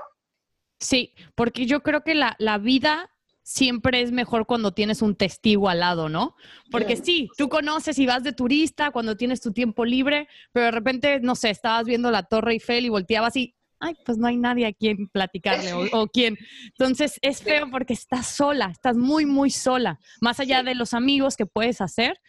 Sí, 0.79 1.13
porque 1.35 1.65
yo 1.65 1.81
creo 1.81 2.03
que 2.03 2.15
la, 2.15 2.35
la 2.39 2.57
vida 2.57 3.09
siempre 3.51 4.01
es 4.01 4.11
mejor 4.11 4.45
cuando 4.45 4.71
tienes 4.71 5.01
un 5.01 5.15
testigo 5.15 5.67
al 5.67 5.79
lado, 5.79 6.07
¿no? 6.09 6.35
Porque 6.71 6.95
sí, 6.95 7.29
tú 7.37 7.49
conoces 7.49 7.99
y 7.99 8.05
vas 8.05 8.23
de 8.23 8.31
turista 8.31 8.91
cuando 8.91 9.17
tienes 9.17 9.41
tu 9.41 9.51
tiempo 9.51 9.83
libre, 9.83 10.27
pero 10.51 10.65
de 10.67 10.71
repente, 10.71 11.19
no 11.19 11.35
sé, 11.35 11.49
estabas 11.49 11.85
viendo 11.85 12.11
la 12.11 12.23
Torre 12.23 12.53
Eiffel 12.53 12.85
y 12.85 12.89
volteabas 12.89 13.35
y, 13.35 13.53
ay, 13.79 13.95
pues 14.05 14.17
no 14.17 14.27
hay 14.27 14.37
nadie 14.37 14.67
a 14.67 14.73
quien 14.73 15.09
platicarle 15.09 15.73
o, 15.73 15.85
o 15.91 16.07
quien. 16.07 16.37
Entonces 16.67 17.19
es 17.21 17.43
feo 17.43 17.69
porque 17.69 17.93
estás 17.93 18.27
sola, 18.27 18.69
estás 18.71 18.95
muy, 18.95 19.25
muy 19.25 19.49
sola. 19.49 19.99
Más 20.21 20.39
allá 20.39 20.63
de 20.63 20.75
los 20.75 20.93
amigos 20.93 21.35
que 21.35 21.45
puedes 21.45 21.81
hacer, 21.81 22.19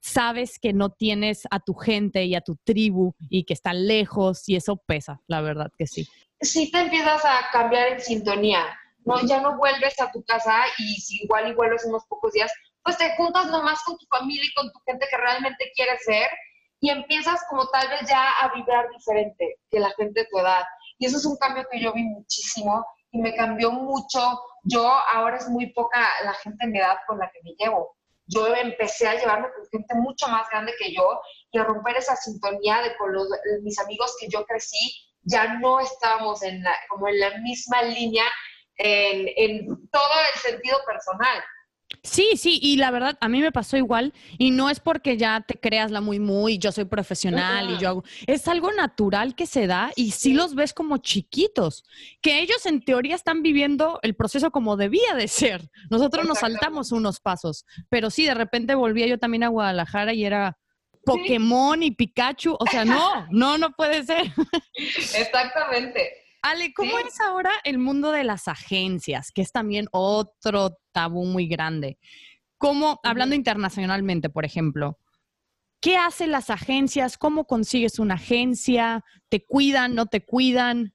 sabes 0.00 0.58
que 0.58 0.72
no 0.72 0.90
tienes 0.90 1.46
a 1.50 1.60
tu 1.60 1.74
gente 1.74 2.24
y 2.24 2.34
a 2.34 2.40
tu 2.40 2.56
tribu 2.64 3.14
y 3.30 3.44
que 3.44 3.54
están 3.54 3.86
lejos 3.86 4.48
y 4.48 4.56
eso 4.56 4.82
pesa, 4.84 5.20
la 5.28 5.40
verdad 5.42 5.70
que 5.78 5.86
sí. 5.86 6.08
Sí 6.40 6.72
te 6.72 6.80
empiezas 6.80 7.24
a 7.24 7.52
cambiar 7.52 7.92
en 7.92 8.00
sintonía 8.00 8.66
¿no? 9.04 9.20
Ya 9.26 9.40
no 9.40 9.56
vuelves 9.56 10.00
a 10.00 10.10
tu 10.10 10.22
casa 10.24 10.64
y 10.78 10.94
si 11.00 11.22
igual 11.24 11.48
y 11.48 11.54
vuelves 11.54 11.84
unos 11.84 12.04
pocos 12.06 12.32
días, 12.32 12.52
pues 12.82 12.98
te 12.98 13.14
juntas 13.16 13.46
nomás 13.46 13.82
con 13.84 13.96
tu 13.98 14.06
familia 14.06 14.42
y 14.44 14.54
con 14.54 14.72
tu 14.72 14.78
gente 14.86 15.06
que 15.10 15.16
realmente 15.16 15.70
quieres 15.74 16.02
ser 16.04 16.28
y 16.80 16.90
empiezas 16.90 17.40
como 17.48 17.68
tal 17.68 17.88
vez 17.88 18.08
ya 18.08 18.28
a 18.40 18.52
vibrar 18.52 18.88
diferente 18.90 19.60
que 19.70 19.78
la 19.78 19.90
gente 19.90 20.20
de 20.20 20.26
tu 20.26 20.38
edad. 20.38 20.64
Y 20.98 21.06
eso 21.06 21.16
es 21.16 21.24
un 21.24 21.36
cambio 21.36 21.64
que 21.70 21.80
yo 21.80 21.92
vi 21.92 22.02
muchísimo 22.02 22.84
y 23.12 23.20
me 23.20 23.34
cambió 23.36 23.70
mucho. 23.70 24.20
Yo 24.64 24.84
ahora 24.84 25.36
es 25.36 25.48
muy 25.48 25.72
poca 25.72 26.00
la 26.24 26.34
gente 26.34 26.64
en 26.64 26.72
mi 26.72 26.78
edad 26.78 26.96
con 27.06 27.18
la 27.18 27.30
que 27.30 27.40
me 27.44 27.52
llevo. 27.56 27.96
Yo 28.26 28.52
empecé 28.54 29.06
a 29.06 29.14
llevarme 29.14 29.48
con 29.54 29.68
gente 29.70 29.94
mucho 29.94 30.26
más 30.26 30.48
grande 30.50 30.72
que 30.76 30.92
yo 30.92 31.20
y 31.52 31.58
a 31.58 31.64
romper 31.64 31.96
esa 31.96 32.16
sintonía 32.16 32.82
de 32.82 32.96
con 32.96 33.12
los, 33.12 33.28
mis 33.62 33.78
amigos 33.78 34.16
que 34.18 34.28
yo 34.28 34.44
crecí, 34.44 34.92
ya 35.22 35.54
no 35.60 35.78
estábamos 35.78 36.42
en 36.42 36.64
como 36.88 37.06
en 37.08 37.20
la 37.20 37.38
misma 37.38 37.82
línea 37.82 38.24
en, 38.76 39.66
todo 39.90 40.12
el 40.34 40.40
sentido 40.40 40.78
personal. 40.86 41.42
Sí, 42.02 42.36
sí, 42.36 42.58
y 42.62 42.78
la 42.78 42.90
verdad, 42.90 43.18
a 43.20 43.28
mí 43.28 43.40
me 43.40 43.52
pasó 43.52 43.76
igual, 43.76 44.14
y 44.38 44.50
no 44.50 44.70
es 44.70 44.80
porque 44.80 45.18
ya 45.18 45.44
te 45.46 45.60
creas 45.60 45.90
la 45.90 46.00
muy, 46.00 46.18
muy, 46.18 46.56
yo 46.56 46.72
soy 46.72 46.86
profesional 46.86 47.70
y 47.70 47.78
yo 47.78 47.88
hago, 47.90 48.04
es 48.26 48.48
algo 48.48 48.72
natural 48.72 49.34
que 49.34 49.46
se 49.46 49.66
da 49.66 49.92
y 49.94 50.12
sí 50.12 50.32
los 50.32 50.54
ves 50.54 50.72
como 50.72 50.96
chiquitos, 50.98 51.84
que 52.22 52.40
ellos 52.40 52.64
en 52.64 52.82
teoría 52.82 53.14
están 53.14 53.42
viviendo 53.42 54.00
el 54.02 54.16
proceso 54.16 54.50
como 54.50 54.76
debía 54.78 55.14
de 55.14 55.28
ser. 55.28 55.68
Nosotros 55.90 56.26
nos 56.26 56.38
saltamos 56.38 56.92
unos 56.92 57.20
pasos, 57.20 57.66
pero 57.90 58.08
sí, 58.08 58.24
de 58.24 58.34
repente 58.34 58.74
volvía 58.74 59.06
yo 59.06 59.18
también 59.18 59.44
a 59.44 59.48
Guadalajara 59.48 60.14
y 60.14 60.24
era 60.24 60.56
Pokémon 61.04 61.82
y 61.82 61.90
Pikachu, 61.90 62.56
o 62.58 62.66
sea, 62.66 62.84
no, 62.84 63.26
no, 63.30 63.58
no 63.58 63.72
puede 63.72 64.02
ser. 64.04 64.32
Exactamente. 64.74 66.21
Ale, 66.42 66.74
¿cómo 66.74 66.98
es 66.98 67.20
ahora 67.20 67.52
el 67.62 67.78
mundo 67.78 68.10
de 68.10 68.24
las 68.24 68.48
agencias, 68.48 69.30
que 69.30 69.42
es 69.42 69.52
también 69.52 69.86
otro 69.92 70.76
tabú 70.90 71.24
muy 71.24 71.46
grande? 71.46 71.98
¿Cómo, 72.58 72.98
hablando 73.04 73.36
internacionalmente, 73.36 74.28
por 74.28 74.44
ejemplo, 74.44 74.98
qué 75.80 75.96
hacen 75.96 76.32
las 76.32 76.50
agencias? 76.50 77.16
¿Cómo 77.16 77.46
consigues 77.46 78.00
una 78.00 78.14
agencia? 78.14 79.04
¿Te 79.28 79.44
cuidan, 79.46 79.94
no 79.94 80.06
te 80.06 80.24
cuidan? 80.24 80.94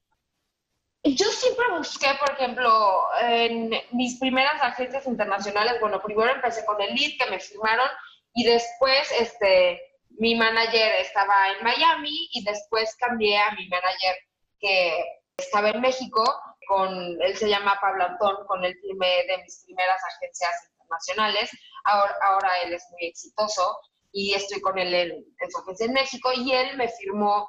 Yo 1.02 1.26
siempre 1.26 1.64
busqué, 1.76 2.08
por 2.20 2.30
ejemplo, 2.32 3.04
en 3.22 3.70
mis 3.92 4.18
primeras 4.18 4.60
agencias 4.60 5.06
internacionales, 5.06 5.74
bueno, 5.80 6.02
primero 6.02 6.34
empecé 6.34 6.64
con 6.66 6.80
el 6.82 6.94
lead 6.94 7.12
que 7.18 7.30
me 7.30 7.40
firmaron 7.40 7.88
y 8.34 8.44
después 8.44 9.10
este, 9.18 9.80
mi 10.18 10.34
manager 10.34 10.92
estaba 11.00 11.52
en 11.56 11.64
Miami 11.64 12.28
y 12.32 12.44
después 12.44 12.94
cambié 12.96 13.38
a 13.38 13.52
mi 13.52 13.66
manager 13.68 14.16
que 14.60 15.04
estaba 15.38 15.70
en 15.70 15.80
México, 15.80 16.22
con, 16.66 16.90
él 17.22 17.36
se 17.36 17.48
llama 17.48 17.78
Pablo 17.80 18.04
Antón, 18.04 18.36
con 18.46 18.64
él 18.64 18.76
firmé 18.80 19.24
de 19.28 19.42
mis 19.42 19.64
primeras 19.64 20.00
agencias 20.16 20.70
internacionales, 20.72 21.50
ahora, 21.84 22.14
ahora 22.22 22.50
él 22.64 22.74
es 22.74 22.84
muy 22.90 23.06
exitoso 23.06 23.78
y 24.12 24.34
estoy 24.34 24.60
con 24.60 24.78
él 24.78 24.92
en, 24.92 25.10
en 25.12 25.50
su 25.50 25.58
agencia 25.60 25.86
en 25.86 25.92
México 25.92 26.30
y 26.34 26.52
él 26.52 26.76
me 26.76 26.88
firmó 26.88 27.48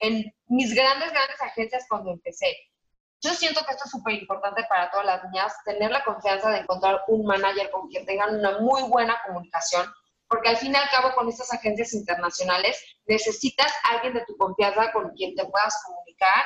en 0.00 0.32
mis 0.46 0.74
grandes, 0.74 1.12
grandes 1.12 1.40
agencias 1.40 1.86
cuando 1.88 2.10
empecé. 2.10 2.56
Yo 3.22 3.32
siento 3.32 3.64
que 3.64 3.72
esto 3.72 3.84
es 3.84 3.90
súper 3.90 4.14
importante 4.14 4.64
para 4.68 4.90
todas 4.90 5.06
las 5.06 5.24
niñas, 5.24 5.54
tener 5.64 5.90
la 5.90 6.04
confianza 6.04 6.50
de 6.50 6.58
encontrar 6.58 7.02
un 7.08 7.24
manager 7.26 7.70
con 7.70 7.88
quien 7.88 8.04
tengan 8.04 8.38
una 8.38 8.58
muy 8.58 8.82
buena 8.82 9.20
comunicación, 9.26 9.86
porque 10.28 10.50
al 10.50 10.56
fin 10.56 10.72
y 10.72 10.76
al 10.76 10.88
cabo 10.90 11.14
con 11.14 11.28
estas 11.28 11.52
agencias 11.52 11.94
internacionales 11.94 12.82
necesitas 13.06 13.72
alguien 13.90 14.14
de 14.14 14.24
tu 14.26 14.36
confianza 14.36 14.92
con 14.92 15.10
quien 15.12 15.34
te 15.34 15.44
puedas 15.46 15.82
comunicar 15.86 16.44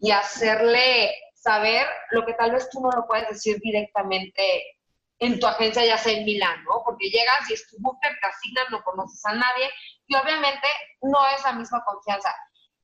y 0.00 0.10
hacerle 0.10 1.14
saber 1.34 1.86
lo 2.10 2.24
que 2.26 2.34
tal 2.34 2.52
vez 2.52 2.68
tú 2.70 2.80
no 2.80 2.90
lo 2.90 3.06
puedes 3.06 3.28
decir 3.28 3.58
directamente 3.60 4.76
en 5.18 5.38
tu 5.38 5.46
agencia, 5.46 5.84
ya 5.84 5.98
sea 5.98 6.14
en 6.14 6.24
Milán, 6.24 6.64
¿no? 6.64 6.82
Porque 6.84 7.10
llegas 7.10 7.48
y 7.50 7.54
es 7.54 7.68
tu 7.68 7.76
booker, 7.78 8.12
te 8.20 8.26
asignan, 8.26 8.66
no 8.70 8.82
conoces 8.82 9.24
a 9.26 9.34
nadie 9.34 9.70
y 10.06 10.16
obviamente 10.16 10.66
no 11.02 11.18
es 11.28 11.42
la 11.44 11.52
misma 11.52 11.84
confianza. 11.84 12.34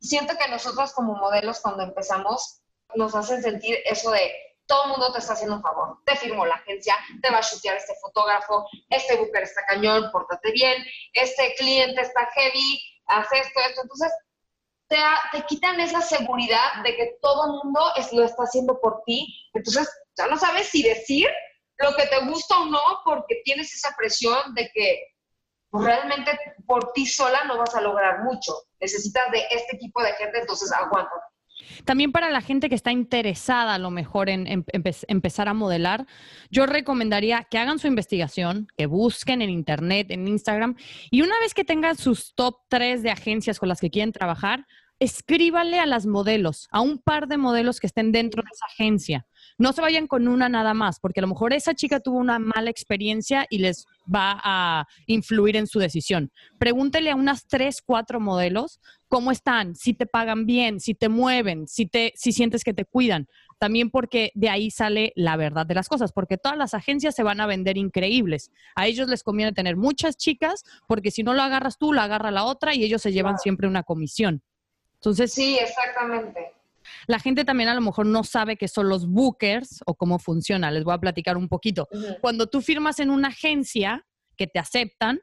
Siento 0.00 0.36
que 0.36 0.48
nosotros 0.48 0.92
como 0.92 1.14
modelos 1.14 1.60
cuando 1.60 1.82
empezamos 1.82 2.60
nos 2.94 3.14
hacen 3.14 3.42
sentir 3.42 3.78
eso 3.84 4.10
de 4.10 4.32
todo 4.66 4.84
el 4.84 4.90
mundo 4.90 5.12
te 5.12 5.20
está 5.20 5.32
haciendo 5.32 5.56
un 5.56 5.62
favor. 5.62 5.98
Te 6.04 6.16
firmó 6.16 6.44
la 6.44 6.56
agencia, 6.56 6.96
te 7.22 7.30
va 7.30 7.38
a 7.38 7.42
chutear 7.42 7.76
este 7.76 7.94
fotógrafo, 8.00 8.66
este 8.90 9.16
booker 9.16 9.42
está 9.42 9.64
cañón, 9.64 10.10
pórtate 10.12 10.50
bien, 10.52 10.84
este 11.12 11.54
cliente 11.56 12.00
está 12.00 12.26
heavy, 12.34 12.82
haz 13.06 13.28
esto, 13.32 13.60
esto. 13.60 13.82
Entonces, 13.82 14.12
te, 14.88 14.96
te 15.32 15.44
quitan 15.46 15.80
esa 15.80 16.00
seguridad 16.00 16.82
de 16.84 16.96
que 16.96 17.18
todo 17.20 17.46
el 17.46 17.52
mundo 17.64 17.80
es, 17.96 18.12
lo 18.12 18.24
está 18.24 18.44
haciendo 18.44 18.80
por 18.80 19.02
ti. 19.04 19.34
Entonces, 19.54 19.88
ya 20.16 20.26
no 20.26 20.36
sabes 20.36 20.68
si 20.68 20.82
decir 20.82 21.28
lo 21.78 21.94
que 21.94 22.06
te 22.06 22.24
gusta 22.26 22.60
o 22.60 22.66
no 22.66 22.80
porque 23.04 23.42
tienes 23.44 23.74
esa 23.74 23.94
presión 23.96 24.54
de 24.54 24.70
que 24.72 25.00
pues, 25.70 25.84
realmente 25.84 26.38
por 26.66 26.92
ti 26.92 27.06
sola 27.06 27.44
no 27.44 27.58
vas 27.58 27.74
a 27.74 27.80
lograr 27.80 28.22
mucho. 28.22 28.52
Necesitas 28.80 29.30
de 29.30 29.46
este 29.50 29.76
tipo 29.78 30.02
de 30.02 30.12
gente, 30.14 30.38
entonces 30.40 30.72
aguanta. 30.72 31.14
También 31.84 32.12
para 32.12 32.30
la 32.30 32.40
gente 32.40 32.68
que 32.68 32.74
está 32.74 32.92
interesada 32.92 33.74
a 33.74 33.78
lo 33.78 33.90
mejor 33.90 34.28
en, 34.28 34.64
empezar 34.72 35.48
a 35.48 35.54
modelar, 35.54 36.06
yo 36.50 36.66
recomendaría 36.66 37.46
que 37.50 37.58
hagan 37.58 37.78
su 37.78 37.86
investigación, 37.86 38.68
que 38.76 38.86
busquen 38.86 39.42
en 39.42 39.50
internet, 39.50 40.10
en 40.10 40.28
Instagram, 40.28 40.76
y 41.10 41.22
una 41.22 41.38
vez 41.40 41.54
que 41.54 41.64
tengan 41.64 41.96
sus 41.96 42.34
top 42.34 42.56
3 42.68 43.02
de 43.02 43.10
agencias 43.10 43.58
con 43.58 43.68
las 43.68 43.80
que 43.80 43.90
quieren 43.90 44.12
trabajar, 44.12 44.66
escríbale 44.98 45.78
a 45.78 45.86
las 45.86 46.06
modelos, 46.06 46.68
a 46.70 46.80
un 46.80 46.98
par 46.98 47.28
de 47.28 47.36
modelos 47.36 47.80
que 47.80 47.86
estén 47.86 48.12
dentro 48.12 48.42
de 48.42 48.48
esa 48.52 48.66
agencia. 48.66 49.26
No 49.58 49.72
se 49.72 49.82
vayan 49.82 50.06
con 50.06 50.26
una 50.26 50.48
nada 50.48 50.74
más, 50.74 51.00
porque 51.00 51.20
a 51.20 51.22
lo 51.22 51.28
mejor 51.28 51.52
esa 51.52 51.74
chica 51.74 52.00
tuvo 52.00 52.18
una 52.18 52.38
mala 52.38 52.70
experiencia 52.70 53.46
y 53.50 53.58
les 53.58 53.84
va 54.12 54.40
a 54.42 54.86
influir 55.06 55.56
en 55.56 55.66
su 55.66 55.78
decisión. 55.78 56.30
Pregúntele 56.58 57.10
a 57.10 57.16
unas 57.16 57.46
tres, 57.46 57.82
cuatro 57.84 58.20
modelos 58.20 58.80
cómo 59.08 59.30
están, 59.30 59.74
si 59.74 59.94
te 59.94 60.06
pagan 60.06 60.46
bien, 60.46 60.80
si 60.80 60.94
te 60.94 61.08
mueven, 61.08 61.66
si, 61.68 61.86
te, 61.86 62.12
si 62.16 62.32
sientes 62.32 62.64
que 62.64 62.74
te 62.74 62.84
cuidan. 62.84 63.28
También 63.58 63.90
porque 63.90 64.32
de 64.34 64.50
ahí 64.50 64.70
sale 64.70 65.12
la 65.16 65.36
verdad 65.36 65.64
de 65.64 65.74
las 65.74 65.88
cosas, 65.88 66.12
porque 66.12 66.36
todas 66.36 66.58
las 66.58 66.74
agencias 66.74 67.14
se 67.14 67.22
van 67.22 67.40
a 67.40 67.46
vender 67.46 67.78
increíbles. 67.78 68.50
A 68.74 68.86
ellos 68.86 69.08
les 69.08 69.22
conviene 69.22 69.52
tener 69.52 69.76
muchas 69.76 70.16
chicas, 70.16 70.64
porque 70.86 71.10
si 71.10 71.22
no 71.22 71.32
lo 71.32 71.42
agarras 71.42 71.78
tú, 71.78 71.92
lo 71.92 72.00
agarra 72.02 72.30
la 72.30 72.44
otra 72.44 72.74
y 72.74 72.84
ellos 72.84 73.00
se 73.02 73.12
llevan 73.12 73.38
siempre 73.38 73.66
una 73.66 73.82
comisión. 73.82 74.42
Entonces, 74.94 75.32
sí, 75.32 75.56
exactamente. 75.58 76.52
La 77.06 77.18
gente 77.18 77.44
también 77.44 77.68
a 77.68 77.74
lo 77.74 77.80
mejor 77.80 78.06
no 78.06 78.24
sabe 78.24 78.56
qué 78.56 78.68
son 78.68 78.88
los 78.88 79.08
bookers 79.08 79.82
o 79.86 79.94
cómo 79.94 80.18
funciona. 80.18 80.70
Les 80.70 80.84
voy 80.84 80.94
a 80.94 80.98
platicar 80.98 81.36
un 81.36 81.48
poquito. 81.48 81.88
Cuando 82.20 82.46
tú 82.46 82.60
firmas 82.60 83.00
en 83.00 83.10
una 83.10 83.28
agencia 83.28 84.06
que 84.36 84.46
te 84.46 84.58
aceptan, 84.58 85.20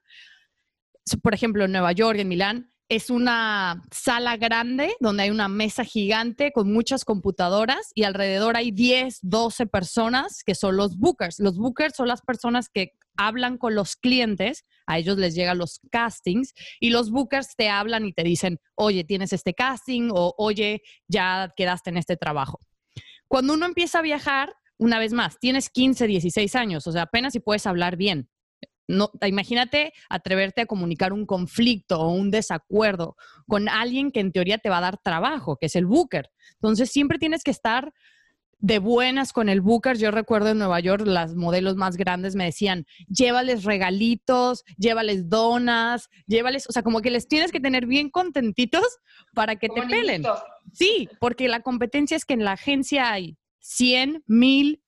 por 1.21 1.33
ejemplo, 1.33 1.65
en 1.65 1.71
Nueva 1.71 1.91
York, 1.91 2.19
en 2.19 2.27
Milán, 2.27 2.72
es 2.89 3.09
una 3.09 3.81
sala 3.91 4.37
grande 4.37 4.93
donde 4.99 5.23
hay 5.23 5.29
una 5.29 5.47
mesa 5.47 5.83
gigante 5.83 6.51
con 6.51 6.71
muchas 6.71 7.05
computadoras 7.05 7.91
y 7.95 8.03
alrededor 8.03 8.57
hay 8.57 8.71
10, 8.71 9.19
12 9.21 9.65
personas 9.67 10.43
que 10.43 10.55
son 10.55 10.77
los 10.77 10.97
bookers. 10.97 11.39
Los 11.39 11.57
bookers 11.57 11.95
son 11.95 12.07
las 12.07 12.21
personas 12.21 12.69
que 12.69 12.91
hablan 13.17 13.57
con 13.57 13.75
los 13.75 13.95
clientes, 13.95 14.65
a 14.85 14.97
ellos 14.97 15.17
les 15.17 15.35
llegan 15.35 15.57
los 15.57 15.79
castings 15.91 16.53
y 16.79 16.89
los 16.89 17.11
bookers 17.11 17.55
te 17.55 17.69
hablan 17.69 18.05
y 18.05 18.13
te 18.13 18.23
dicen, 18.23 18.59
oye, 18.75 19.03
tienes 19.03 19.33
este 19.33 19.53
casting 19.53 20.09
o 20.11 20.33
oye, 20.37 20.81
ya 21.07 21.53
quedaste 21.55 21.89
en 21.89 21.97
este 21.97 22.17
trabajo. 22.17 22.59
Cuando 23.27 23.53
uno 23.53 23.65
empieza 23.65 23.99
a 23.99 24.03
viajar, 24.03 24.53
una 24.77 24.99
vez 24.99 25.13
más, 25.13 25.39
tienes 25.39 25.69
15, 25.69 26.07
16 26.07 26.55
años, 26.55 26.87
o 26.87 26.91
sea, 26.91 27.03
apenas 27.03 27.33
si 27.33 27.39
puedes 27.39 27.65
hablar 27.65 27.95
bien. 27.95 28.29
No, 28.93 29.11
imagínate 29.25 29.93
atreverte 30.09 30.61
a 30.61 30.65
comunicar 30.65 31.13
un 31.13 31.25
conflicto 31.25 31.99
o 31.99 32.09
un 32.11 32.31
desacuerdo 32.31 33.15
con 33.47 33.69
alguien 33.69 34.11
que 34.11 34.19
en 34.19 34.31
teoría 34.31 34.57
te 34.57 34.69
va 34.69 34.77
a 34.77 34.81
dar 34.81 34.97
trabajo, 35.03 35.57
que 35.57 35.65
es 35.65 35.75
el 35.75 35.85
booker. 35.85 36.29
Entonces 36.55 36.91
siempre 36.91 37.17
tienes 37.17 37.43
que 37.43 37.51
estar 37.51 37.93
de 38.63 38.79
buenas 38.79 39.33
con 39.33 39.49
el 39.49 39.59
Booker. 39.59 39.97
Yo 39.97 40.09
recuerdo 40.09 40.49
en 40.49 40.57
Nueva 40.57 40.79
York, 40.79 41.05
las 41.05 41.35
modelos 41.35 41.75
más 41.75 41.97
grandes 41.97 42.33
me 42.33 42.45
decían, 42.45 42.85
llévales 43.09 43.65
regalitos, 43.65 44.63
llévales 44.77 45.27
donas, 45.27 46.09
llévales, 46.27 46.69
o 46.69 46.71
sea, 46.71 46.81
como 46.81 47.01
que 47.01 47.11
les 47.11 47.27
tienes 47.27 47.51
que 47.51 47.59
tener 47.59 47.85
bien 47.85 48.09
contentitos 48.09 48.99
para 49.33 49.57
que 49.57 49.67
te 49.67 49.81
pelen. 49.81 50.23
Sí, 50.71 51.09
porque 51.19 51.49
la 51.49 51.59
competencia 51.59 52.15
es 52.15 52.23
que 52.23 52.35
en 52.35 52.45
la 52.45 52.53
agencia 52.53 53.11
hay 53.11 53.37
100, 53.59 54.23
1000, 54.27 54.82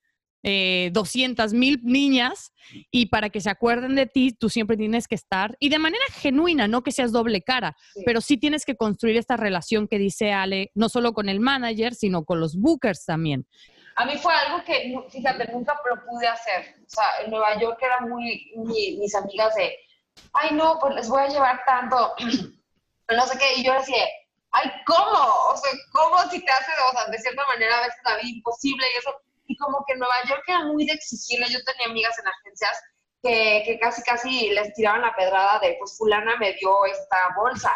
eh, 0.48 0.92
200 0.94 1.54
mil 1.54 1.80
niñas 1.82 2.54
y 2.92 3.08
para 3.08 3.32
que 3.32 3.42
se 3.42 3.50
acuerden 3.50 3.96
de 3.96 4.06
ti, 4.06 4.32
tú 4.32 4.48
siempre 4.48 4.78
tienes 4.78 5.08
que 5.08 5.16
estar, 5.16 5.58
y 5.60 5.70
de 5.70 5.80
manera 5.80 6.04
genuina, 6.14 6.68
no 6.68 6.84
que 6.84 6.92
seas 6.92 7.12
doble 7.12 7.42
cara, 7.42 7.76
pero 8.06 8.22
sí 8.22 8.38
tienes 8.38 8.64
que 8.64 8.76
construir 8.76 9.18
esta 9.18 9.38
relación 9.38 9.88
que 9.88 9.98
dice 9.98 10.34
Ale, 10.34 10.70
no 10.76 10.88
solo 10.88 11.14
con 11.14 11.30
el 11.30 11.40
manager, 11.40 11.96
sino 11.96 12.26
con 12.26 12.40
los 12.40 12.58
bookers 12.58 13.06
también. 13.06 13.48
A 13.96 14.06
mí 14.06 14.18
fue 14.18 14.36
algo 14.36 14.64
que, 14.64 14.96
fíjate, 15.10 15.52
nunca 15.52 15.80
lo 15.90 16.06
pude 16.06 16.28
hacer. 16.28 16.76
O 16.86 16.90
sea, 16.90 17.06
en 17.24 17.32
Nueva 17.32 17.60
York 17.60 17.80
era 17.82 18.02
muy, 18.02 18.52
mis 19.00 19.16
amigas 19.16 19.56
de, 19.56 19.76
ay 20.34 20.52
no, 20.52 20.78
pues 20.80 20.94
les 20.94 21.10
voy 21.10 21.24
a 21.24 21.28
llevar 21.28 21.64
tanto, 21.66 22.14
no 23.10 23.26
sé 23.26 23.38
qué, 23.40 23.62
y 23.62 23.64
yo 23.64 23.74
decía, 23.74 24.06
ay, 24.52 24.70
¿cómo? 24.86 25.24
O 25.52 25.58
sea, 25.58 25.72
¿cómo 25.92 26.30
si 26.30 26.40
te 26.46 26.52
hace, 26.52 26.72
o 26.88 26.92
sea, 26.92 27.10
de 27.10 27.18
cierta 27.18 27.44
manera 27.48 27.80
a 27.80 27.88
veces 27.88 28.00
la 28.06 28.18
vida 28.18 28.30
imposible 28.30 28.86
y 28.94 29.00
eso? 29.00 29.10
Y 29.48 29.58
como 29.58 29.84
que 29.88 29.96
Nueva 29.96 30.16
York 30.28 30.44
era 30.48 30.66
muy 30.66 30.86
de 30.86 30.94
exigirle. 30.94 31.48
Yo 31.50 31.64
tenía 31.64 31.88
amigas 31.88 32.18
en 32.20 32.28
agencias 32.28 32.82
que, 33.22 33.64
que 33.66 33.80
casi, 33.80 34.02
casi 34.04 34.50
les 34.50 34.74
tiraban 34.74 35.02
la 35.02 35.16
pedrada 35.16 35.60
de, 35.60 35.76
pues 35.80 35.98
fulana 35.98 36.36
me 36.38 36.54
dio 36.54 36.86
esta 36.86 37.30
bolsa. 37.36 37.72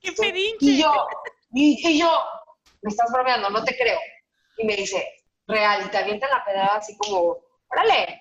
¡Qué 0.00 0.12
pedinche! 0.12 0.56
Y 0.60 0.82
yo, 0.82 1.06
y, 1.52 1.98
yo, 1.98 2.24
me 2.82 2.90
estás 2.90 3.10
bromeando, 3.12 3.50
no 3.50 3.64
te 3.64 3.76
creo. 3.76 3.98
Y 4.58 4.66
me 4.66 4.76
dice, 4.76 5.06
real, 5.46 5.84
y 5.84 5.90
te 5.90 5.98
avientan 5.98 6.30
la 6.30 6.44
pedrada 6.44 6.76
así 6.76 6.96
como, 6.98 7.38
órale, 7.68 8.20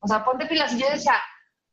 o 0.00 0.08
sea, 0.08 0.24
ponte 0.24 0.46
pilas. 0.46 0.72
Y 0.72 0.78
yo 0.78 0.90
decía, 0.90 1.20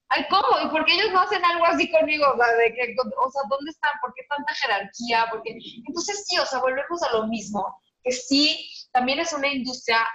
ay, 0.10 0.26
¿cómo? 0.30 0.60
¿Y 0.63 0.69
por 0.69 0.86
qué 0.86 0.93
ellos 0.93 1.12
no 1.12 1.22
hacen 1.22 1.43
algo 1.43 1.65
así 1.65 1.89
conmigo? 1.91 2.26
O 2.32 2.38
sea, 2.38 2.54
de 2.56 2.74
que, 2.74 2.95
o 3.17 3.32
sea 3.32 3.41
¿dónde 3.50 3.72
están? 3.72 3.91
¿Por 4.02 4.13
qué 4.13 4.24
tanta 4.30 4.54
jerarquía? 4.54 5.28
Porque... 5.32 5.58
Entonces, 5.88 6.26
sí, 6.28 6.38
o 6.38 6.45
sea, 6.45 6.60
volvemos 6.60 7.02
a 7.04 7.12
lo 7.13 7.28
mismo, 7.28 7.82
que 8.04 8.12
sí, 8.12 8.69
también 8.91 9.19
es 9.19 9.34
una 9.34 9.48
industria 9.48 10.06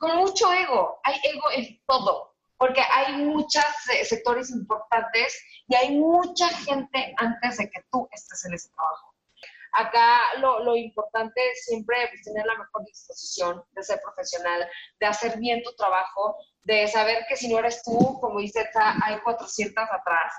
con 0.00 0.16
mucho 0.16 0.50
ego. 0.52 0.98
Hay 1.04 1.14
ego 1.22 1.50
en 1.54 1.78
todo, 1.86 2.34
porque 2.56 2.80
hay 2.80 3.16
muchos 3.16 3.64
eh, 3.92 4.04
sectores 4.04 4.50
importantes 4.50 5.38
y 5.68 5.74
hay 5.74 5.90
mucha 5.96 6.48
gente 6.48 7.14
antes 7.18 7.58
de 7.58 7.70
que 7.70 7.82
tú 7.92 8.08
estés 8.10 8.44
en 8.46 8.54
ese 8.54 8.70
trabajo. 8.70 9.14
Acá 9.72 10.34
lo, 10.38 10.64
lo 10.64 10.74
importante 10.74 11.40
es 11.50 11.66
siempre 11.66 12.08
pues, 12.08 12.22
tener 12.22 12.44
la 12.44 12.58
mejor 12.58 12.84
disposición 12.84 13.62
de 13.72 13.82
ser 13.84 14.00
profesional, 14.00 14.68
de 14.98 15.06
hacer 15.06 15.38
bien 15.38 15.62
tu 15.62 15.72
trabajo, 15.76 16.34
de 16.64 16.88
saber 16.88 17.24
que 17.28 17.36
si 17.36 17.52
no 17.52 17.58
eres 17.58 17.82
tú, 17.84 18.18
como 18.20 18.40
dice, 18.40 18.68
hay 19.04 19.20
400 19.20 19.84
atrás, 19.84 20.32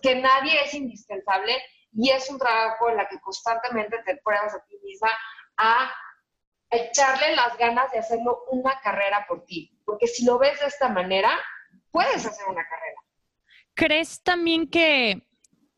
que 0.00 0.14
nadie 0.14 0.64
es 0.64 0.72
indispensable 0.74 1.60
y 1.92 2.10
es 2.10 2.30
un 2.30 2.38
trabajo 2.38 2.88
en 2.88 2.96
la 2.96 3.08
que 3.08 3.20
constantemente 3.20 3.98
te 4.06 4.16
pruebas 4.24 4.54
a 4.54 4.64
ti 4.64 4.78
misma 4.82 5.10
a 5.58 5.92
echarle 6.72 7.36
las 7.36 7.56
ganas 7.58 7.92
de 7.92 7.98
hacerlo 7.98 8.44
una 8.50 8.80
carrera 8.80 9.24
por 9.28 9.44
ti. 9.44 9.78
Porque 9.84 10.06
si 10.06 10.24
lo 10.24 10.38
ves 10.38 10.58
de 10.60 10.66
esta 10.66 10.88
manera, 10.88 11.30
puedes 11.90 12.26
hacer 12.26 12.46
una 12.48 12.64
carrera. 12.64 13.00
¿Crees 13.74 14.22
también 14.22 14.68
que 14.68 15.28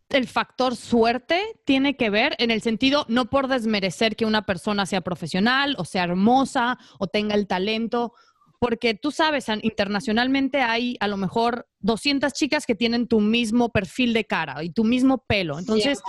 el 0.09 0.29
factor 0.29 0.77
suerte 0.77 1.43
tiene 1.65 1.97
que 1.97 2.11
ver 2.11 2.37
en 2.39 2.51
el 2.51 2.63
sentido, 2.63 3.05
no 3.09 3.27
por 3.27 3.49
desmerecer 3.49 4.17
que 4.17 4.25
una 4.25 4.43
persona 4.43 4.87
sea 4.87 5.01
profesional 5.01 5.75
o 5.79 5.85
sea 5.85 6.05
hermosa 6.05 6.79
o 6.99 7.09
tenga 7.09 7.35
el 7.35 7.47
talento, 7.47 8.13
porque 8.61 8.95
tú 8.95 9.11
sabes, 9.11 9.47
internacionalmente 9.63 10.63
hay 10.63 10.97
a 11.01 11.09
lo 11.09 11.17
mejor 11.17 11.69
200 11.81 12.33
chicas 12.33 12.65
que 12.67 12.75
tienen 12.75 13.09
tu 13.09 13.21
mismo 13.21 13.71
perfil 13.71 14.13
de 14.13 14.25
cara 14.25 14.63
y 14.63 14.71
tu 14.71 14.85
mismo 14.85 15.25
pelo. 15.27 15.59
Entonces, 15.59 16.01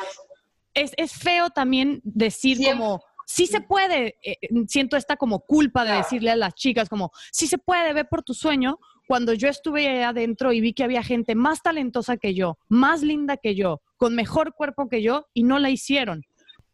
es, 0.73 0.93
es, 0.97 1.13
feo 1.13 1.49
también 1.49 2.01
decir 2.03 2.59
como 2.63 3.01
sí 3.25 3.47
se 3.47 3.61
puede, 3.61 4.17
eh, 4.21 4.37
eh, 4.41 4.49
siento 4.67 4.97
esta 4.97 5.17
como 5.17 5.39
culpa 5.39 5.83
de 5.83 5.93
decirle 5.93 6.31
a 6.31 6.35
las 6.35 6.53
chicas 6.53 6.89
como, 6.89 7.11
sí 7.31 7.47
se 7.47 7.57
puede, 7.57 7.93
ve 7.93 8.05
por 8.05 8.23
tu 8.23 8.33
sueño, 8.33 8.79
cuando 9.07 9.33
yo 9.33 9.49
estuve 9.49 10.03
adentro 10.03 10.51
y 10.51 10.61
vi 10.61 10.73
que 10.73 10.83
había 10.83 11.03
gente 11.03 11.35
más 11.35 11.61
talentosa 11.61 12.17
que 12.17 12.33
yo, 12.33 12.57
más 12.67 13.01
linda 13.01 13.37
que 13.37 13.55
yo, 13.55 13.81
con 13.97 14.15
mejor 14.15 14.53
cuerpo 14.53 14.87
que 14.87 15.01
yo 15.01 15.27
y 15.33 15.43
no 15.43 15.59
la 15.59 15.69
hicieron, 15.69 16.23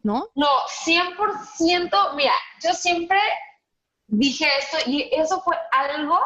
¿no? 0.04 0.28
No, 0.36 0.48
100%, 0.86 2.16
mira, 2.16 2.34
yo 2.64 2.74
siempre 2.74 3.20
dije 4.08 4.46
esto 4.60 4.78
y 4.90 5.10
eso 5.14 5.42
fue 5.42 5.56
algo 5.72 6.20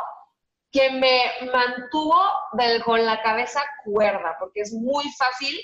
que 0.72 0.92
me 0.92 1.22
mantuvo 1.54 2.20
con 2.84 3.06
la 3.06 3.22
cabeza 3.22 3.62
cuerda, 3.86 4.36
porque 4.40 4.62
es 4.62 4.74
muy 4.74 5.06
fácil 5.18 5.58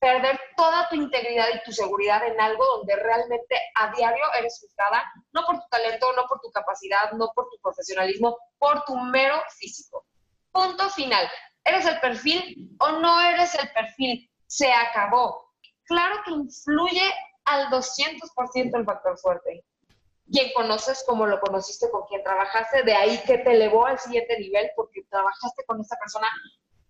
perder 0.00 0.40
toda 0.56 0.88
tu 0.88 0.96
integridad 0.96 1.46
y 1.54 1.62
tu 1.62 1.72
seguridad 1.72 2.26
en 2.26 2.40
algo 2.40 2.64
donde 2.76 2.96
realmente 2.96 3.56
a 3.74 3.92
diario 3.94 4.24
eres 4.38 4.58
juzgada, 4.60 5.04
no 5.32 5.44
por 5.44 5.56
tu 5.56 5.68
talento, 5.70 6.12
no 6.14 6.24
por 6.26 6.40
tu 6.40 6.50
capacidad, 6.50 7.12
no 7.12 7.30
por 7.34 7.48
tu 7.50 7.58
profesionalismo, 7.62 8.36
por 8.58 8.82
tu 8.84 8.96
mero 8.96 9.40
físico. 9.58 10.06
Punto 10.50 10.88
final. 10.90 11.30
¿Eres 11.62 11.84
el 11.84 12.00
perfil 12.00 12.74
o 12.80 12.92
no 12.92 13.20
eres 13.20 13.54
el 13.54 13.70
perfil? 13.72 14.30
Se 14.46 14.72
acabó. 14.72 15.52
Claro 15.84 16.16
que 16.24 16.30
influye 16.30 17.12
al 17.44 17.66
200% 17.66 18.78
el 18.78 18.84
factor 18.84 19.18
fuerte. 19.18 19.64
quién 20.32 20.52
conoces, 20.54 21.04
cómo 21.06 21.26
lo 21.26 21.40
conociste, 21.40 21.90
con 21.90 22.06
quién 22.08 22.22
trabajaste, 22.22 22.84
de 22.84 22.94
ahí 22.94 23.18
que 23.26 23.38
te 23.38 23.52
elevó 23.52 23.84
al 23.84 23.98
siguiente 23.98 24.38
nivel 24.38 24.70
porque 24.76 25.02
trabajaste 25.10 25.64
con 25.66 25.80
esta 25.80 25.96
persona. 25.98 26.28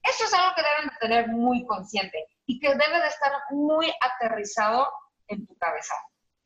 Eso 0.02 0.24
es 0.24 0.34
algo 0.34 0.54
que 0.54 0.62
deben 0.62 0.90
de 0.90 0.96
tener 1.00 1.28
muy 1.28 1.66
consciente 1.66 2.26
y 2.50 2.58
que 2.58 2.68
debe 2.68 3.00
de 3.00 3.06
estar 3.06 3.30
muy 3.50 3.92
aterrizado 4.00 4.92
en 5.28 5.46
tu 5.46 5.56
cabeza. 5.56 5.94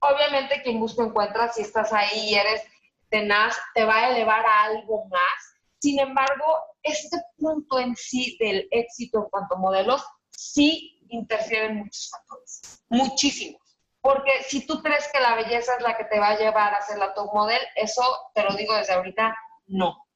Obviamente 0.00 0.60
quien 0.62 0.78
busca 0.78 1.02
encuentra, 1.02 1.50
si 1.50 1.62
estás 1.62 1.94
ahí 1.94 2.28
y 2.28 2.34
eres 2.34 2.62
tenaz, 3.08 3.56
te 3.74 3.86
va 3.86 3.96
a 3.96 4.10
elevar 4.10 4.44
a 4.44 4.64
algo 4.64 5.06
más. 5.06 5.56
Sin 5.78 5.98
embargo, 5.98 6.44
este 6.82 7.16
punto 7.38 7.80
en 7.80 7.96
sí 7.96 8.36
del 8.38 8.68
éxito 8.70 9.20
en 9.20 9.30
cuanto 9.30 9.54
a 9.54 9.58
modelos 9.58 10.04
sí 10.28 11.00
interfiere 11.08 11.66
en 11.68 11.76
muchos 11.76 12.10
factores, 12.10 12.84
muchísimos. 12.90 13.62
Porque 14.02 14.42
si 14.42 14.66
tú 14.66 14.82
crees 14.82 15.08
que 15.10 15.20
la 15.20 15.36
belleza 15.36 15.74
es 15.76 15.82
la 15.82 15.96
que 15.96 16.04
te 16.04 16.20
va 16.20 16.28
a 16.28 16.38
llevar 16.38 16.74
a 16.74 16.82
ser 16.82 16.98
la 16.98 17.14
top 17.14 17.32
model, 17.32 17.60
eso 17.76 18.02
te 18.34 18.42
lo 18.42 18.54
digo 18.56 18.74
desde 18.74 18.92
ahorita, 18.92 19.34
no. 19.68 20.06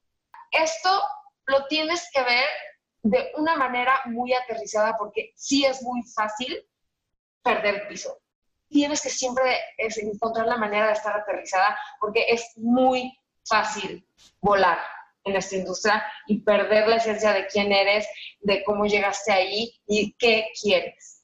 Esto 0.51 1.01
lo 1.45 1.65
tienes 1.65 2.07
que 2.13 2.21
ver 2.21 2.47
de 3.03 3.31
una 3.37 3.55
manera 3.55 4.01
muy 4.05 4.33
aterrizada 4.33 4.95
porque 4.97 5.31
sí 5.35 5.65
es 5.65 5.81
muy 5.81 6.03
fácil 6.03 6.65
perder 7.41 7.87
piso. 7.87 8.17
Tienes 8.67 9.01
que 9.01 9.09
siempre 9.09 9.59
encontrar 9.77 10.45
la 10.45 10.57
manera 10.57 10.87
de 10.87 10.93
estar 10.93 11.15
aterrizada 11.15 11.77
porque 11.99 12.25
es 12.29 12.57
muy 12.57 13.17
fácil 13.45 14.05
volar 14.41 14.79
en 15.23 15.35
esta 15.35 15.55
industria 15.55 16.03
y 16.27 16.41
perder 16.41 16.87
la 16.87 16.97
esencia 16.97 17.33
de 17.33 17.47
quién 17.47 17.71
eres, 17.71 18.07
de 18.41 18.63
cómo 18.63 18.85
llegaste 18.85 19.31
ahí 19.31 19.73
y 19.87 20.13
qué 20.13 20.47
quieres. 20.61 21.18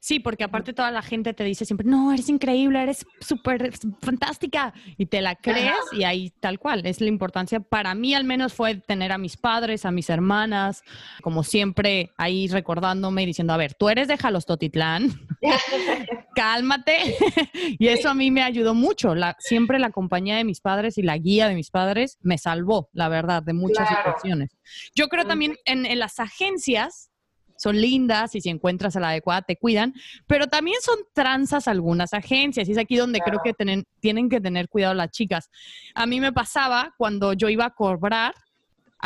Sí, 0.00 0.20
porque 0.20 0.44
aparte 0.44 0.72
toda 0.72 0.90
la 0.90 1.02
gente 1.02 1.34
te 1.34 1.44
dice 1.44 1.64
siempre, 1.64 1.86
no, 1.86 2.12
eres 2.12 2.28
increíble, 2.28 2.82
eres 2.82 3.06
súper 3.20 3.72
fantástica, 4.00 4.72
y 4.96 5.06
te 5.06 5.20
la 5.20 5.34
crees 5.34 5.76
y 5.92 6.04
ahí 6.04 6.30
tal 6.40 6.58
cual, 6.58 6.86
es 6.86 7.00
la 7.00 7.08
importancia. 7.08 7.60
Para 7.60 7.94
mí 7.94 8.14
al 8.14 8.24
menos 8.24 8.52
fue 8.52 8.76
tener 8.76 9.12
a 9.12 9.18
mis 9.18 9.36
padres, 9.36 9.84
a 9.84 9.90
mis 9.90 10.10
hermanas, 10.10 10.82
como 11.22 11.42
siempre 11.42 12.12
ahí 12.16 12.48
recordándome 12.48 13.22
y 13.22 13.26
diciendo, 13.26 13.52
a 13.52 13.56
ver, 13.56 13.74
tú 13.74 13.88
eres 13.88 14.08
de 14.08 14.16
Jalostotitlán, 14.16 15.10
cálmate, 16.34 17.16
y 17.78 17.88
eso 17.88 18.08
a 18.10 18.14
mí 18.14 18.30
me 18.30 18.42
ayudó 18.42 18.74
mucho. 18.74 19.14
La, 19.14 19.36
siempre 19.38 19.78
la 19.78 19.90
compañía 19.90 20.36
de 20.36 20.44
mis 20.44 20.60
padres 20.60 20.98
y 20.98 21.02
la 21.02 21.16
guía 21.18 21.48
de 21.48 21.54
mis 21.54 21.70
padres 21.70 22.18
me 22.22 22.38
salvó, 22.38 22.88
la 22.92 23.08
verdad, 23.08 23.42
de 23.42 23.52
muchas 23.52 23.88
situaciones. 23.88 24.56
Yo 24.94 25.08
creo 25.08 25.26
también 25.26 25.56
en 25.64 25.98
las 25.98 26.20
agencias, 26.20 27.10
son 27.58 27.78
lindas 27.80 28.34
y 28.34 28.40
si 28.40 28.48
encuentras 28.48 28.96
a 28.96 29.00
la 29.00 29.10
adecuada 29.10 29.42
te 29.42 29.56
cuidan, 29.56 29.92
pero 30.26 30.46
también 30.46 30.78
son 30.80 30.98
tranzas 31.12 31.68
algunas 31.68 32.14
agencias 32.14 32.68
y 32.68 32.72
es 32.72 32.78
aquí 32.78 32.96
donde 32.96 33.20
creo 33.20 33.40
que 33.44 33.52
tienen, 33.52 33.84
tienen 34.00 34.30
que 34.30 34.40
tener 34.40 34.68
cuidado 34.68 34.94
las 34.94 35.10
chicas. 35.10 35.50
A 35.94 36.06
mí 36.06 36.20
me 36.20 36.32
pasaba 36.32 36.94
cuando 36.96 37.34
yo 37.34 37.48
iba 37.48 37.66
a 37.66 37.74
cobrar, 37.74 38.34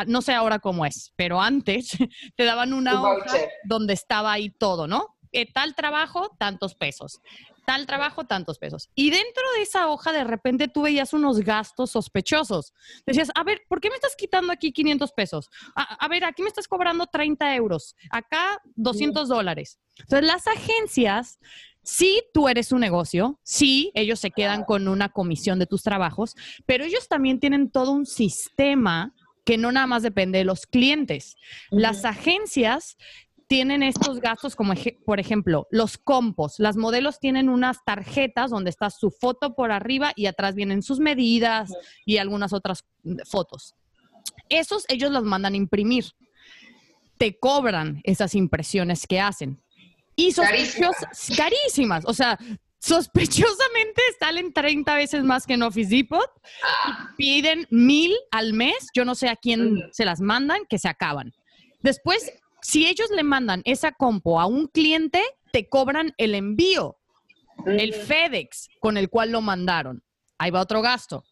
no 0.07 0.23
sé 0.23 0.35
ahora 0.35 0.59
cómo 0.59 0.87
es, 0.87 1.13
pero 1.17 1.41
antes 1.41 1.91
te 2.37 2.45
daban 2.45 2.73
una 2.73 3.03
hoja 3.03 3.37
donde 3.65 3.95
estaba 3.95 4.33
ahí 4.33 4.51
todo, 4.51 4.87
¿no? 4.87 5.17
¿Qué 5.33 5.47
tal 5.47 5.75
trabajo? 5.75 6.37
Tantos 6.39 6.75
pesos 6.75 7.21
tal 7.65 7.87
trabajo, 7.87 8.25
tantos 8.25 8.59
pesos. 8.59 8.91
Y 8.95 9.11
dentro 9.11 9.43
de 9.57 9.63
esa 9.63 9.89
hoja 9.89 10.13
de 10.13 10.25
repente 10.25 10.69
tú 10.69 10.83
veías 10.83 11.13
unos 11.13 11.41
gastos 11.41 11.91
sospechosos. 11.91 12.73
Decías, 13.07 13.31
a 13.35 13.45
ver, 13.45 13.63
¿por 13.69 13.81
qué 13.81 13.89
me 13.89 13.97
estás 13.97 14.17
quitando 14.17 14.53
aquí 14.53 14.73
500 14.73 15.13
pesos? 15.13 15.51
A, 15.75 16.09
ver, 16.09 16.25
aquí 16.25 16.43
me 16.43 16.49
estás 16.49 16.69
cobrando 16.69 17.07
30 17.07 17.55
euros, 17.57 17.97
acá 18.11 18.61
200 18.75 19.29
dólares. 19.29 19.79
Entonces 19.99 20.27
las 20.27 20.47
agencias... 20.47 21.39
Sí, 21.85 22.23
tú 22.33 22.49
eres 22.49 22.71
un 22.71 22.79
negocio, 22.79 23.41
sí, 23.43 23.91
ellos 23.95 24.21
se 24.21 24.31
quedan 24.31 24.63
con 24.63 24.87
una 24.87 25.09
comisión 25.09 25.59
de 25.59 25.67
tus 25.67 25.83
trabajos, 25.83 26.37
pero 26.65 26.85
ellos 26.85 27.09
también 27.09 27.41
tienen 27.41 27.73
todo 27.73 27.91
un 27.91 28.07
sistema 28.07 29.13
que 29.45 29.59
no 29.59 29.73
nada 29.73 29.87
más 29.87 30.05
depende 30.05 30.39
de 30.39 30.45
los 30.45 30.67
clientes. 30.67 31.35
Las 31.71 32.05
agencias 32.05 32.97
tienen 33.53 33.83
estos 33.83 34.19
gastos 34.19 34.57
como, 34.57 34.73
por 35.05 35.21
ejemplo, 35.21 35.69
los 35.71 35.99
compos. 35.99 36.55
Las 36.57 36.79
modelos 36.79 37.21
tienen 37.21 37.51
unas 37.51 37.85
tarjetas 37.85 38.51
donde 38.51 38.71
está 38.71 38.89
su 38.89 39.11
foto 39.11 39.55
por 39.55 39.73
arriba 39.73 40.15
y 40.17 40.25
atrás 40.25 40.55
vienen 40.55 40.81
sus 40.83 41.01
medidas 41.01 41.71
y 42.07 42.17
algunas 42.17 42.55
otras 42.55 42.87
mm, 43.03 43.17
fotos. 43.31 43.75
Esos 44.49 44.87
ellos 44.89 45.11
los 45.11 45.25
mandan 45.25 45.55
imprimir. 45.55 46.07
Te 47.19 47.39
cobran 47.39 48.01
esas 48.05 48.35
impresiones 48.35 49.07
que 49.07 49.21
hacen. 49.21 49.63
Y 50.17 50.33
sospechosas, 50.33 51.31
carísimas. 51.37 52.07
O 52.07 52.15
sea, 52.15 52.39
sospechosamente 52.79 54.01
salen 54.19 54.55
30 54.55 54.95
veces 54.95 55.25
más 55.25 55.47
que 55.47 55.53
en 55.53 55.63
Office 55.63 55.95
Depot 55.95 56.31
y 56.87 57.17
piden 57.19 57.67
mil 57.69 58.15
al 58.31 58.55
mes. 58.55 58.89
Yo 58.95 59.05
no 59.05 59.15
sé 59.15 59.29
a 59.29 59.37
quién 59.37 59.91
se 59.93 60.07
las 60.07 60.23
mandan, 60.23 60.65
que 60.71 60.79
se 60.79 60.89
acaban. 60.89 61.35
Después 61.83 62.33
si 62.63 62.87
ellos 62.87 63.11
le 63.11 63.25
mandan 63.25 63.61
esa 63.65 63.93
compo 63.93 64.41
a 64.41 64.47
un 64.47 64.69
cliente, 64.69 65.21
te 65.53 65.69
cobran 65.69 66.15
el 66.17 66.35
envío, 66.35 66.97
el 67.67 67.93
FedEx 67.93 68.71
con 68.81 68.97
el 68.97 69.11
cual 69.11 69.33
lo 69.33 69.41
mandaron. 69.41 70.03
Ahí 70.39 70.51
va 70.51 70.61
otro 70.61 70.81
gasto. 70.81 71.25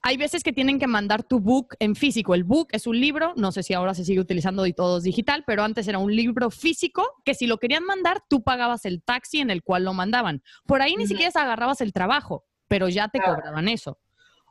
Hay 0.00 0.16
veces 0.16 0.42
que 0.42 0.52
tienen 0.52 0.78
que 0.78 0.86
mandar 0.86 1.22
tu 1.22 1.40
book 1.40 1.74
en 1.80 1.94
físico. 1.94 2.34
El 2.34 2.44
book 2.44 2.68
es 2.72 2.86
un 2.86 2.98
libro, 2.98 3.34
no 3.36 3.52
sé 3.52 3.62
si 3.62 3.74
ahora 3.74 3.94
se 3.94 4.04
sigue 4.04 4.20
utilizando 4.20 4.64
y 4.64 4.72
todo 4.72 4.98
es 4.98 5.04
digital, 5.04 5.44
pero 5.46 5.64
antes 5.64 5.86
era 5.88 5.98
un 5.98 6.14
libro 6.14 6.50
físico 6.50 7.04
que 7.24 7.34
si 7.34 7.46
lo 7.46 7.58
querían 7.58 7.84
mandar, 7.84 8.22
tú 8.28 8.42
pagabas 8.42 8.84
el 8.84 9.02
taxi 9.02 9.40
en 9.40 9.50
el 9.50 9.62
cual 9.62 9.84
lo 9.84 9.92
mandaban. 9.92 10.42
Por 10.66 10.82
ahí 10.82 10.96
ni 10.96 11.06
siquiera 11.06 11.32
agarrabas 11.34 11.80
el 11.80 11.92
trabajo, 11.92 12.46
pero 12.68 12.88
ya 12.88 13.08
te 13.08 13.20
cobraban 13.20 13.68
eso. 13.68 13.98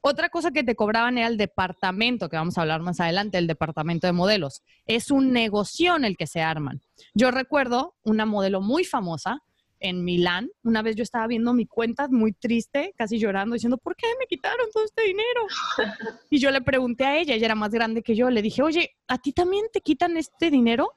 Otra 0.01 0.29
cosa 0.29 0.51
que 0.51 0.63
te 0.63 0.75
cobraban 0.75 1.17
era 1.17 1.27
el 1.27 1.38
departamento, 1.38 2.29
que 2.29 2.38
vamos 2.38 2.57
a 2.57 2.62
hablar 2.62 2.81
más 2.81 2.99
adelante, 2.99 3.38
el 3.38 3.47
departamento 3.47 4.07
de 4.07 4.13
modelos. 4.13 4.63
Es 4.86 5.12
un 5.12 5.31
negocio 5.31 5.95
en 5.95 6.05
el 6.05 6.17
que 6.17 6.27
se 6.27 6.41
arman. 6.41 6.81
Yo 7.13 7.31
recuerdo 7.31 7.95
una 8.03 8.25
modelo 8.25 8.62
muy 8.62 8.83
famosa 8.83 9.41
en 9.79 10.03
Milán. 10.03 10.49
Una 10.63 10.81
vez 10.81 10.95
yo 10.95 11.03
estaba 11.03 11.27
viendo 11.27 11.53
mi 11.53 11.65
cuenta 11.65 12.07
muy 12.07 12.33
triste, 12.33 12.93
casi 12.97 13.19
llorando, 13.19 13.53
diciendo, 13.53 13.77
¿por 13.77 13.95
qué 13.95 14.07
me 14.19 14.25
quitaron 14.25 14.67
todo 14.73 14.83
este 14.83 15.03
dinero? 15.03 15.41
Y 16.29 16.39
yo 16.39 16.51
le 16.51 16.62
pregunté 16.62 17.05
a 17.05 17.17
ella, 17.17 17.36
ella 17.36 17.45
era 17.45 17.55
más 17.55 17.71
grande 17.71 18.01
que 18.01 18.15
yo, 18.15 18.29
le 18.29 18.41
dije, 18.41 18.62
oye, 18.62 18.95
¿a 19.07 19.17
ti 19.17 19.31
también 19.31 19.65
te 19.71 19.81
quitan 19.81 20.17
este 20.17 20.51
dinero? 20.51 20.91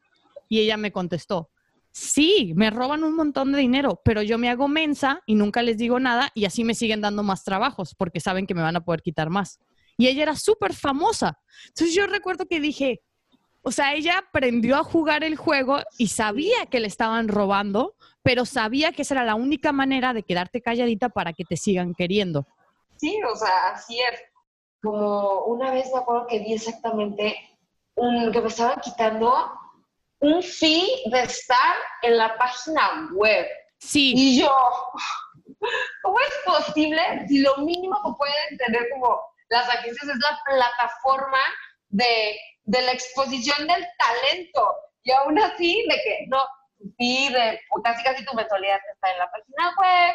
Y 0.48 0.58
ella 0.60 0.76
me 0.76 0.90
contestó, 0.90 1.50
Sí, 1.92 2.52
me 2.54 2.70
roban 2.70 3.02
un 3.02 3.16
montón 3.16 3.52
de 3.52 3.58
dinero, 3.58 4.00
pero 4.04 4.22
yo 4.22 4.38
me 4.38 4.48
hago 4.48 4.68
mensa 4.68 5.22
y 5.26 5.34
nunca 5.34 5.62
les 5.62 5.76
digo 5.76 5.98
nada 5.98 6.30
y 6.34 6.44
así 6.44 6.62
me 6.62 6.74
siguen 6.74 7.00
dando 7.00 7.22
más 7.22 7.42
trabajos 7.42 7.94
porque 7.94 8.20
saben 8.20 8.46
que 8.46 8.54
me 8.54 8.62
van 8.62 8.76
a 8.76 8.84
poder 8.84 9.02
quitar 9.02 9.28
más. 9.28 9.58
Y 9.96 10.06
ella 10.06 10.22
era 10.22 10.36
súper 10.36 10.72
famosa. 10.72 11.40
Entonces 11.68 11.94
yo 11.94 12.06
recuerdo 12.06 12.46
que 12.46 12.60
dije, 12.60 13.02
o 13.62 13.72
sea, 13.72 13.94
ella 13.94 14.18
aprendió 14.18 14.76
a 14.76 14.84
jugar 14.84 15.24
el 15.24 15.36
juego 15.36 15.78
y 15.98 16.08
sabía 16.08 16.66
que 16.70 16.80
le 16.80 16.86
estaban 16.86 17.28
robando, 17.28 17.96
pero 18.22 18.46
sabía 18.46 18.92
que 18.92 19.02
esa 19.02 19.14
era 19.14 19.24
la 19.24 19.34
única 19.34 19.72
manera 19.72 20.14
de 20.14 20.22
quedarte 20.22 20.62
calladita 20.62 21.10
para 21.10 21.32
que 21.32 21.44
te 21.44 21.56
sigan 21.56 21.94
queriendo. 21.94 22.46
Sí, 22.96 23.18
o 23.30 23.36
sea, 23.36 23.72
así 23.74 23.98
es. 23.98 24.20
Como 24.82 25.44
una 25.44 25.70
vez 25.72 25.90
me 25.92 26.00
acuerdo 26.00 26.26
que 26.26 26.38
vi 26.38 26.54
exactamente 26.54 27.36
un, 27.96 28.32
que 28.32 28.40
me 28.40 28.48
estaban 28.48 28.80
quitando 28.80 29.50
un 30.20 30.42
fee 30.42 31.02
de 31.06 31.22
estar 31.22 31.76
en 32.02 32.16
la 32.16 32.36
página 32.36 33.08
web. 33.12 33.46
Sí. 33.78 34.12
Y 34.14 34.40
yo, 34.40 34.54
¿cómo 36.02 36.18
es 36.20 36.34
posible 36.44 37.02
si 37.28 37.40
lo 37.40 37.56
mínimo 37.58 37.96
que 38.04 38.16
pueden 38.16 38.58
tener 38.58 38.88
como 38.90 39.20
las 39.48 39.68
agencias 39.68 40.08
es 40.08 40.18
la 40.18 40.40
plataforma 40.44 41.40
de, 41.88 42.38
de 42.64 42.82
la 42.82 42.92
exposición 42.92 43.66
del 43.66 43.86
talento? 43.98 44.76
Y 45.02 45.12
aún 45.12 45.38
así, 45.38 45.86
de 45.88 45.94
que 45.96 46.26
no, 46.28 46.42
sí, 46.98 47.32
de 47.32 47.60
casi 47.82 48.02
casi 48.04 48.24
tu 48.24 48.34
mensualidad 48.34 48.78
está 48.92 49.12
en 49.12 49.18
la 49.18 49.30
página 49.30 49.74
web, 49.78 50.14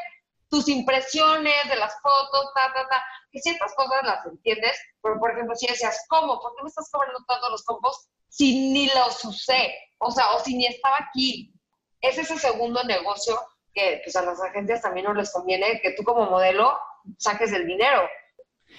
tus 0.56 0.70
impresiones 0.70 1.68
de 1.68 1.76
las 1.76 1.94
fotos, 2.02 2.54
ta, 2.56 2.72
ta, 2.74 2.88
ta, 2.88 3.04
que 3.30 3.42
ciertas 3.42 3.76
cosas 3.76 4.04
las 4.04 4.26
entiendes, 4.26 4.80
pero 5.02 5.20
por 5.20 5.32
ejemplo, 5.32 5.54
si 5.54 5.68
decías, 5.68 6.06
¿cómo? 6.08 6.40
¿Por 6.40 6.56
qué 6.56 6.64
me 6.64 6.70
estás 6.70 6.90
cobrando 6.90 7.20
todos 7.28 7.52
los 7.52 7.64
compos 7.64 8.08
si 8.30 8.72
ni 8.72 8.88
los 8.88 9.26
usé? 9.26 9.74
o 9.98 10.12
sea, 10.12 10.32
o 10.34 10.40
si 10.40 10.56
ni 10.56 10.66
estaba 10.66 10.98
aquí. 11.00 11.54
Es 12.00 12.18
ese 12.18 12.38
segundo 12.38 12.84
negocio 12.84 13.38
que 13.74 14.00
pues, 14.04 14.16
a 14.16 14.22
las 14.22 14.42
agencias 14.42 14.82
también 14.82 15.06
no 15.08 15.14
les 15.14 15.32
conviene 15.34 15.82
que 15.82 15.92
tú 15.92 16.04
como 16.04 16.30
modelo 16.30 16.78
saques 17.18 17.52
el 17.52 17.68
dinero. 17.68 18.08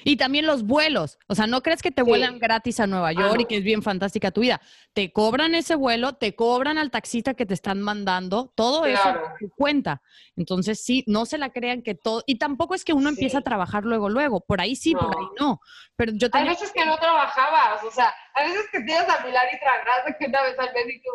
Y 0.04 0.16
también 0.16 0.46
los 0.46 0.64
vuelos. 0.64 1.18
O 1.26 1.34
sea, 1.34 1.46
no 1.46 1.62
crees 1.62 1.82
que 1.82 1.90
te 1.90 2.02
vuelan 2.02 2.38
gratis 2.38 2.80
a 2.80 2.86
Nueva 2.86 3.12
York 3.12 3.40
y 3.40 3.44
que 3.46 3.56
es 3.58 3.64
bien 3.64 3.82
fantástica 3.82 4.30
tu 4.30 4.40
vida. 4.40 4.60
Te 4.92 5.12
cobran 5.12 5.54
ese 5.54 5.74
vuelo, 5.74 6.14
te 6.14 6.34
cobran 6.34 6.78
al 6.78 6.90
taxista 6.90 7.34
que 7.34 7.46
te 7.46 7.54
están 7.54 7.82
mandando, 7.82 8.52
todo 8.54 8.86
eso 8.86 9.14
cuenta. 9.56 10.02
Entonces, 10.36 10.82
sí, 10.82 11.04
no 11.06 11.26
se 11.26 11.38
la 11.38 11.50
crean 11.50 11.82
que 11.82 11.94
todo. 11.94 12.22
Y 12.26 12.38
tampoco 12.38 12.74
es 12.74 12.84
que 12.84 12.92
uno 12.92 13.08
empiece 13.08 13.36
a 13.36 13.42
trabajar 13.42 13.84
luego, 13.84 14.08
luego. 14.08 14.40
Por 14.40 14.60
ahí 14.60 14.76
sí, 14.76 14.94
por 14.94 15.16
ahí 15.16 15.26
no. 15.40 15.60
Pero 15.96 16.12
yo 16.14 16.28
Hay 16.32 16.48
veces 16.48 16.72
que 16.72 16.84
no 16.84 16.96
trabajabas. 16.98 17.82
O 17.84 17.90
sea, 17.90 18.12
hay 18.34 18.50
veces 18.50 18.66
que 18.70 18.80
tienes 18.80 19.08
a 19.08 19.24
Milán 19.24 19.46
y 19.52 19.58
tragas 19.58 20.16
que 20.18 20.26
una 20.26 20.42
vez 20.42 20.58
al 20.58 20.72
médico. 20.72 21.10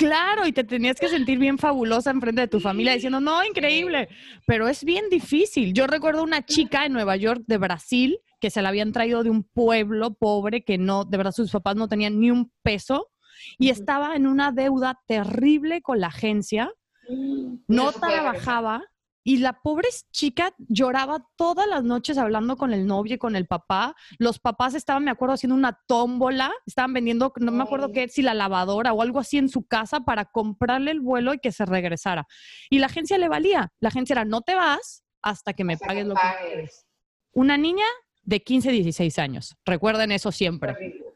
Claro, 0.00 0.46
y 0.46 0.52
te 0.52 0.64
tenías 0.64 0.98
que 0.98 1.08
sentir 1.08 1.38
bien 1.38 1.58
fabulosa 1.58 2.10
enfrente 2.10 2.40
de 2.40 2.48
tu 2.48 2.58
familia 2.58 2.94
diciendo, 2.94 3.20
no, 3.20 3.44
increíble, 3.44 4.08
pero 4.46 4.66
es 4.66 4.82
bien 4.82 5.10
difícil. 5.10 5.74
Yo 5.74 5.86
recuerdo 5.86 6.22
una 6.22 6.44
chica 6.44 6.86
en 6.86 6.94
Nueva 6.94 7.16
York 7.16 7.42
de 7.46 7.58
Brasil 7.58 8.18
que 8.40 8.48
se 8.48 8.62
la 8.62 8.70
habían 8.70 8.92
traído 8.92 9.22
de 9.22 9.28
un 9.28 9.42
pueblo 9.44 10.14
pobre 10.14 10.64
que 10.64 10.78
no, 10.78 11.04
de 11.04 11.18
verdad 11.18 11.32
sus 11.32 11.50
papás 11.50 11.76
no 11.76 11.86
tenían 11.86 12.18
ni 12.18 12.30
un 12.30 12.50
peso 12.62 13.10
y 13.58 13.68
estaba 13.68 14.16
en 14.16 14.26
una 14.26 14.52
deuda 14.52 14.98
terrible 15.06 15.82
con 15.82 16.00
la 16.00 16.06
agencia, 16.06 16.72
Mm, 17.10 17.56
no 17.66 17.92
trabajaba 17.92 18.84
y 19.22 19.38
la 19.38 19.54
pobre 19.60 19.88
chica 20.12 20.54
lloraba 20.58 21.26
todas 21.36 21.66
las 21.66 21.84
noches 21.84 22.16
hablando 22.18 22.56
con 22.56 22.72
el 22.72 22.86
novio 22.86 23.14
y 23.14 23.18
con 23.18 23.36
el 23.36 23.46
papá. 23.46 23.94
Los 24.18 24.38
papás 24.38 24.74
estaban, 24.74 25.04
me 25.04 25.10
acuerdo, 25.10 25.34
haciendo 25.34 25.54
una 25.54 25.78
tómbola, 25.86 26.52
estaban 26.66 26.92
vendiendo, 26.92 27.32
no 27.36 27.52
me 27.52 27.62
acuerdo 27.62 27.92
qué, 27.92 28.08
si 28.08 28.22
la 28.22 28.34
lavadora 28.34 28.92
o 28.92 29.02
algo 29.02 29.18
así 29.18 29.38
en 29.38 29.48
su 29.48 29.66
casa 29.66 30.00
para 30.00 30.24
comprarle 30.26 30.90
el 30.90 31.00
vuelo 31.00 31.34
y 31.34 31.38
que 31.38 31.52
se 31.52 31.66
regresara. 31.66 32.26
Y 32.70 32.78
la 32.78 32.86
agencia 32.86 33.18
le 33.18 33.28
valía. 33.28 33.72
La 33.80 33.88
agencia 33.88 34.14
era, 34.14 34.24
no 34.24 34.42
te 34.42 34.54
vas 34.54 35.04
hasta 35.22 35.52
que 35.52 35.64
me 35.64 35.74
Hasta 35.74 35.86
pagues 35.86 36.04
que 36.04 36.08
lo 36.08 36.14
que 36.14 36.46
quieres. 36.46 36.86
Una 37.32 37.56
niña 37.56 37.86
de 38.22 38.42
15, 38.42 38.70
16 38.70 39.18
años. 39.18 39.56
Recuerden 39.64 40.12
eso 40.12 40.32
siempre. 40.32 40.74
Terrible. 40.74 41.06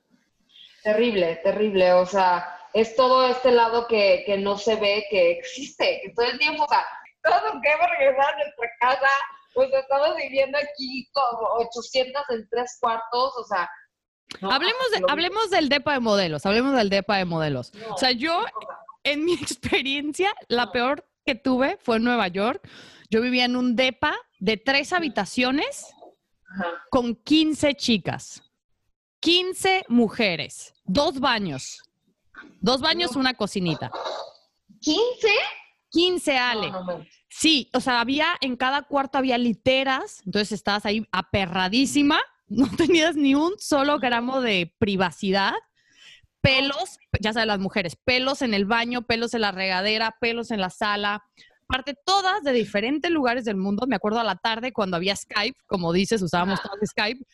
Terrible, 0.82 1.40
terrible. 1.42 1.92
O 1.94 2.04
sea, 2.04 2.46
es 2.74 2.94
todo 2.94 3.26
este 3.26 3.52
lado 3.52 3.86
que, 3.86 4.22
que 4.26 4.36
no 4.36 4.58
se 4.58 4.76
ve 4.76 5.06
que 5.08 5.30
existe, 5.30 6.00
que 6.02 6.10
todo 6.10 6.26
el 6.26 6.38
tiempo, 6.38 6.64
o 6.64 6.68
sea, 6.68 6.84
todos 7.24 7.52
queremos 7.62 7.86
regresar 7.98 8.34
a 8.34 8.36
nuestra 8.36 8.68
casa, 8.80 9.08
o 9.56 9.66
sea, 9.68 9.80
estamos 9.80 10.16
viviendo 10.16 10.58
aquí 10.58 11.08
como 11.12 11.48
800 11.66 12.22
en 12.30 12.48
tres 12.50 12.76
cuartos, 12.80 13.32
o 13.36 13.44
sea. 13.44 13.68
no, 14.40 14.50
Hablemos, 14.52 14.90
de- 14.90 15.04
hablemos 15.08 15.50
del 15.50 15.68
DEPA 15.68 15.94
de 15.94 16.00
modelos, 16.00 16.44
hablemos 16.46 16.74
del 16.76 16.90
DEPA 16.90 17.16
de 17.18 17.24
modelos. 17.24 17.72
no, 17.74 17.94
O 17.94 17.98
sea, 17.98 18.10
yo, 18.12 18.44
en 19.04 19.24
mi 19.24 19.34
experiencia, 19.40 20.34
la 20.48 20.66
No. 20.66 20.72
peor 20.72 21.08
que 21.24 21.34
tuve 21.34 21.78
fue 21.82 21.96
en 21.96 22.04
Nueva 22.04 22.28
York. 22.28 22.68
Yo 23.10 23.20
vivía 23.22 23.44
en 23.46 23.56
un 23.56 23.76
DEPA 23.76 24.14
de 24.40 24.56
tres 24.56 24.92
habitaciones 24.92 25.94
ajá. 26.50 26.66
con 26.90 27.14
15 27.14 27.74
chicas, 27.76 28.42
15 29.20 29.84
mujeres, 29.88 30.74
dos 30.84 31.20
baños, 31.20 31.80
dos 32.60 32.80
baños, 32.80 33.16
una 33.16 33.34
cocinita. 33.34 33.90
¿15? 34.80 34.98
15, 35.94 36.36
Ale. 36.36 36.70
No, 36.70 36.84
no, 36.84 36.98
no. 36.98 37.06
Sí, 37.30 37.70
o 37.72 37.80
sea, 37.80 38.00
había 38.00 38.28
en 38.40 38.56
cada 38.56 38.82
cuarto 38.82 39.18
había 39.18 39.38
literas, 39.38 40.22
entonces 40.26 40.52
estabas 40.52 40.86
ahí 40.86 41.06
aperradísima, 41.12 42.20
no 42.48 42.68
tenías 42.76 43.16
ni 43.16 43.34
un 43.34 43.54
solo 43.58 43.98
gramo 43.98 44.40
de 44.40 44.74
privacidad. 44.78 45.54
Pelos, 46.40 46.98
ya 47.20 47.32
sabes, 47.32 47.46
las 47.46 47.58
mujeres, 47.58 47.96
pelos 47.96 48.42
en 48.42 48.52
el 48.52 48.66
baño, 48.66 49.02
pelos 49.02 49.32
en 49.32 49.40
la 49.40 49.52
regadera, 49.52 50.16
pelos 50.20 50.50
en 50.50 50.60
la 50.60 50.68
sala. 50.68 51.24
Aparte, 51.68 51.94
todas 52.04 52.42
de 52.42 52.52
diferentes 52.52 53.10
lugares 53.10 53.44
del 53.44 53.56
mundo. 53.56 53.86
Me 53.86 53.96
acuerdo 53.96 54.20
a 54.20 54.24
la 54.24 54.36
tarde 54.36 54.72
cuando 54.72 54.96
había 54.96 55.16
Skype, 55.16 55.58
como 55.66 55.92
dices, 55.92 56.20
usábamos 56.22 56.60
todas 56.62 56.78
Skype, 56.84 57.24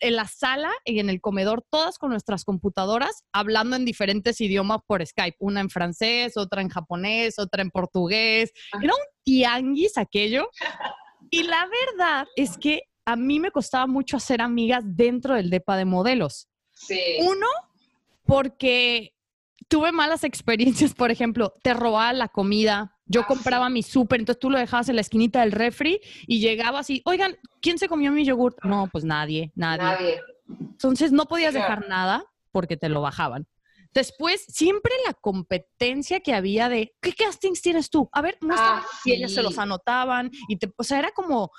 en 0.00 0.16
la 0.16 0.26
sala 0.26 0.70
y 0.84 1.00
en 1.00 1.08
el 1.08 1.20
comedor, 1.20 1.64
todas 1.70 1.98
con 1.98 2.10
nuestras 2.10 2.44
computadoras, 2.44 3.24
hablando 3.32 3.76
en 3.76 3.84
diferentes 3.84 4.40
idiomas 4.40 4.80
por 4.86 5.04
Skype. 5.04 5.36
Una 5.40 5.60
en 5.60 5.70
francés, 5.70 6.36
otra 6.36 6.60
en 6.60 6.68
japonés, 6.68 7.38
otra 7.38 7.62
en 7.62 7.70
portugués. 7.70 8.52
Era 8.80 8.92
un 8.92 9.00
tianguis 9.24 9.96
aquello. 9.96 10.50
Y 11.30 11.44
la 11.44 11.66
verdad 11.66 12.26
es 12.36 12.58
que 12.58 12.82
a 13.04 13.16
mí 13.16 13.40
me 13.40 13.50
costaba 13.50 13.86
mucho 13.86 14.18
hacer 14.18 14.42
amigas 14.42 14.84
dentro 14.84 15.34
del 15.34 15.48
DEPA 15.48 15.76
de 15.76 15.84
modelos. 15.86 16.48
Sí. 16.74 17.00
Uno, 17.20 17.46
porque 18.24 19.14
tuve 19.68 19.92
malas 19.92 20.24
experiencias, 20.24 20.94
por 20.94 21.10
ejemplo, 21.10 21.54
te 21.62 21.72
robaban 21.74 22.18
la 22.18 22.28
comida, 22.28 22.97
yo 23.08 23.24
compraba 23.26 23.68
mi 23.68 23.82
súper, 23.82 24.20
entonces 24.20 24.38
tú 24.38 24.50
lo 24.50 24.58
dejabas 24.58 24.88
en 24.88 24.94
la 24.96 25.00
esquinita 25.00 25.40
del 25.40 25.52
refri 25.52 26.00
y 26.26 26.40
llegabas 26.40 26.88
y, 26.90 27.02
oigan, 27.04 27.36
¿quién 27.60 27.78
se 27.78 27.88
comió 27.88 28.12
mi 28.12 28.24
yogurt? 28.24 28.58
No, 28.64 28.88
pues 28.92 29.04
nadie, 29.04 29.50
nadie. 29.54 29.82
Nadie. 29.82 30.20
Entonces 30.72 31.10
no 31.12 31.24
podías 31.26 31.52
Claro. 31.52 31.68
dejar 31.68 31.88
nada 31.88 32.24
porque 32.52 32.76
te 32.76 32.88
lo 32.88 33.00
bajaban. 33.00 33.46
Después, 33.94 34.44
siempre 34.48 34.92
la 35.06 35.14
competencia 35.14 36.20
que 36.20 36.34
había 36.34 36.68
de, 36.68 36.94
¿qué 37.00 37.12
castings 37.14 37.62
tienes 37.62 37.88
tú? 37.90 38.08
A 38.12 38.20
ver, 38.22 38.36
muéstrame. 38.42 38.82
Ah, 38.82 38.86
Y 39.04 39.12
ellas 39.12 39.32
se 39.32 39.38
sí. 39.38 39.42
los 39.42 39.58
anotaban 39.58 40.30
y 40.48 40.56
te, 40.56 40.70
o 40.76 40.84
sea, 40.84 40.98
era 40.98 41.10
como 41.12 41.50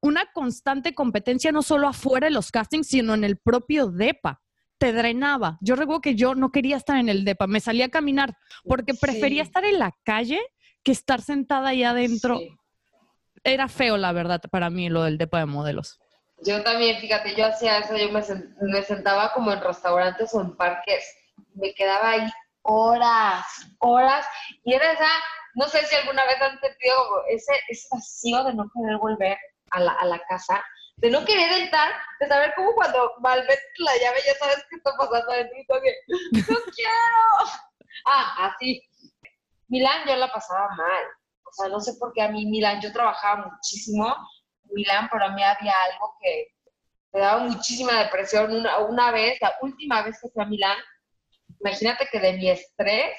una 0.00 0.26
constante 0.32 0.94
competencia 0.94 1.50
no 1.50 1.62
solo 1.62 1.88
afuera 1.88 2.26
de 2.26 2.30
los 2.32 2.50
castings, 2.52 2.86
sino 2.88 3.14
en 3.14 3.24
el 3.24 3.38
propio 3.38 3.88
DEPA. 3.88 4.42
Te 4.78 4.92
drenaba. 4.92 5.58
Yo 5.60 5.74
recuerdo 5.74 6.00
que 6.02 6.14
yo 6.14 6.36
no 6.36 6.52
quería 6.52 6.76
estar 6.76 6.98
en 6.98 7.08
el 7.08 7.24
DEPA, 7.24 7.46
me 7.48 7.58
salía 7.58 7.86
a 7.86 7.88
caminar 7.88 8.36
porque 8.64 8.94
prefería 8.94 9.42
Sí. 9.42 9.48
estar 9.48 9.64
en 9.64 9.78
la 9.80 9.92
calle 10.04 10.38
que 10.82 10.92
estar 10.92 11.20
sentada 11.20 11.70
ahí 11.70 11.84
adentro. 11.84 12.38
Sí. 12.38 12.56
Era 13.44 13.68
feo, 13.68 13.96
la 13.96 14.12
verdad, 14.12 14.40
para 14.50 14.70
mí 14.70 14.88
lo 14.88 15.04
del 15.04 15.18
DEPA 15.18 15.40
de 15.40 15.46
modelos. 15.46 15.98
Yo 16.44 16.62
también, 16.62 16.98
fíjate, 17.00 17.34
yo 17.34 17.46
hacía 17.46 17.78
eso, 17.78 17.96
yo 17.96 18.10
me, 18.10 18.22
me 18.60 18.82
sentaba 18.82 19.32
como 19.32 19.52
en 19.52 19.60
restaurantes 19.60 20.32
o 20.34 20.40
en 20.40 20.56
parques, 20.56 21.04
me 21.54 21.74
quedaba 21.74 22.10
ahí 22.10 22.30
horas, 22.62 23.44
horas, 23.78 24.26
y 24.64 24.74
era 24.74 24.92
esa, 24.92 25.08
no 25.54 25.66
sé 25.68 25.84
si 25.86 25.96
alguna 25.96 26.24
vez 26.26 26.40
han 26.40 26.60
sentido 26.60 26.96
ese, 27.28 27.52
ese 27.68 27.88
vacío 27.90 28.44
de 28.44 28.54
no 28.54 28.70
querer 28.74 28.98
volver 28.98 29.38
a 29.70 29.80
la, 29.80 29.92
a 29.92 30.04
la 30.04 30.20
casa, 30.28 30.62
de 30.96 31.10
no 31.10 31.24
querer 31.24 31.50
entrar, 31.52 31.92
de 32.20 32.28
saber 32.28 32.52
cómo 32.56 32.74
cuando 32.74 33.14
malves 33.20 33.58
la 33.78 33.96
llave 33.96 34.18
ya 34.26 34.34
sabes 34.34 34.64
qué 34.68 34.76
está 34.76 34.92
pasando 34.96 35.32
y 35.40 35.66
tú 35.66 35.74
que, 35.82 35.94
no 36.52 36.58
quiero. 36.74 36.92
Ah, 38.04 38.46
así. 38.46 38.80
Milán 39.68 40.06
yo 40.06 40.16
la 40.16 40.30
pasaba 40.30 40.68
mal, 40.70 41.04
o 41.44 41.52
sea, 41.52 41.68
no 41.68 41.80
sé 41.80 41.94
por 41.98 42.12
qué 42.12 42.22
a 42.22 42.28
mí 42.28 42.46
Milán, 42.46 42.80
yo 42.80 42.92
trabajaba 42.92 43.46
muchísimo, 43.46 44.14
Milán, 44.64 45.08
pero 45.10 45.24
a 45.24 45.30
mí 45.30 45.42
había 45.42 45.74
algo 45.90 46.14
que 46.20 46.48
me 47.12 47.20
daba 47.20 47.40
muchísima 47.44 48.04
depresión. 48.04 48.52
Una, 48.52 48.78
una 48.78 49.10
vez, 49.10 49.38
la 49.40 49.54
última 49.62 50.02
vez 50.02 50.20
que 50.20 50.28
fui 50.28 50.42
a 50.42 50.46
Milán, 50.46 50.78
imagínate 51.60 52.08
que 52.10 52.20
de 52.20 52.32
mi 52.34 52.50
estrés 52.50 53.18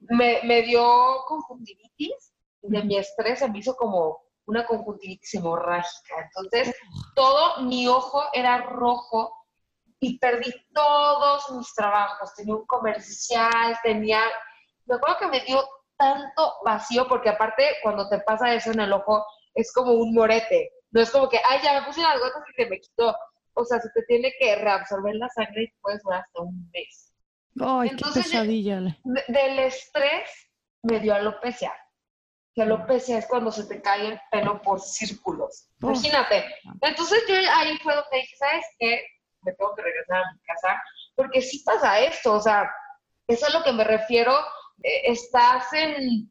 me, 0.00 0.40
me 0.44 0.62
dio 0.62 1.24
conjuntivitis, 1.26 2.32
de 2.62 2.82
mi 2.82 2.96
estrés 2.96 3.40
se 3.40 3.48
me 3.48 3.58
hizo 3.58 3.76
como 3.76 4.20
una 4.46 4.64
conjuntivitis 4.64 5.34
hemorrágica. 5.34 6.14
Entonces, 6.24 6.74
todo 7.14 7.62
mi 7.62 7.86
ojo 7.88 8.22
era 8.32 8.58
rojo 8.58 9.46
y 10.00 10.18
perdí 10.18 10.52
todos 10.72 11.50
mis 11.50 11.74
trabajos. 11.74 12.34
Tenía 12.34 12.54
un 12.54 12.66
comercial, 12.66 13.78
tenía... 13.82 14.20
Me 14.86 14.96
acuerdo 14.96 15.18
que 15.18 15.26
me 15.26 15.40
dio 15.40 15.62
tanto 15.96 16.54
vacío, 16.64 17.06
porque 17.08 17.30
aparte 17.30 17.64
cuando 17.82 18.08
te 18.08 18.18
pasa 18.20 18.52
eso 18.54 18.70
en 18.72 18.80
el 18.80 18.92
ojo, 18.92 19.24
es 19.54 19.72
como 19.72 19.92
un 19.92 20.14
morete. 20.14 20.70
No 20.90 21.00
es 21.00 21.10
como 21.10 21.28
que, 21.28 21.40
ay, 21.44 21.60
ya 21.62 21.80
me 21.80 21.86
puse 21.86 22.00
las 22.02 22.18
gotas 22.18 22.42
y 22.50 22.62
se 22.62 22.68
me 22.70 22.80
quitó. 22.80 23.14
O 23.54 23.64
sea, 23.64 23.80
se 23.80 23.88
te 23.90 24.02
tiene 24.02 24.32
que 24.38 24.56
reabsorber 24.56 25.14
la 25.16 25.28
sangre 25.30 25.64
y 25.64 25.72
puedes 25.80 26.02
durar 26.02 26.20
hasta 26.20 26.42
un 26.42 26.70
mes. 26.72 27.12
Ay, 27.60 27.88
Entonces, 27.90 28.24
qué 28.24 28.30
pesadilla. 28.30 28.80
De- 28.80 29.24
del 29.28 29.58
estrés 29.60 30.30
me 30.82 31.00
dio 31.00 31.14
alopecia. 31.14 31.72
Que 32.54 32.62
alopecia 32.62 33.18
es 33.18 33.26
cuando 33.26 33.50
se 33.50 33.64
te 33.64 33.80
cae 33.82 34.08
el 34.08 34.20
pelo 34.30 34.60
por 34.62 34.80
círculos. 34.80 35.68
Oh. 35.82 35.90
Imagínate. 35.90 36.44
Entonces 36.82 37.22
yo 37.28 37.34
ahí 37.54 37.76
fue 37.78 37.94
donde 37.94 38.16
dije, 38.18 38.36
¿sabes 38.36 38.64
qué? 38.78 39.02
Me 39.42 39.52
tengo 39.52 39.74
que 39.74 39.82
regresar 39.82 40.18
a 40.18 40.32
mi 40.32 40.40
casa. 40.40 40.82
Porque 41.14 41.40
sí 41.42 41.62
pasa 41.64 41.98
esto, 42.00 42.34
o 42.34 42.40
sea, 42.40 42.70
eso 43.26 43.46
es 43.46 43.54
a 43.54 43.58
lo 43.58 43.64
que 43.64 43.72
me 43.72 43.84
refiero. 43.84 44.34
Eh, 44.82 45.02
estás 45.12 45.72
en, 45.72 46.30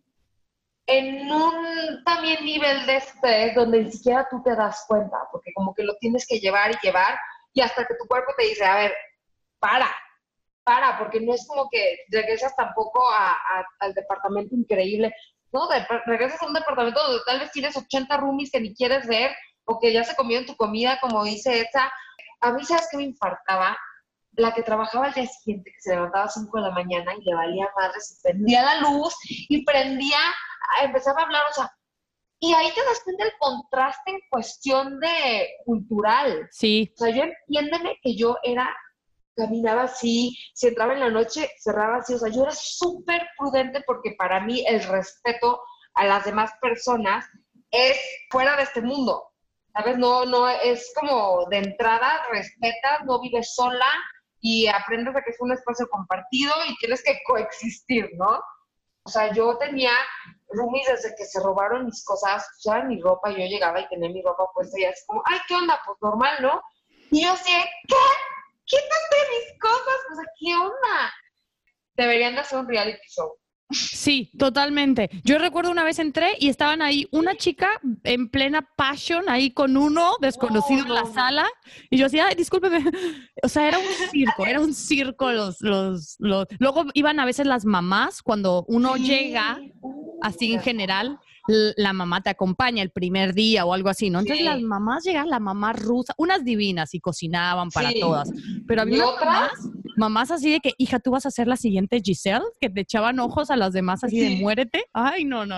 en 0.87 1.31
un 1.31 2.03
también 2.05 2.43
nivel 2.45 2.85
de 2.85 2.97
estrés 2.97 3.55
donde 3.55 3.83
ni 3.83 3.91
siquiera 3.91 4.27
tú 4.29 4.41
te 4.43 4.55
das 4.55 4.85
cuenta, 4.87 5.17
porque 5.31 5.51
como 5.53 5.73
que 5.73 5.83
lo 5.83 5.95
tienes 5.97 6.27
que 6.27 6.39
llevar 6.39 6.71
y 6.71 6.85
llevar, 6.85 7.17
y 7.53 7.61
hasta 7.61 7.85
que 7.85 7.95
tu 7.95 8.07
cuerpo 8.07 8.33
te 8.37 8.45
dice, 8.45 8.65
a 8.65 8.75
ver, 8.77 8.93
para, 9.59 9.89
para, 10.63 10.97
porque 10.99 11.19
no 11.21 11.33
es 11.33 11.45
como 11.47 11.69
que 11.69 11.99
regresas 12.09 12.55
tampoco 12.55 13.07
a- 13.11 13.31
a- 13.33 13.65
al 13.79 13.93
departamento 13.93 14.55
increíble, 14.55 15.13
no, 15.51 15.67
de- 15.67 15.85
regresas 16.05 16.41
a 16.41 16.47
un 16.47 16.53
departamento 16.53 17.01
donde 17.01 17.23
tal 17.25 17.39
vez 17.39 17.51
tienes 17.51 17.75
80 17.77 18.17
roomies 18.17 18.51
que 18.51 18.59
ni 18.59 18.73
quieres 18.75 19.07
ver, 19.07 19.35
o 19.65 19.79
que 19.79 19.93
ya 19.93 20.03
se 20.03 20.15
comieron 20.15 20.45
tu 20.45 20.55
comida, 20.55 20.99
como 21.01 21.23
dice 21.23 21.61
esa. 21.61 21.91
A 22.41 22.51
mí, 22.51 22.63
¿sabes 22.65 22.87
qué 22.91 22.97
me 22.97 23.03
infartaba? 23.03 23.77
La 24.37 24.53
que 24.53 24.63
trabajaba 24.63 25.05
al 25.05 25.13
día 25.13 25.27
siguiente, 25.27 25.71
que 25.71 25.81
se 25.81 25.95
levantaba 25.95 26.25
a 26.25 26.29
5 26.29 26.57
de 26.57 26.63
la 26.63 26.71
mañana 26.71 27.13
y 27.15 27.23
le 27.23 27.35
valía 27.35 27.69
madre, 27.75 27.99
se 27.99 28.21
prendía 28.21 28.63
la 28.63 28.81
luz 28.81 29.13
y 29.27 29.63
prendía, 29.63 30.17
empezaba 30.83 31.21
a 31.21 31.23
hablar, 31.23 31.43
o 31.49 31.53
sea, 31.53 31.71
y 32.39 32.53
ahí 32.53 32.69
te 32.73 32.83
das 32.83 33.01
cuenta 33.03 33.23
el 33.23 33.31
contraste 33.39 34.11
en 34.11 34.19
cuestión 34.29 34.99
de 34.99 35.47
cultural. 35.65 36.47
Sí, 36.51 36.91
O 36.95 36.97
sea, 36.97 37.09
yo 37.09 37.23
entiéndeme 37.23 37.97
que 38.01 38.15
yo 38.15 38.37
era, 38.43 38.75
caminaba 39.35 39.83
así, 39.83 40.37
si 40.53 40.67
entraba 40.67 40.93
en 40.93 40.99
la 40.99 41.09
noche, 41.09 41.49
cerraba 41.59 41.97
así, 41.97 42.13
o 42.13 42.19
sea, 42.19 42.29
yo 42.29 42.43
era 42.43 42.51
súper 42.51 43.25
prudente 43.37 43.81
porque 43.87 44.15
para 44.17 44.41
mí 44.41 44.63
el 44.67 44.83
respeto 44.83 45.61
a 45.93 46.05
las 46.05 46.25
demás 46.25 46.51
personas 46.61 47.25
es 47.71 47.97
fuera 48.29 48.55
de 48.57 48.63
este 48.63 48.81
mundo, 48.81 49.23
¿sabes? 49.73 49.97
No, 49.97 50.25
no, 50.25 50.47
es 50.49 50.93
como 50.93 51.47
de 51.49 51.57
entrada, 51.57 52.25
respetas, 52.29 53.05
no 53.05 53.19
vives 53.21 53.55
sola 53.55 53.87
y 54.47 54.67
aprendes 54.67 55.15
a 55.15 55.23
que 55.23 55.31
es 55.31 55.41
un 55.41 55.51
espacio 55.53 55.89
compartido 55.89 56.53
y 56.67 56.75
tienes 56.75 57.01
que 57.01 57.19
coexistir, 57.25 58.11
¿no? 58.15 58.39
O 59.01 59.09
sea, 59.09 59.33
yo 59.33 59.57
tenía 59.57 59.89
roomies 60.49 60.85
desde 60.85 61.15
que 61.15 61.25
se 61.25 61.39
robaron 61.39 61.85
mis 61.85 62.05
cosas, 62.05 62.45
usaban 62.59 62.89
mi 62.89 63.01
ropa, 63.01 63.31
yo 63.31 63.37
llegaba 63.37 63.81
y 63.81 63.87
tenía 63.87 64.07
mi 64.11 64.21
ropa 64.21 64.45
puesta 64.53 64.79
y 64.79 64.85
así 64.85 65.03
como, 65.07 65.23
ay, 65.25 65.39
¿qué 65.47 65.55
onda? 65.55 65.81
Pues 65.83 65.97
normal, 65.99 66.37
¿no? 66.43 66.61
Y 67.09 67.23
yo 67.23 67.31
así, 67.31 67.51
¿qué? 67.87 67.95
Quítate 68.65 69.17
mis 69.31 69.59
cosas, 69.59 69.95
pues 70.09 70.27
¿qué 70.39 70.53
onda? 70.53 71.13
Deberían 71.95 72.35
de 72.35 72.41
hacer 72.41 72.59
un 72.59 72.67
reality 72.67 73.07
show. 73.07 73.35
Sí, 73.71 74.31
totalmente. 74.37 75.09
Yo 75.23 75.39
recuerdo 75.39 75.71
una 75.71 75.83
vez 75.83 75.97
entré 75.97 76.33
y 76.39 76.49
estaban 76.49 76.81
ahí 76.81 77.07
una 77.11 77.35
chica 77.35 77.69
en 78.03 78.29
plena 78.29 78.61
passion, 78.75 79.27
ahí 79.27 79.51
con 79.51 79.75
uno 79.75 80.13
desconocido 80.21 80.85
en 80.85 80.93
la 80.93 81.05
sala, 81.07 81.47
y 81.89 81.97
yo 81.97 82.05
decía, 82.05 82.27
ay, 82.27 82.35
discúlpeme. 82.35 82.83
O 83.43 83.49
sea, 83.49 83.67
era 83.67 83.77
un 83.77 83.85
circo, 84.11 84.45
era 84.45 84.59
un 84.59 84.73
circo 84.73 85.31
los, 85.31 85.61
los, 85.61 86.15
los... 86.19 86.47
Luego 86.57 86.85
iban 86.93 87.19
a 87.19 87.25
veces 87.25 87.45
las 87.45 87.63
mamás 87.65 88.23
cuando 88.23 88.65
uno 88.67 88.95
llega, 88.95 89.59
así 90.21 90.53
en 90.53 90.61
general, 90.61 91.19
la 91.47 91.93
mamá 91.93 92.21
te 92.21 92.29
acompaña 92.29 92.81
el 92.81 92.89
primer 92.89 93.33
día 93.33 93.65
o 93.65 93.73
algo 93.73 93.89
así, 93.89 94.09
¿no? 94.09 94.19
Entonces 94.19 94.45
las 94.45 94.61
mamás 94.61 95.03
llegan, 95.03 95.29
la 95.29 95.39
mamá 95.39 95.73
rusa, 95.73 96.13
unas 96.17 96.43
divinas 96.43 96.93
y 96.93 96.99
cocinaban 96.99 97.69
para 97.69 97.91
todas, 97.99 98.31
pero 98.67 98.81
había 98.81 99.05
otras 99.05 99.25
mamás, 99.25 99.69
así 100.31 100.51
de 100.51 100.59
que, 100.59 100.73
hija, 100.77 100.99
tú 100.99 101.11
vas 101.11 101.25
a 101.25 101.31
ser 101.31 101.47
la 101.47 101.57
siguiente 101.57 102.01
Giselle, 102.03 102.45
que 102.59 102.69
te 102.69 102.81
echaban 102.81 103.19
ojos 103.19 103.51
a 103.51 103.55
las 103.55 103.73
demás 103.73 104.03
así 104.03 104.19
de 104.19 104.41
muérete. 104.41 104.85
Ay, 104.93 105.25
no, 105.25 105.45
no. 105.45 105.57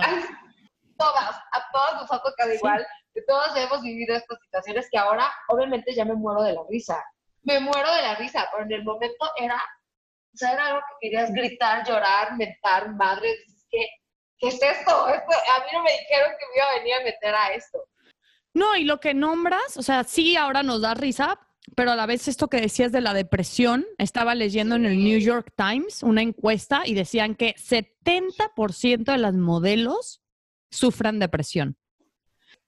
todas, 0.98 1.36
a 1.52 1.64
todas 1.72 2.02
nos 2.02 2.12
ha 2.12 2.22
tocado 2.22 2.52
igual, 2.52 2.86
que 3.14 3.22
todos 3.22 3.56
hemos 3.56 3.82
vivido 3.82 4.16
estas 4.16 4.38
situaciones 4.44 4.88
que 4.90 4.98
ahora 4.98 5.30
obviamente 5.48 5.94
ya 5.94 6.04
me 6.04 6.14
muero 6.14 6.42
de 6.42 6.54
la 6.54 6.62
risa. 6.68 7.02
Me 7.42 7.60
muero 7.60 7.92
de 7.94 8.02
la 8.02 8.16
risa, 8.16 8.48
pero 8.52 8.64
en 8.64 8.72
el 8.72 8.84
momento 8.84 9.30
era, 9.36 9.56
o 9.56 10.36
sea, 10.36 10.52
era 10.52 10.66
algo 10.66 10.80
que 10.80 11.08
querías 11.08 11.32
gritar, 11.32 11.86
llorar, 11.86 12.36
mentar, 12.36 12.94
madre, 12.94 13.30
es 13.30 13.66
que 13.70 13.86
¿qué 14.38 14.48
es 14.48 14.62
esto? 14.62 15.06
a 15.06 15.10
mí 15.10 15.66
no 15.72 15.82
me 15.82 15.92
dijeron 15.92 16.32
que 16.38 16.46
me 16.46 16.56
iba 16.56 16.66
a 16.66 16.78
venir 16.78 16.94
a 16.94 17.04
meter 17.04 17.34
a 17.34 17.52
esto. 17.52 17.78
No, 18.54 18.76
y 18.76 18.84
lo 18.84 18.98
que 18.98 19.14
nombras, 19.14 19.76
o 19.76 19.82
sea, 19.82 20.04
sí, 20.04 20.36
ahora 20.36 20.62
nos 20.62 20.82
da 20.82 20.94
risa, 20.94 21.38
pero 21.74 21.92
a 21.92 21.96
la 21.96 22.06
vez 22.06 22.28
esto 22.28 22.48
que 22.48 22.60
decías 22.60 22.92
de 22.92 23.00
la 23.00 23.14
depresión, 23.14 23.86
estaba 23.98 24.34
leyendo 24.34 24.76
en 24.76 24.86
el 24.86 25.02
New 25.02 25.18
York 25.18 25.52
Times 25.56 26.02
una 26.02 26.22
encuesta 26.22 26.82
y 26.86 26.94
decían 26.94 27.34
que 27.34 27.54
70% 27.56 29.04
de 29.04 29.18
las 29.18 29.34
modelos 29.34 30.22
sufran 30.70 31.18
depresión. 31.18 31.76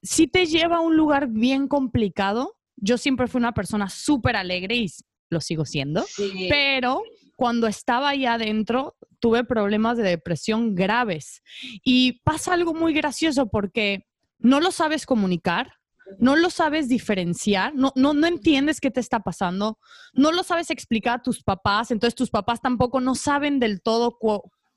Si 0.03 0.27
te 0.27 0.47
lleva 0.47 0.79
a 0.79 0.81
un 0.81 0.97
lugar 0.97 1.29
bien 1.29 1.69
complicado. 1.69 2.57
Yo 2.83 2.97
siempre 2.97 3.29
fui 3.29 3.41
una 3.41 3.53
persona 3.53 3.91
súper 3.91 4.37
alegre 4.37 4.77
y 4.77 4.87
lo 5.29 5.43
sigo 5.43 5.67
siendo, 5.67 6.03
pero 6.49 7.03
cuando 7.37 7.67
estaba 7.67 8.09
ahí 8.09 8.25
adentro 8.25 8.97
tuve 9.21 9.45
problemas 9.45 9.99
de 9.99 10.05
depresión 10.05 10.75
graves. 10.75 11.43
Y 11.85 12.23
pasa 12.23 12.55
algo 12.55 12.73
muy 12.73 12.95
gracioso 12.95 13.51
porque 13.51 14.07
no 14.39 14.61
lo 14.61 14.73
sabes 14.73 15.05
comunicar, 15.05 15.75
no 16.19 16.37
lo 16.37 16.51
sabes 16.51 16.89
diferenciar, 16.89 17.75
no, 17.75 17.93
no, 17.95 18.15
no 18.15 18.27
entiendes 18.27 18.81
qué 18.81 18.91
te 18.91 19.01
está 19.01 19.21
pasando, 19.21 19.79
no 20.13 20.33
lo 20.33 20.43
sabes 20.43 20.71
explicar 20.71 21.19
a 21.19 21.23
tus 21.23 21.43
papás, 21.43 21.91
entonces 21.91 22.15
tus 22.15 22.31
papás 22.31 22.61
tampoco 22.61 23.01
no 23.01 23.15
saben 23.15 23.59
del 23.59 23.83
todo 23.83 24.19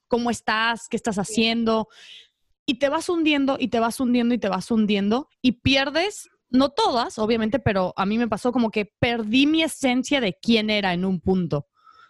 cómo 0.07 0.29
estás, 0.29 0.87
qué 0.89 0.97
estás 0.97 1.17
haciendo, 1.17 1.87
y 2.65 2.79
te 2.79 2.89
vas 2.89 3.09
hundiendo 3.09 3.57
y 3.59 3.67
te 3.67 3.79
vas 3.79 3.99
hundiendo 3.99 4.33
y 4.35 4.37
te 4.37 4.49
vas 4.49 4.71
hundiendo 4.71 5.27
y 5.41 5.53
pierdes, 5.53 6.29
no 6.49 6.69
todas, 6.69 7.17
obviamente, 7.17 7.59
pero 7.59 7.93
a 7.97 8.05
mí 8.05 8.17
me 8.17 8.27
pasó 8.27 8.51
como 8.51 8.69
que 8.69 8.85
perdí 8.99 9.47
mi 9.47 9.63
esencia 9.63 10.21
de 10.21 10.37
quién 10.41 10.69
era 10.69 10.93
en 10.93 11.03
un 11.03 11.19
punto 11.19 11.67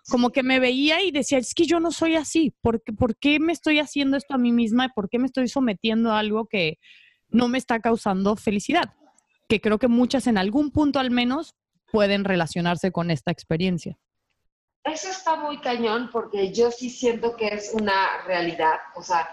como 0.09 0.32
que 0.32 0.43
me 0.43 0.59
veía 0.59 1.01
y 1.01 1.11
decía, 1.11 1.38
es 1.38 1.53
que 1.53 1.65
yo 1.65 1.80
no 1.80 1.91
soy 1.91 2.15
así, 2.15 2.53
¿por 2.61 2.84
qué, 2.84 2.91
¿por 2.91 3.17
qué 3.17 3.39
me 3.39 3.53
estoy 3.53 3.80
haciendo 3.80 4.17
esto 4.17 4.34
a 4.34 4.38
mí 4.38 4.51
misma? 4.51 4.89
¿Por 4.93 5.09
qué 5.09 5.17
me 5.17 5.28
estoy 5.28 5.47
sometiendo 5.47 6.11
a 6.11 6.19
algo 6.19 6.47
que 6.47 6.78
no 7.30 7.47
me 7.47 7.57
está 7.57 7.80
causando 7.80 8.36
felicidad? 8.36 8.93
Que 9.48 9.62
creo 9.62 9.80
que 9.80 9.88
muchas 9.88 10.28
en 10.28 10.38
algún 10.38 10.72
punto 10.72 11.00
al 11.00 11.12
menos 11.12 11.56
pueden 11.91 12.24
relacionarse 12.24 12.91
con 12.91 13.12
esta 13.12 13.32
experiencia. 13.32 13.98
Eso 14.84 15.10
está 15.10 15.36
muy 15.36 15.62
cañón 15.62 16.10
porque 16.12 16.52
yo 16.52 16.72
sí 16.72 16.89
siento 16.89 17.38
que 17.38 17.48
es 17.48 17.74
una 17.74 18.24
realidad, 18.26 18.80
o 18.96 19.02
sea, 19.02 19.30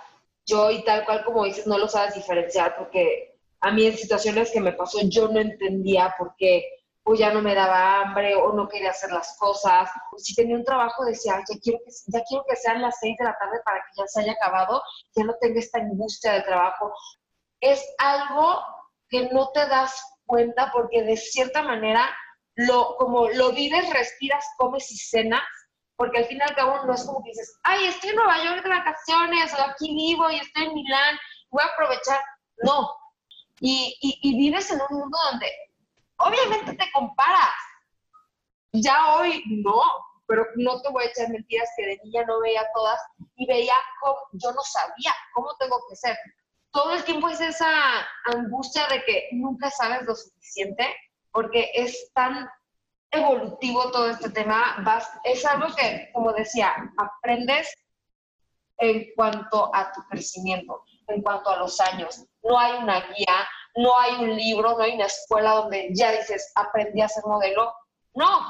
yo 0.47 0.71
y 0.71 0.85
tal 0.85 1.05
cual 1.05 1.25
como 1.25 1.45
dices, 1.45 1.67
no 1.67 1.77
lo 1.77 1.89
sabes 1.89 2.15
diferenciar 2.15 2.77
porque 2.77 3.39
a 3.61 3.73
mí 3.73 3.85
en 3.85 3.97
situaciones 3.97 4.51
que 4.53 4.61
me 4.61 4.73
pasó 4.73 4.99
yo 5.09 5.29
no 5.29 5.41
entendía 5.41 6.15
por 6.17 6.35
qué 6.37 6.65
o 7.03 7.15
ya 7.15 7.33
no 7.33 7.43
me 7.43 7.55
daba 7.55 8.01
hambre 8.01 8.37
o 8.37 8.53
no 8.53 8.69
quería 8.69 8.91
hacer 8.91 9.11
las 9.11 9.37
cosas. 9.39 9.91
Si 10.19 10.35
tenía 10.35 10.57
un 10.57 10.65
trabajo 10.65 11.05
decía, 11.05 11.43
ya 11.49 11.59
quiero 11.61 11.79
que, 11.85 11.91
ya 12.07 12.23
quiero 12.29 12.45
que 12.49 12.57
sean 12.57 12.83
las 12.83 12.99
seis 13.01 13.17
de 13.19 13.25
la 13.25 13.37
tarde 13.39 13.59
para 13.65 13.79
que 13.79 14.01
ya 14.01 14.07
se 14.07 14.21
haya 14.21 14.33
acabado, 14.33 14.83
ya 15.17 15.25
no 15.25 15.35
tenga 15.41 15.61
esta 15.61 15.79
angustia 15.81 16.35
del 16.35 16.45
trabajo. 16.45 16.93
Es 17.61 17.83
algo 17.99 18.61
que 19.11 19.29
no 19.31 19.51
te 19.51 19.67
das 19.67 20.03
cuenta 20.27 20.71
porque 20.73 21.03
de 21.03 21.17
cierta 21.17 21.63
manera 21.63 22.09
lo, 22.55 22.97
como 22.97 23.29
lo 23.29 23.53
vives, 23.53 23.93
respiras, 23.93 24.45
comes 24.57 24.91
y 24.91 24.97
cenas, 24.97 25.43
porque 25.97 26.19
al 26.19 26.25
fin 26.27 26.39
y 26.39 26.43
al 26.43 26.55
cabo 26.55 26.85
no 26.87 26.95
es 26.95 27.05
como 27.05 27.23
que 27.23 27.31
dices, 27.31 27.59
ay, 27.63 27.87
estoy 27.87 28.11
en 28.11 28.17
Nueva 28.17 28.43
York 28.43 28.63
de 28.63 28.71
vacaciones, 28.71 29.53
o 29.55 29.63
aquí 29.63 29.95
vivo 29.95 30.31
y 30.31 30.37
estoy 30.37 30.65
en 30.65 30.75
Milán, 30.75 31.19
voy 31.51 31.63
a 31.63 31.67
aprovechar. 31.67 32.21
No. 32.63 32.91
Y, 33.61 33.97
y, 34.01 34.19
y 34.23 34.39
vives 34.39 34.71
en 34.71 34.81
un 34.89 34.99
mundo 34.99 35.19
donde 35.31 35.53
obviamente 36.17 36.75
te 36.75 36.91
comparas. 36.93 37.55
Ya 38.73 39.17
hoy 39.17 39.43
no, 39.65 39.83
pero 40.27 40.47
no 40.57 40.81
te 40.81 40.91
voy 40.91 41.05
a 41.05 41.09
echar 41.09 41.29
mentiras 41.29 41.69
que 41.77 41.87
de 41.87 42.01
niña 42.05 42.25
no 42.25 42.41
veía 42.41 42.65
todas 42.73 43.01
y 43.37 43.47
veía 43.47 43.75
cómo, 44.01 44.17
yo 44.33 44.53
no 44.53 44.63
sabía 44.63 45.13
cómo 45.35 45.49
tengo 45.59 45.77
que 45.89 45.97
ser. 45.97 46.17
Todo 46.73 46.95
el 46.95 47.05
tiempo 47.05 47.29
es 47.29 47.41
esa 47.41 47.69
angustia 48.27 48.87
de 48.89 49.05
que 49.05 49.29
nunca 49.33 49.71
sabes 49.71 50.03
lo 50.03 50.15
suficiente 50.15 50.87
porque 51.33 51.71
es 51.75 52.13
tan 52.13 52.49
evolutivo 53.11 53.91
todo 53.91 54.11
este 54.11 54.31
tema. 54.31 54.77
Es 55.25 55.45
algo 55.45 55.75
que, 55.75 56.11
como 56.13 56.33
decía, 56.33 56.75
aprendes 56.97 57.69
en 58.79 59.07
cuanto 59.15 59.75
a 59.75 59.93
tu 59.93 60.01
crecimiento, 60.09 60.85
en 61.09 61.23
cuanto 61.23 61.51
a 61.51 61.57
los 61.57 61.81
años. 61.81 62.25
No 62.43 62.59
hay 62.59 62.83
una 62.83 63.01
guía, 63.01 63.49
no 63.77 63.99
hay 63.99 64.15
un 64.25 64.37
libro, 64.37 64.77
no 64.77 64.83
hay 64.83 64.93
una 64.93 65.07
escuela 65.07 65.53
donde 65.53 65.91
ya 65.93 66.13
dices, 66.13 66.53
aprendí 66.55 67.03
a 67.03 67.09
ser 67.09 67.25
modelo. 67.27 67.73
No, 68.15 68.41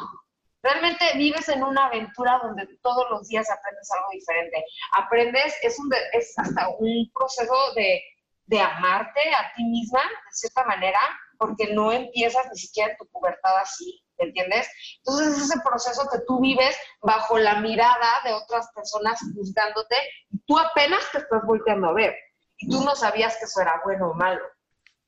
realmente 0.62 1.04
vives 1.16 1.48
en 1.48 1.62
una 1.62 1.86
aventura 1.86 2.40
donde 2.42 2.66
todos 2.82 3.06
los 3.10 3.28
días 3.28 3.48
aprendes 3.50 3.90
algo 3.92 4.08
diferente. 4.12 4.64
Aprendes, 4.92 5.54
es, 5.62 5.78
un, 5.78 5.90
es 6.12 6.32
hasta 6.38 6.68
un 6.78 7.10
proceso 7.14 7.54
de, 7.74 8.02
de 8.46 8.60
amarte 8.60 9.20
a 9.34 9.52
ti 9.54 9.64
misma, 9.64 10.02
de 10.02 10.32
cierta 10.32 10.64
manera, 10.64 11.00
porque 11.38 11.72
no 11.72 11.92
empiezas 11.92 12.46
ni 12.50 12.58
siquiera 12.58 12.90
en 12.90 12.98
tu 12.98 13.06
pubertad 13.06 13.56
así, 13.58 14.04
¿entiendes? 14.18 14.68
Entonces 14.98 15.36
es 15.36 15.44
ese 15.44 15.60
proceso 15.64 16.06
que 16.12 16.18
tú 16.26 16.40
vives 16.40 16.76
bajo 17.00 17.38
la 17.38 17.60
mirada 17.60 18.20
de 18.24 18.32
otras 18.32 18.68
personas 18.74 19.18
juzgándote 19.34 19.96
y 20.30 20.38
tú 20.40 20.58
apenas 20.58 21.00
te 21.12 21.18
estás 21.18 21.42
volteando 21.46 21.88
a 21.88 21.94
ver 21.94 22.14
y 22.58 22.68
tú 22.68 22.84
no 22.84 22.94
sabías 22.94 23.36
que 23.38 23.46
eso 23.46 23.62
era 23.62 23.80
bueno 23.84 24.10
o 24.10 24.14
malo. 24.14 24.44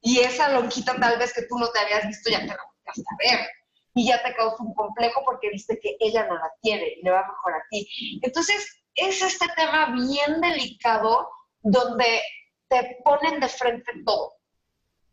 Y 0.00 0.20
esa 0.20 0.48
lonjita 0.48 0.96
tal 0.98 1.18
vez 1.18 1.32
que 1.34 1.42
tú 1.42 1.58
no 1.58 1.68
te 1.70 1.80
habías 1.80 2.06
visto 2.06 2.30
ya 2.30 2.40
te 2.40 2.46
la 2.46 2.58
volteaste 2.64 3.02
a 3.02 3.36
ver. 3.36 3.48
Y 3.94 4.08
ya 4.08 4.22
te 4.22 4.34
causó 4.34 4.62
un 4.62 4.74
complejo 4.74 5.22
porque 5.24 5.50
viste 5.50 5.78
que 5.80 5.96
ella 6.00 6.26
no 6.26 6.34
la 6.34 6.50
tiene 6.60 6.86
y 6.96 7.02
le 7.02 7.10
va 7.10 7.26
mejor 7.26 7.54
a 7.54 7.64
ti. 7.70 7.88
Entonces, 8.22 8.82
es 8.94 9.22
este 9.22 9.46
tema 9.56 9.94
bien 9.94 10.40
delicado 10.40 11.28
donde 11.60 12.22
te 12.68 12.98
ponen 13.04 13.40
de 13.40 13.48
frente 13.48 13.92
todo. 14.04 14.34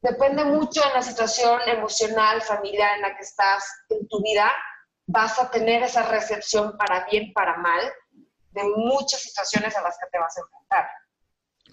Depende 0.02 0.46
mucho 0.46 0.82
de 0.82 0.94
la 0.94 1.02
situación 1.02 1.60
emocional, 1.68 2.42
familiar 2.42 2.96
en 2.96 3.02
la 3.02 3.16
que 3.16 3.24
estás 3.24 3.66
en 3.90 4.08
tu 4.08 4.22
vida, 4.22 4.50
vas 5.08 5.40
a 5.40 5.50
tener 5.50 5.84
esa 5.84 6.04
recepción 6.04 6.78
para 6.78 7.06
bien, 7.06 7.34
para 7.34 7.58
mal, 7.58 7.82
de 8.52 8.64
muchas 8.64 9.22
situaciones 9.22 9.76
a 9.76 9.82
las 9.82 9.98
que 10.00 10.08
te 10.12 10.20
vas 10.20 10.38
a 10.38 10.42
enfrentar. 10.42 10.90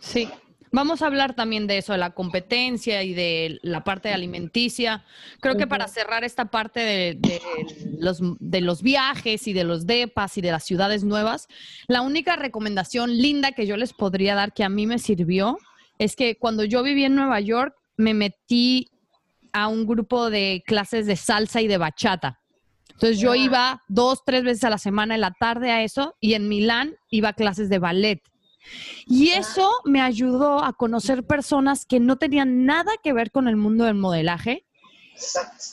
Sí, 0.00 0.32
Vamos 0.73 1.03
a 1.03 1.07
hablar 1.07 1.35
también 1.35 1.67
de 1.67 1.79
eso, 1.79 1.93
de 1.93 1.99
la 1.99 2.11
competencia 2.11 3.03
y 3.03 3.14
de 3.14 3.59
la 3.62 3.85
parte 3.85 4.12
alimenticia. 4.12 5.05
Creo 5.41 5.57
que 5.57 5.67
para 5.67 5.89
cerrar 5.89 6.25
esta 6.25 6.47
parte 6.47 6.81
de, 6.81 7.41
los, 7.99 8.21
de 8.41 8.61
los 8.61 8.83
viajes 8.83 9.47
y 9.47 9.53
de 9.53 9.64
los 9.64 9.87
DEPAS 9.87 10.39
y 10.39 10.41
de 10.41 10.51
las 10.51 10.64
ciudades 10.64 11.05
nuevas, 11.05 11.49
la 11.87 12.03
única 12.03 12.37
recomendación 12.37 13.17
linda 13.17 13.53
que 13.53 13.67
yo 13.67 13.77
les 13.77 13.93
podría 13.93 14.35
dar 14.35 14.53
que 14.53 14.64
a 14.64 14.69
mí 14.69 14.87
me 14.87 14.99
sirvió 14.99 15.59
es 15.99 16.17
que 16.17 16.37
cuando 16.37 16.64
yo 16.64 16.83
viví 16.83 17.05
en 17.05 17.14
Nueva 17.14 17.41
York 17.41 17.75
me 17.97 18.12
metí 18.12 18.91
a 19.53 19.69
un 19.69 19.87
grupo 19.87 20.29
de 20.31 20.62
clases 20.67 21.07
de 21.07 21.17
salsa 21.17 21.62
y 21.62 21.67
de 21.67 21.79
bachata. 21.79 22.41
Entonces 22.91 23.19
yo 23.19 23.35
iba 23.35 23.83
dos, 23.89 24.23
tres 24.25 24.43
veces 24.43 24.64
a 24.64 24.71
la 24.71 24.79
semana 24.79 25.14
en 25.14 25.21
la 25.21 25.31
tarde 25.31 25.71
a 25.71 25.83
eso 25.83 26.14
y 26.21 26.35
en 26.35 26.49
Milán 26.49 26.97
iba 27.11 27.31
a 27.31 27.33
clases 27.35 27.69
de 27.69 27.79
ballet. 27.79 28.23
Y 29.07 29.31
eso 29.31 29.71
me 29.85 30.01
ayudó 30.01 30.64
a 30.64 30.73
conocer 30.73 31.25
personas 31.25 31.87
que 31.87 32.01
no 32.01 32.17
tenían 32.17 32.64
nada 32.64 32.93
que 33.03 33.12
ver 33.12 33.31
con 33.31 33.49
el 33.49 33.57
mundo 33.57 33.85
del 33.85 33.95
modelaje. 33.95 34.67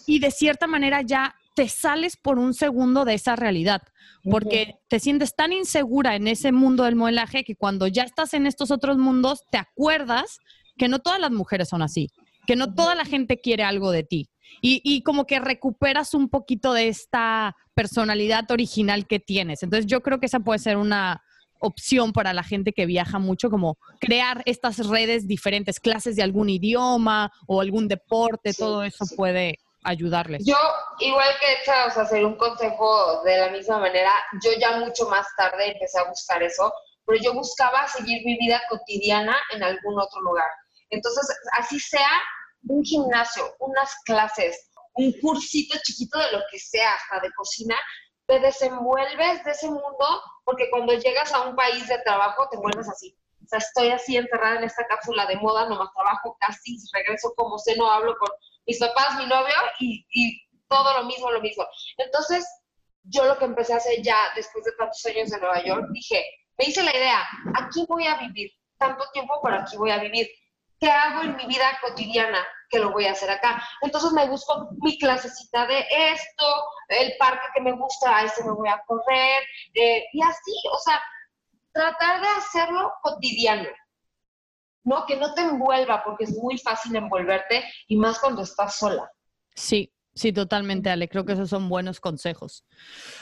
Y 0.05 0.19
de 0.19 0.31
cierta 0.31 0.67
manera 0.67 1.01
ya 1.01 1.35
te 1.55 1.69
sales 1.69 2.17
por 2.17 2.39
un 2.39 2.53
segundo 2.53 3.05
de 3.05 3.13
esa 3.15 3.35
realidad, 3.35 3.81
porque 4.23 4.75
te 4.87 4.99
sientes 4.99 5.35
tan 5.35 5.53
insegura 5.53 6.15
en 6.15 6.27
ese 6.27 6.51
mundo 6.51 6.83
del 6.83 6.95
modelaje 6.95 7.43
que 7.43 7.55
cuando 7.55 7.87
ya 7.87 8.03
estás 8.03 8.33
en 8.33 8.47
estos 8.47 8.71
otros 8.71 8.97
mundos, 8.97 9.43
te 9.51 9.57
acuerdas 9.57 10.39
que 10.77 10.87
no 10.87 10.99
todas 10.99 11.19
las 11.19 11.31
mujeres 11.31 11.69
son 11.69 11.81
así, 11.81 12.09
que 12.47 12.55
no 12.55 12.73
toda 12.73 12.95
la 12.95 13.05
gente 13.05 13.39
quiere 13.39 13.63
algo 13.63 13.91
de 13.91 14.03
ti. 14.03 14.29
Y, 14.61 14.81
y, 14.83 15.01
como 15.01 15.25
que 15.25 15.39
recuperas 15.39 16.13
un 16.13 16.29
poquito 16.29 16.73
de 16.73 16.87
esta 16.87 17.55
personalidad 17.73 18.49
original 18.51 19.07
que 19.07 19.19
tienes. 19.19 19.63
Entonces 19.63 19.87
yo 19.87 20.01
creo 20.01 20.19
que 20.19 20.27
esa 20.27 20.41
puede 20.41 20.59
ser 20.59 20.77
una 20.77 21.23
opción 21.63 22.11
para 22.11 22.33
la 22.33 22.43
gente 22.43 22.73
que 22.73 22.85
viaja 22.85 23.19
mucho, 23.19 23.49
como 23.49 23.77
crear 23.99 24.43
estas 24.45 24.87
redes 24.87 25.27
diferentes, 25.27 25.79
clases 25.79 26.15
de 26.15 26.23
algún 26.23 26.49
idioma 26.49 27.31
o 27.47 27.61
algún 27.61 27.87
deporte, 27.87 28.53
todo 28.53 28.83
eso 28.83 29.05
puede 29.15 29.59
ayudarles. 29.83 30.43
Yo, 30.45 30.57
igual 30.99 31.29
que 31.39 31.61
esa, 31.61 31.87
o 31.87 31.91
sea, 31.91 32.03
hacer 32.03 32.25
un 32.25 32.35
consejo 32.35 33.23
de 33.23 33.37
la 33.37 33.49
misma 33.49 33.79
manera, 33.79 34.11
yo 34.43 34.51
ya 34.59 34.77
mucho 34.77 35.07
más 35.09 35.25
tarde 35.37 35.71
empecé 35.71 35.99
a 35.99 36.09
buscar 36.09 36.43
eso, 36.43 36.73
pero 37.05 37.21
yo 37.21 37.33
buscaba 37.33 37.87
seguir 37.87 38.25
mi 38.25 38.37
vida 38.37 38.61
cotidiana 38.69 39.35
en 39.51 39.63
algún 39.63 39.99
otro 39.99 40.21
lugar. 40.21 40.47
Entonces, 40.89 41.25
así 41.53 41.79
sea 41.79 42.21
un 42.67 42.83
gimnasio, 42.83 43.55
unas 43.59 43.93
clases, 44.05 44.69
un 44.95 45.13
cursito 45.21 45.77
chiquito 45.83 46.19
de 46.19 46.31
lo 46.31 46.39
que 46.51 46.59
sea, 46.59 46.93
hasta 46.93 47.19
de 47.21 47.31
cocina, 47.35 47.75
te 48.25 48.39
desenvuelves 48.39 49.43
de 49.43 49.51
ese 49.51 49.67
mundo 49.67 50.21
porque 50.43 50.69
cuando 50.69 50.93
llegas 50.93 51.33
a 51.33 51.41
un 51.41 51.55
país 51.55 51.87
de 51.87 51.97
trabajo 51.99 52.47
te 52.49 52.57
vuelves 52.57 52.89
así. 52.89 53.17
O 53.43 53.47
sea, 53.47 53.59
estoy 53.59 53.89
así 53.89 54.15
encerrada 54.15 54.57
en 54.57 54.63
esta 54.63 54.85
cápsula 54.87 55.25
de 55.25 55.35
moda, 55.35 55.67
nomás 55.67 55.93
trabajo, 55.93 56.37
casi 56.39 56.77
regreso 56.93 57.33
como 57.35 57.57
sé, 57.57 57.75
hablo 57.79 58.15
con 58.17 58.29
mis 58.65 58.79
papás, 58.79 59.17
mi 59.17 59.25
novio 59.25 59.55
y, 59.79 60.05
y 60.13 60.41
todo 60.69 60.93
lo 60.99 61.03
mismo, 61.03 61.29
lo 61.29 61.41
mismo. 61.41 61.65
Entonces, 61.97 62.47
yo 63.03 63.25
lo 63.25 63.37
que 63.37 63.45
empecé 63.45 63.73
a 63.73 63.77
hacer 63.77 64.01
ya 64.01 64.17
después 64.35 64.63
de 64.63 64.71
tantos 64.77 65.05
años 65.05 65.31
en 65.31 65.41
Nueva 65.41 65.63
York, 65.63 65.87
dije, 65.91 66.23
me 66.57 66.65
hice 66.65 66.83
la 66.83 66.95
idea, 66.95 67.27
aquí 67.55 67.85
voy 67.87 68.07
a 68.07 68.15
vivir 68.15 68.51
tanto 68.77 69.03
tiempo, 69.11 69.39
pero 69.43 69.57
aquí 69.57 69.75
voy 69.77 69.91
a 69.91 69.97
vivir. 69.97 70.27
¿Qué 70.83 70.91
hago 70.91 71.23
en 71.23 71.37
mi 71.37 71.45
vida 71.45 71.79
cotidiana 71.81 72.45
que 72.69 72.77
lo 72.77 72.91
voy 72.91 73.05
a 73.05 73.13
hacer 73.13 73.31
acá? 73.31 73.63
Entonces 73.83 74.11
me 74.11 74.27
busco 74.27 74.67
mi 74.81 74.99
clasecita 74.99 75.65
de 75.65 75.79
esto, 75.79 76.45
el 76.89 77.13
parque 77.17 77.47
que 77.55 77.61
me 77.61 77.71
gusta, 77.71 78.17
a 78.17 78.25
ese 78.25 78.43
me 78.43 78.51
voy 78.51 78.67
a 78.67 78.83
correr, 78.85 79.43
eh, 79.75 80.03
y 80.11 80.21
así, 80.21 80.51
o 80.73 80.77
sea, 80.79 81.01
tratar 81.71 82.19
de 82.19 82.27
hacerlo 82.27 82.91
cotidiano. 83.01 83.69
¿no? 84.83 85.05
Que 85.05 85.15
no 85.15 85.33
te 85.33 85.43
envuelva, 85.43 86.03
porque 86.03 86.25
es 86.25 86.37
muy 86.37 86.57
fácil 86.57 86.93
envolverte 86.97 87.63
y 87.87 87.95
más 87.95 88.19
cuando 88.19 88.41
estás 88.41 88.75
sola. 88.75 89.09
Sí, 89.55 89.93
sí, 90.13 90.33
totalmente, 90.33 90.89
Ale. 90.89 91.07
Creo 91.07 91.23
que 91.23 91.31
esos 91.31 91.49
son 91.49 91.69
buenos 91.69 92.01
consejos. 92.01 92.65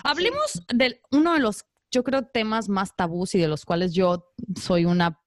Hablemos 0.04 0.64
de 0.68 1.00
uno 1.12 1.34
de 1.34 1.40
los, 1.40 1.66
yo 1.92 2.04
creo, 2.04 2.26
temas 2.26 2.70
más 2.70 2.96
tabús 2.96 3.36
y 3.36 3.40
de 3.40 3.48
los 3.48 3.66
cuales 3.66 3.94
yo 3.94 4.34
soy 4.56 4.86
una 4.86 5.21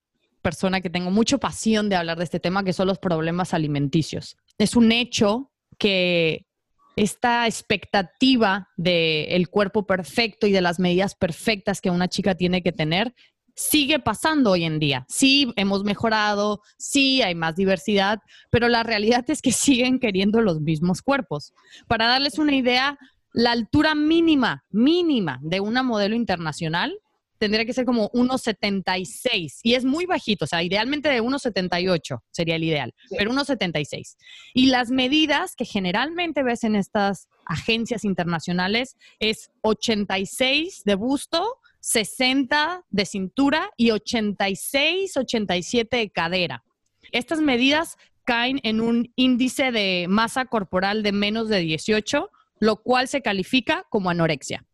persona 0.44 0.80
que 0.80 0.90
tengo 0.90 1.10
mucha 1.10 1.38
pasión 1.38 1.88
de 1.88 1.96
hablar 1.96 2.18
de 2.18 2.24
este 2.24 2.38
tema, 2.38 2.62
que 2.62 2.72
son 2.72 2.86
los 2.86 2.98
problemas 2.98 3.54
alimenticios. 3.54 4.36
Es 4.58 4.76
un 4.76 4.92
hecho 4.92 5.50
que 5.78 6.46
esta 6.94 7.46
expectativa 7.46 8.68
del 8.76 9.48
cuerpo 9.48 9.86
perfecto 9.86 10.46
y 10.46 10.52
de 10.52 10.60
las 10.60 10.78
medidas 10.78 11.16
perfectas 11.16 11.80
que 11.80 11.90
una 11.90 12.06
chica 12.06 12.36
tiene 12.36 12.62
que 12.62 12.70
tener 12.70 13.14
sigue 13.56 13.98
pasando 14.00 14.50
hoy 14.50 14.64
en 14.64 14.78
día. 14.78 15.06
Sí, 15.08 15.52
hemos 15.56 15.84
mejorado, 15.84 16.60
sí, 16.76 17.22
hay 17.22 17.34
más 17.34 17.54
diversidad, 17.54 18.18
pero 18.50 18.68
la 18.68 18.82
realidad 18.82 19.24
es 19.28 19.42
que 19.42 19.52
siguen 19.66 19.98
queriendo 19.98 20.40
los 20.40 20.60
mismos 20.60 21.02
cuerpos. 21.02 21.52
Para 21.88 22.06
darles 22.06 22.38
una 22.38 22.54
idea, 22.54 22.98
la 23.32 23.52
altura 23.52 23.94
mínima, 23.94 24.64
mínima 24.70 25.40
de 25.42 25.60
una 25.60 25.82
modelo 25.82 26.14
internacional 26.14 26.98
tendría 27.38 27.64
que 27.64 27.72
ser 27.72 27.84
como 27.84 28.10
1,76 28.10 29.60
y 29.62 29.74
es 29.74 29.84
muy 29.84 30.06
bajito, 30.06 30.44
o 30.44 30.48
sea, 30.48 30.62
idealmente 30.62 31.08
de 31.08 31.22
1,78 31.22 32.20
sería 32.30 32.56
el 32.56 32.64
ideal, 32.64 32.94
pero 33.16 33.32
1,76. 33.32 34.16
Y 34.54 34.66
las 34.66 34.90
medidas 34.90 35.54
que 35.56 35.64
generalmente 35.64 36.42
ves 36.42 36.64
en 36.64 36.76
estas 36.76 37.28
agencias 37.46 38.04
internacionales 38.04 38.96
es 39.18 39.50
86 39.62 40.82
de 40.84 40.94
busto, 40.94 41.58
60 41.80 42.84
de 42.88 43.04
cintura 43.04 43.70
y 43.76 43.90
86, 43.90 45.16
87 45.16 45.96
de 45.96 46.10
cadera. 46.10 46.64
Estas 47.12 47.40
medidas 47.40 47.96
caen 48.24 48.58
en 48.62 48.80
un 48.80 49.12
índice 49.16 49.70
de 49.70 50.06
masa 50.08 50.46
corporal 50.46 51.02
de 51.02 51.12
menos 51.12 51.48
de 51.48 51.58
18, 51.58 52.30
lo 52.60 52.76
cual 52.82 53.08
se 53.08 53.20
califica 53.20 53.86
como 53.90 54.08
anorexia. 54.10 54.64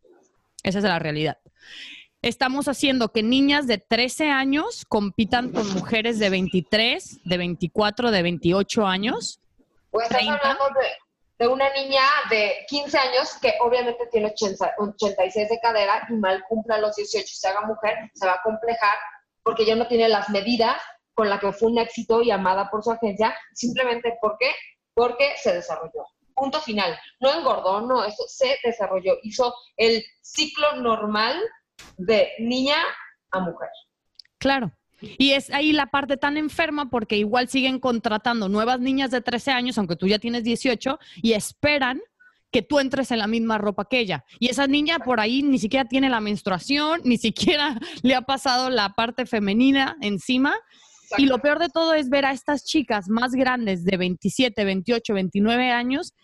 Esa 0.62 0.78
es 0.78 0.84
la 0.84 0.98
realidad. 0.98 1.38
Estamos 2.22 2.68
haciendo 2.68 3.12
que 3.12 3.22
niñas 3.22 3.66
de 3.66 3.78
13 3.78 4.28
años 4.28 4.84
compitan 4.86 5.52
con 5.52 5.72
mujeres 5.72 6.18
de 6.18 6.28
23, 6.28 7.20
de 7.24 7.38
24, 7.38 8.10
de 8.10 8.22
28 8.22 8.86
años. 8.86 9.40
Pues 9.90 10.10
estás 10.10 10.28
hablando 10.28 10.64
de 11.38 11.48
una 11.48 11.72
niña 11.72 12.02
de 12.28 12.66
15 12.68 12.98
años 12.98 13.38
que 13.40 13.54
obviamente 13.60 14.06
tiene 14.12 14.34
86 14.76 15.48
de 15.48 15.60
cadera 15.60 16.06
y 16.10 16.12
mal 16.12 16.44
cumpla 16.46 16.76
los 16.76 16.94
18 16.94 17.24
y 17.24 17.26
se 17.26 17.48
haga 17.48 17.62
mujer, 17.62 17.94
se 18.12 18.26
va 18.26 18.34
a 18.34 18.42
complejar 18.42 18.98
porque 19.42 19.64
ya 19.64 19.74
no 19.74 19.88
tiene 19.88 20.06
las 20.06 20.28
medidas 20.28 20.76
con 21.14 21.30
las 21.30 21.40
que 21.40 21.52
fue 21.52 21.70
un 21.70 21.78
éxito 21.78 22.20
y 22.20 22.30
amada 22.30 22.70
por 22.70 22.84
su 22.84 22.90
agencia, 22.90 23.34
simplemente 23.54 24.18
porque, 24.20 24.54
porque 24.92 25.32
se 25.38 25.54
desarrolló. 25.54 26.04
Punto 26.34 26.60
final. 26.60 26.98
No 27.20 27.32
engordó, 27.32 27.80
no, 27.80 28.04
eso 28.04 28.24
se 28.28 28.58
desarrolló. 28.62 29.14
Hizo 29.22 29.54
el 29.78 30.04
ciclo 30.20 30.76
normal 30.76 31.40
de 31.96 32.28
niña 32.38 32.76
a 33.30 33.40
mujer. 33.40 33.68
Claro. 34.38 34.72
Y 35.00 35.32
es 35.32 35.50
ahí 35.50 35.72
la 35.72 35.86
parte 35.86 36.16
tan 36.16 36.36
enferma 36.36 36.90
porque 36.90 37.16
igual 37.16 37.48
siguen 37.48 37.78
contratando 37.78 38.48
nuevas 38.48 38.80
niñas 38.80 39.10
de 39.10 39.22
13 39.22 39.50
años, 39.50 39.78
aunque 39.78 39.96
tú 39.96 40.06
ya 40.06 40.18
tienes 40.18 40.44
18, 40.44 40.98
y 41.22 41.32
esperan 41.32 42.00
que 42.50 42.62
tú 42.62 42.80
entres 42.80 43.10
en 43.10 43.18
la 43.18 43.26
misma 43.26 43.58
ropa 43.58 43.86
que 43.88 44.00
ella. 44.00 44.24
Y 44.38 44.48
esa 44.48 44.66
niña 44.66 44.98
por 44.98 45.20
ahí 45.20 45.42
ni 45.42 45.58
siquiera 45.58 45.88
tiene 45.88 46.10
la 46.10 46.20
menstruación, 46.20 47.00
ni 47.04 47.16
siquiera 47.16 47.78
le 48.02 48.14
ha 48.14 48.22
pasado 48.22 48.70
la 48.70 48.90
parte 48.90 49.26
femenina 49.26 49.96
encima. 50.00 50.54
Y 51.16 51.26
lo 51.26 51.38
peor 51.38 51.58
de 51.58 51.68
todo 51.68 51.94
es 51.94 52.08
ver 52.08 52.24
a 52.24 52.32
estas 52.32 52.64
chicas 52.64 53.08
más 53.08 53.32
grandes 53.32 53.84
de 53.84 53.96
27, 53.96 54.64
28, 54.64 55.14
29 55.14 55.70
años 55.70 56.14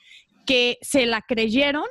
que 0.47 0.79
se 0.81 1.07
la 1.07 1.23
creyeron 1.23 1.85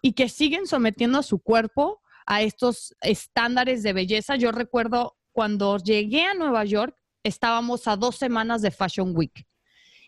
y 0.00 0.12
que 0.12 0.28
siguen 0.28 0.66
sometiendo 0.66 1.18
a 1.18 1.22
su 1.22 1.40
cuerpo 1.40 2.00
a 2.30 2.42
estos 2.42 2.94
estándares 3.00 3.82
de 3.82 3.94
belleza. 3.94 4.36
Yo 4.36 4.52
recuerdo 4.52 5.16
cuando 5.32 5.78
llegué 5.78 6.24
a 6.26 6.34
Nueva 6.34 6.64
York, 6.66 6.94
estábamos 7.22 7.88
a 7.88 7.96
dos 7.96 8.16
semanas 8.16 8.60
de 8.60 8.70
Fashion 8.70 9.16
Week. 9.16 9.46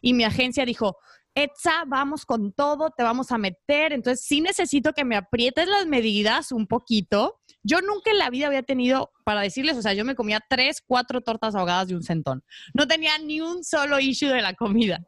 Y 0.02 0.12
mi 0.12 0.24
agencia 0.24 0.66
dijo, 0.66 0.98
Etza, 1.44 1.84
vamos 1.86 2.26
con 2.26 2.52
todo, 2.52 2.90
te 2.96 3.02
vamos 3.02 3.32
a 3.32 3.38
meter. 3.38 3.92
Entonces, 3.92 4.24
sí 4.24 4.40
necesito 4.40 4.92
que 4.92 5.04
me 5.04 5.16
aprietes 5.16 5.66
las 5.68 5.86
medidas 5.86 6.52
un 6.52 6.66
poquito. 6.66 7.40
Yo 7.62 7.80
nunca 7.80 8.10
en 8.10 8.18
la 8.18 8.30
vida 8.30 8.46
había 8.46 8.62
tenido, 8.62 9.10
para 9.24 9.42
decirles, 9.42 9.76
o 9.76 9.82
sea, 9.82 9.92
yo 9.92 10.04
me 10.04 10.14
comía 10.14 10.40
tres, 10.48 10.82
cuatro 10.86 11.20
tortas 11.20 11.54
ahogadas 11.54 11.88
de 11.88 11.94
un 11.94 12.02
centón. 12.02 12.42
No 12.74 12.86
tenía 12.86 13.18
ni 13.18 13.40
un 13.40 13.64
solo 13.64 13.98
issue 14.00 14.28
de 14.28 14.42
la 14.42 14.54
comida. 14.54 15.00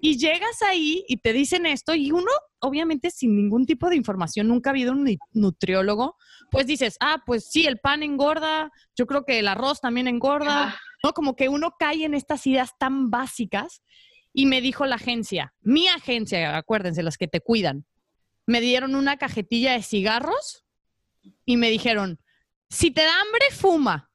Y 0.00 0.18
llegas 0.18 0.62
ahí 0.62 1.04
y 1.08 1.16
te 1.18 1.32
dicen 1.32 1.66
esto 1.66 1.94
y 1.94 2.12
uno, 2.12 2.30
obviamente, 2.60 3.10
sin 3.10 3.34
ningún 3.34 3.66
tipo 3.66 3.88
de 3.88 3.96
información, 3.96 4.48
nunca 4.48 4.70
ha 4.70 4.72
habido 4.72 4.92
un 4.92 5.16
nutriólogo, 5.32 6.16
pues 6.50 6.66
dices, 6.66 6.96
ah, 7.00 7.22
pues 7.26 7.48
sí, 7.50 7.66
el 7.66 7.78
pan 7.78 8.02
engorda, 8.02 8.70
yo 8.96 9.06
creo 9.06 9.24
que 9.24 9.40
el 9.40 9.48
arroz 9.48 9.80
también 9.80 10.08
engorda, 10.08 10.78
¿no? 11.02 11.12
Como 11.12 11.34
que 11.34 11.48
uno 11.48 11.74
cae 11.78 12.04
en 12.04 12.14
estas 12.14 12.46
ideas 12.46 12.72
tan 12.78 13.10
básicas 13.10 13.82
y 14.38 14.46
me 14.46 14.60
dijo 14.60 14.86
la 14.86 14.94
agencia, 14.94 15.52
mi 15.62 15.88
agencia, 15.88 16.56
acuérdense, 16.56 17.02
las 17.02 17.18
que 17.18 17.26
te 17.26 17.40
cuidan, 17.40 17.84
me 18.46 18.60
dieron 18.60 18.94
una 18.94 19.16
cajetilla 19.16 19.72
de 19.72 19.82
cigarros 19.82 20.64
y 21.44 21.56
me 21.56 21.70
dijeron, 21.70 22.20
si 22.70 22.92
te 22.92 23.00
da 23.00 23.20
hambre, 23.20 23.46
fuma. 23.50 24.12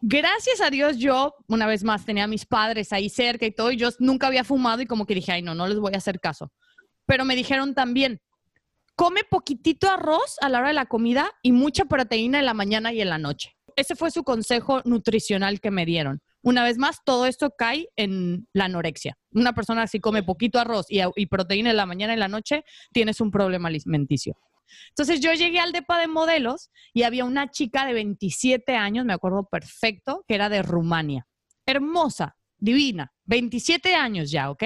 Gracias 0.00 0.60
a 0.60 0.68
Dios 0.68 0.98
yo, 0.98 1.32
una 1.46 1.68
vez 1.68 1.84
más, 1.84 2.04
tenía 2.04 2.24
a 2.24 2.26
mis 2.26 2.44
padres 2.44 2.92
ahí 2.92 3.08
cerca 3.08 3.46
y 3.46 3.52
todo, 3.52 3.70
y 3.70 3.76
yo 3.76 3.90
nunca 4.00 4.26
había 4.26 4.42
fumado 4.42 4.82
y 4.82 4.86
como 4.86 5.06
que 5.06 5.14
dije, 5.14 5.30
ay, 5.30 5.42
no, 5.42 5.54
no 5.54 5.68
les 5.68 5.78
voy 5.78 5.94
a 5.94 5.98
hacer 5.98 6.18
caso. 6.18 6.50
Pero 7.06 7.24
me 7.24 7.36
dijeron 7.36 7.72
también, 7.72 8.20
come 8.96 9.22
poquitito 9.22 9.88
arroz 9.88 10.38
a 10.40 10.48
la 10.48 10.58
hora 10.58 10.68
de 10.68 10.74
la 10.74 10.86
comida 10.86 11.30
y 11.40 11.52
mucha 11.52 11.84
proteína 11.84 12.40
en 12.40 12.46
la 12.46 12.54
mañana 12.54 12.92
y 12.92 13.00
en 13.00 13.10
la 13.10 13.18
noche. 13.18 13.56
Ese 13.76 13.94
fue 13.94 14.10
su 14.10 14.24
consejo 14.24 14.82
nutricional 14.84 15.60
que 15.60 15.70
me 15.70 15.86
dieron. 15.86 16.20
Una 16.44 16.62
vez 16.62 16.76
más, 16.76 16.98
todo 17.04 17.24
esto 17.24 17.54
cae 17.56 17.88
en 17.96 18.46
la 18.52 18.66
anorexia. 18.66 19.16
Una 19.32 19.54
persona 19.54 19.86
si 19.86 19.98
come 19.98 20.22
poquito 20.22 20.58
arroz 20.58 20.86
y, 20.90 21.00
y 21.16 21.26
proteína 21.26 21.70
en 21.70 21.76
la 21.76 21.86
mañana 21.86 22.12
y 22.12 22.14
en 22.14 22.20
la 22.20 22.28
noche, 22.28 22.64
tienes 22.92 23.20
un 23.22 23.30
problema 23.30 23.68
alimenticio. 23.68 24.36
Entonces 24.90 25.20
yo 25.20 25.32
llegué 25.32 25.58
al 25.58 25.72
DEPA 25.72 25.98
de 25.98 26.06
modelos 26.06 26.70
y 26.92 27.04
había 27.04 27.24
una 27.24 27.50
chica 27.50 27.86
de 27.86 27.94
27 27.94 28.76
años, 28.76 29.06
me 29.06 29.14
acuerdo 29.14 29.48
perfecto, 29.50 30.22
que 30.28 30.34
era 30.34 30.50
de 30.50 30.62
Rumania. 30.62 31.26
Hermosa, 31.64 32.36
divina, 32.58 33.12
27 33.24 33.94
años 33.94 34.30
ya, 34.30 34.50
¿ok? 34.50 34.64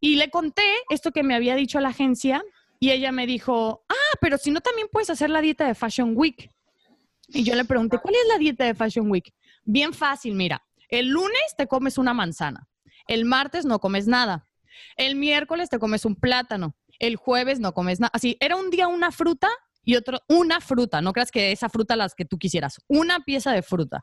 Y 0.00 0.16
le 0.16 0.28
conté 0.28 0.62
esto 0.90 1.12
que 1.12 1.22
me 1.22 1.36
había 1.36 1.54
dicho 1.54 1.78
la 1.78 1.90
agencia 1.90 2.42
Y 2.80 2.90
ella 2.90 3.12
me 3.12 3.28
dijo, 3.28 3.84
ah, 3.88 4.16
pero 4.20 4.38
si 4.38 4.50
no, 4.50 4.60
también 4.60 4.88
puedes 4.90 5.08
hacer 5.08 5.30
la 5.30 5.40
dieta 5.40 5.68
de 5.68 5.76
Fashion 5.76 6.14
Week. 6.16 6.50
Y 7.28 7.44
yo 7.44 7.54
le 7.54 7.64
pregunté, 7.64 7.98
¿cuál 7.98 8.16
es 8.16 8.28
la 8.28 8.38
dieta 8.38 8.64
de 8.64 8.74
Fashion 8.74 9.08
Week? 9.08 9.32
Bien 9.64 9.92
fácil, 9.92 10.34
mira, 10.34 10.64
el 10.88 11.08
lunes 11.08 11.54
te 11.56 11.66
comes 11.66 11.98
una 11.98 12.14
manzana, 12.14 12.68
el 13.06 13.24
martes 13.24 13.64
no 13.64 13.78
comes 13.78 14.06
nada, 14.06 14.48
el 14.96 15.16
miércoles 15.16 15.68
te 15.68 15.78
comes 15.78 16.04
un 16.04 16.16
plátano, 16.16 16.76
el 16.98 17.16
jueves 17.16 17.60
no 17.60 17.72
comes 17.72 18.00
nada. 18.00 18.10
Así, 18.14 18.36
era 18.40 18.56
un 18.56 18.70
día 18.70 18.88
una 18.88 19.12
fruta 19.12 19.48
y 19.84 19.96
otro, 19.96 20.20
una 20.28 20.60
fruta, 20.60 21.00
no 21.00 21.12
creas 21.12 21.30
que 21.30 21.52
esa 21.52 21.68
fruta 21.68 21.96
las 21.96 22.14
que 22.14 22.24
tú 22.24 22.38
quisieras, 22.38 22.80
una 22.88 23.20
pieza 23.20 23.52
de 23.52 23.62
fruta. 23.62 24.00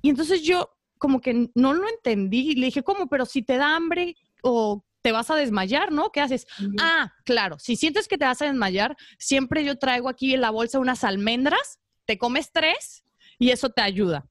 Y 0.00 0.10
entonces 0.10 0.42
yo 0.42 0.70
como 0.98 1.20
que 1.20 1.50
no 1.54 1.72
lo 1.72 1.88
entendí, 1.88 2.54
le 2.54 2.66
dije, 2.66 2.84
¿cómo? 2.84 3.08
Pero 3.08 3.26
si 3.26 3.42
te 3.42 3.56
da 3.56 3.74
hambre 3.74 4.14
o 4.42 4.84
te 5.02 5.10
vas 5.10 5.30
a 5.30 5.34
desmayar, 5.34 5.90
¿no? 5.90 6.10
¿Qué 6.10 6.20
haces? 6.20 6.46
Ah, 6.80 7.12
claro, 7.24 7.58
si 7.58 7.74
sientes 7.74 8.06
que 8.06 8.18
te 8.18 8.24
vas 8.24 8.40
a 8.40 8.46
desmayar, 8.46 8.96
siempre 9.18 9.64
yo 9.64 9.78
traigo 9.78 10.08
aquí 10.08 10.34
en 10.34 10.40
la 10.40 10.50
bolsa 10.50 10.78
unas 10.78 11.02
almendras, 11.02 11.80
te 12.04 12.18
comes 12.18 12.52
tres 12.52 13.04
y 13.38 13.50
eso 13.50 13.70
te 13.70 13.82
ayuda. 13.82 14.28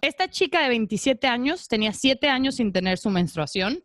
Esta 0.00 0.28
chica 0.28 0.62
de 0.62 0.68
27 0.68 1.26
años 1.26 1.68
tenía 1.68 1.92
7 1.92 2.28
años 2.28 2.56
sin 2.56 2.72
tener 2.72 2.98
su 2.98 3.10
menstruación. 3.10 3.82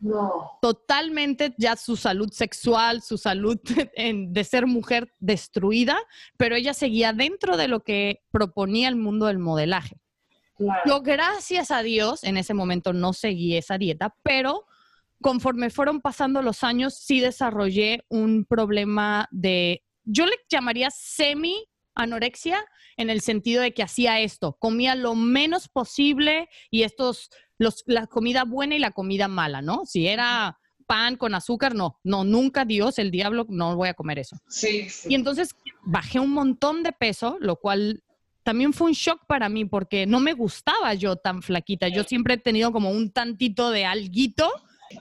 No. 0.00 0.58
Totalmente 0.62 1.54
ya 1.58 1.74
su 1.74 1.96
salud 1.96 2.30
sexual, 2.32 3.02
su 3.02 3.18
salud 3.18 3.58
de 3.96 4.44
ser 4.44 4.66
mujer 4.66 5.12
destruida, 5.18 5.98
pero 6.36 6.54
ella 6.54 6.72
seguía 6.72 7.12
dentro 7.12 7.56
de 7.56 7.68
lo 7.68 7.80
que 7.80 8.22
proponía 8.30 8.88
el 8.88 8.96
mundo 8.96 9.26
del 9.26 9.38
modelaje. 9.38 9.96
Yo, 10.86 11.02
gracias 11.02 11.70
a 11.70 11.82
Dios, 11.82 12.24
en 12.24 12.36
ese 12.36 12.52
momento 12.52 12.92
no 12.92 13.12
seguí 13.12 13.56
esa 13.56 13.78
dieta, 13.78 14.14
pero 14.22 14.66
conforme 15.20 15.70
fueron 15.70 16.00
pasando 16.00 16.42
los 16.42 16.64
años, 16.64 16.94
sí 16.94 17.20
desarrollé 17.20 18.04
un 18.08 18.44
problema 18.44 19.28
de, 19.30 19.84
yo 20.04 20.26
le 20.26 20.34
llamaría 20.48 20.90
semi 20.90 21.68
anorexia 21.98 22.64
en 22.96 23.10
el 23.10 23.20
sentido 23.20 23.62
de 23.62 23.74
que 23.74 23.82
hacía 23.82 24.20
esto, 24.20 24.56
comía 24.58 24.94
lo 24.94 25.14
menos 25.14 25.68
posible 25.68 26.48
y 26.70 26.82
estos, 26.84 27.30
los, 27.58 27.82
la 27.86 28.06
comida 28.06 28.44
buena 28.44 28.76
y 28.76 28.78
la 28.78 28.92
comida 28.92 29.28
mala, 29.28 29.60
¿no? 29.60 29.84
Si 29.84 30.06
era 30.06 30.58
pan 30.86 31.16
con 31.16 31.34
azúcar, 31.34 31.74
no, 31.74 31.98
no, 32.02 32.24
nunca 32.24 32.64
Dios, 32.64 32.98
el 32.98 33.10
diablo, 33.10 33.46
no 33.50 33.76
voy 33.76 33.88
a 33.88 33.94
comer 33.94 34.18
eso. 34.20 34.38
Sí, 34.48 34.88
sí. 34.88 35.08
Y 35.10 35.14
entonces 35.14 35.54
bajé 35.82 36.18
un 36.18 36.30
montón 36.30 36.82
de 36.82 36.92
peso, 36.92 37.36
lo 37.40 37.56
cual 37.56 38.02
también 38.42 38.72
fue 38.72 38.86
un 38.86 38.94
shock 38.94 39.26
para 39.26 39.50
mí 39.50 39.66
porque 39.66 40.06
no 40.06 40.20
me 40.20 40.32
gustaba 40.32 40.94
yo 40.94 41.16
tan 41.16 41.42
flaquita. 41.42 41.88
Yo 41.88 42.04
siempre 42.04 42.34
he 42.34 42.38
tenido 42.38 42.72
como 42.72 42.90
un 42.90 43.10
tantito 43.12 43.70
de 43.70 43.84
alguito 43.84 44.50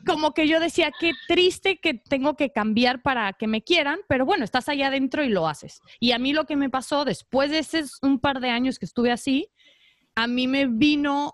como 0.05 0.33
que 0.33 0.47
yo 0.47 0.59
decía, 0.59 0.91
qué 0.99 1.13
triste 1.27 1.77
que 1.77 1.93
tengo 1.93 2.35
que 2.35 2.51
cambiar 2.51 3.01
para 3.01 3.33
que 3.33 3.47
me 3.47 3.63
quieran, 3.63 3.99
pero 4.07 4.25
bueno, 4.25 4.43
estás 4.43 4.69
allá 4.69 4.87
adentro 4.87 5.23
y 5.23 5.29
lo 5.29 5.47
haces. 5.47 5.81
Y 5.99 6.11
a 6.11 6.19
mí 6.19 6.33
lo 6.33 6.45
que 6.45 6.55
me 6.55 6.69
pasó 6.69 7.05
después 7.05 7.51
de 7.51 7.59
ese 7.59 7.83
un 8.01 8.19
par 8.19 8.39
de 8.39 8.49
años 8.49 8.79
que 8.79 8.85
estuve 8.85 9.11
así, 9.11 9.49
a 10.15 10.27
mí 10.27 10.47
me 10.47 10.65
vino 10.65 11.33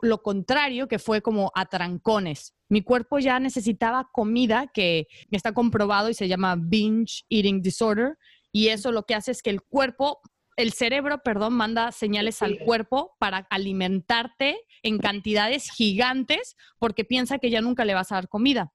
lo 0.00 0.22
contrario, 0.22 0.88
que 0.88 0.98
fue 0.98 1.22
como 1.22 1.50
a 1.54 1.66
trancones. 1.66 2.54
Mi 2.68 2.82
cuerpo 2.82 3.18
ya 3.18 3.38
necesitaba 3.40 4.08
comida 4.12 4.70
que 4.72 5.06
está 5.30 5.52
comprobado 5.52 6.10
y 6.10 6.14
se 6.14 6.28
llama 6.28 6.56
binge 6.58 7.24
eating 7.28 7.62
disorder. 7.62 8.18
Y 8.52 8.68
eso 8.68 8.92
lo 8.92 9.04
que 9.04 9.14
hace 9.14 9.32
es 9.32 9.42
que 9.42 9.50
el 9.50 9.62
cuerpo 9.62 10.20
el 10.56 10.72
cerebro, 10.72 11.18
perdón, 11.24 11.54
manda 11.54 11.92
señales 11.92 12.42
al 12.42 12.58
cuerpo 12.58 13.16
para 13.18 13.46
alimentarte 13.50 14.58
en 14.82 14.98
cantidades 14.98 15.70
gigantes 15.70 16.56
porque 16.78 17.04
piensa 17.04 17.38
que 17.38 17.50
ya 17.50 17.60
nunca 17.60 17.84
le 17.84 17.94
vas 17.94 18.12
a 18.12 18.16
dar 18.16 18.28
comida. 18.28 18.72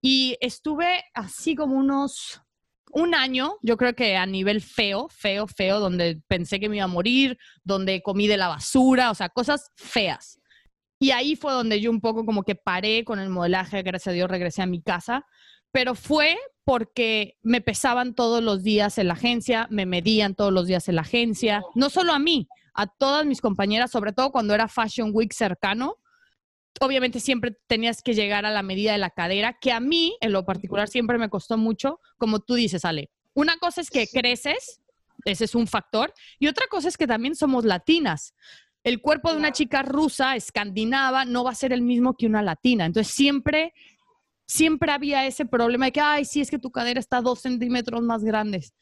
Y 0.00 0.36
estuve 0.40 1.04
así 1.14 1.54
como 1.54 1.76
unos 1.76 2.42
un 2.92 3.14
año, 3.14 3.56
yo 3.62 3.76
creo 3.78 3.94
que 3.94 4.16
a 4.16 4.26
nivel 4.26 4.60
feo, 4.60 5.08
feo, 5.08 5.46
feo, 5.46 5.80
donde 5.80 6.20
pensé 6.28 6.60
que 6.60 6.68
me 6.68 6.76
iba 6.76 6.84
a 6.84 6.88
morir, 6.88 7.38
donde 7.64 8.02
comí 8.02 8.26
de 8.26 8.36
la 8.36 8.48
basura, 8.48 9.10
o 9.10 9.14
sea, 9.14 9.30
cosas 9.30 9.70
feas. 9.76 10.38
Y 10.98 11.10
ahí 11.10 11.34
fue 11.34 11.52
donde 11.52 11.80
yo 11.80 11.90
un 11.90 12.00
poco 12.00 12.26
como 12.26 12.42
que 12.42 12.54
paré 12.54 13.02
con 13.04 13.18
el 13.18 13.30
modelaje, 13.30 13.82
gracias 13.82 14.12
a 14.12 14.14
Dios 14.14 14.30
regresé 14.30 14.62
a 14.62 14.66
mi 14.66 14.82
casa, 14.82 15.24
pero 15.72 15.94
fue 15.94 16.38
porque 16.64 17.38
me 17.42 17.60
pesaban 17.60 18.14
todos 18.14 18.42
los 18.42 18.62
días 18.62 18.98
en 18.98 19.08
la 19.08 19.14
agencia, 19.14 19.66
me 19.70 19.86
medían 19.86 20.34
todos 20.34 20.52
los 20.52 20.66
días 20.66 20.88
en 20.88 20.96
la 20.96 21.02
agencia, 21.02 21.62
no 21.74 21.90
solo 21.90 22.12
a 22.12 22.18
mí, 22.18 22.46
a 22.74 22.86
todas 22.86 23.26
mis 23.26 23.40
compañeras, 23.40 23.90
sobre 23.90 24.12
todo 24.12 24.30
cuando 24.30 24.54
era 24.54 24.68
Fashion 24.68 25.10
Week 25.12 25.32
cercano. 25.32 25.96
Obviamente 26.80 27.20
siempre 27.20 27.56
tenías 27.66 28.02
que 28.02 28.14
llegar 28.14 28.46
a 28.46 28.50
la 28.50 28.62
medida 28.62 28.92
de 28.92 28.98
la 28.98 29.10
cadera, 29.10 29.58
que 29.60 29.72
a 29.72 29.80
mí 29.80 30.16
en 30.20 30.32
lo 30.32 30.44
particular 30.44 30.88
siempre 30.88 31.18
me 31.18 31.28
costó 31.28 31.58
mucho, 31.58 32.00
como 32.16 32.40
tú 32.40 32.54
dices, 32.54 32.84
Ale. 32.84 33.10
Una 33.34 33.56
cosa 33.56 33.80
es 33.80 33.90
que 33.90 34.06
creces, 34.06 34.80
ese 35.24 35.44
es 35.44 35.54
un 35.54 35.66
factor, 35.66 36.12
y 36.38 36.46
otra 36.46 36.66
cosa 36.68 36.88
es 36.88 36.96
que 36.96 37.06
también 37.06 37.34
somos 37.34 37.64
latinas. 37.64 38.34
El 38.84 39.00
cuerpo 39.00 39.30
de 39.30 39.36
una 39.36 39.52
chica 39.52 39.82
rusa, 39.82 40.34
escandinava, 40.34 41.24
no 41.24 41.44
va 41.44 41.50
a 41.50 41.54
ser 41.54 41.72
el 41.72 41.82
mismo 41.82 42.16
que 42.16 42.26
una 42.26 42.42
latina. 42.42 42.84
Entonces 42.84 43.14
siempre 43.14 43.74
siempre 44.52 44.92
había 44.92 45.26
ese 45.26 45.46
problema 45.46 45.86
de 45.86 45.92
que, 45.92 46.00
ay, 46.00 46.24
sí, 46.24 46.40
es 46.40 46.50
que 46.50 46.58
tu 46.58 46.70
cadera 46.70 47.00
está 47.00 47.22
dos 47.22 47.40
centímetros 47.40 48.02
más 48.02 48.22
grandes. 48.22 48.74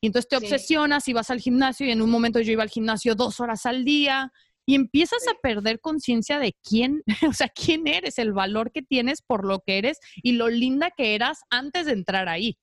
Y 0.00 0.06
entonces 0.06 0.28
te 0.28 0.36
obsesionas 0.36 1.08
y 1.08 1.12
vas 1.12 1.30
al 1.30 1.40
gimnasio 1.40 1.86
y 1.86 1.90
en 1.90 2.02
un 2.02 2.10
momento 2.10 2.40
yo 2.40 2.52
iba 2.52 2.62
al 2.62 2.68
gimnasio 2.68 3.14
dos 3.14 3.40
horas 3.40 3.64
al 3.66 3.84
día 3.84 4.32
y 4.66 4.74
empiezas 4.74 5.26
a 5.28 5.34
perder 5.42 5.80
conciencia 5.80 6.38
de 6.38 6.54
quién, 6.62 7.02
o 7.28 7.32
sea, 7.32 7.48
quién 7.48 7.86
eres, 7.86 8.18
el 8.18 8.32
valor 8.32 8.70
que 8.70 8.82
tienes 8.82 9.22
por 9.22 9.46
lo 9.46 9.60
que 9.60 9.78
eres 9.78 9.98
y 10.16 10.32
lo 10.32 10.48
linda 10.48 10.90
que 10.90 11.14
eras 11.14 11.40
antes 11.50 11.86
de 11.86 11.92
entrar 11.92 12.28
ahí. 12.28 12.58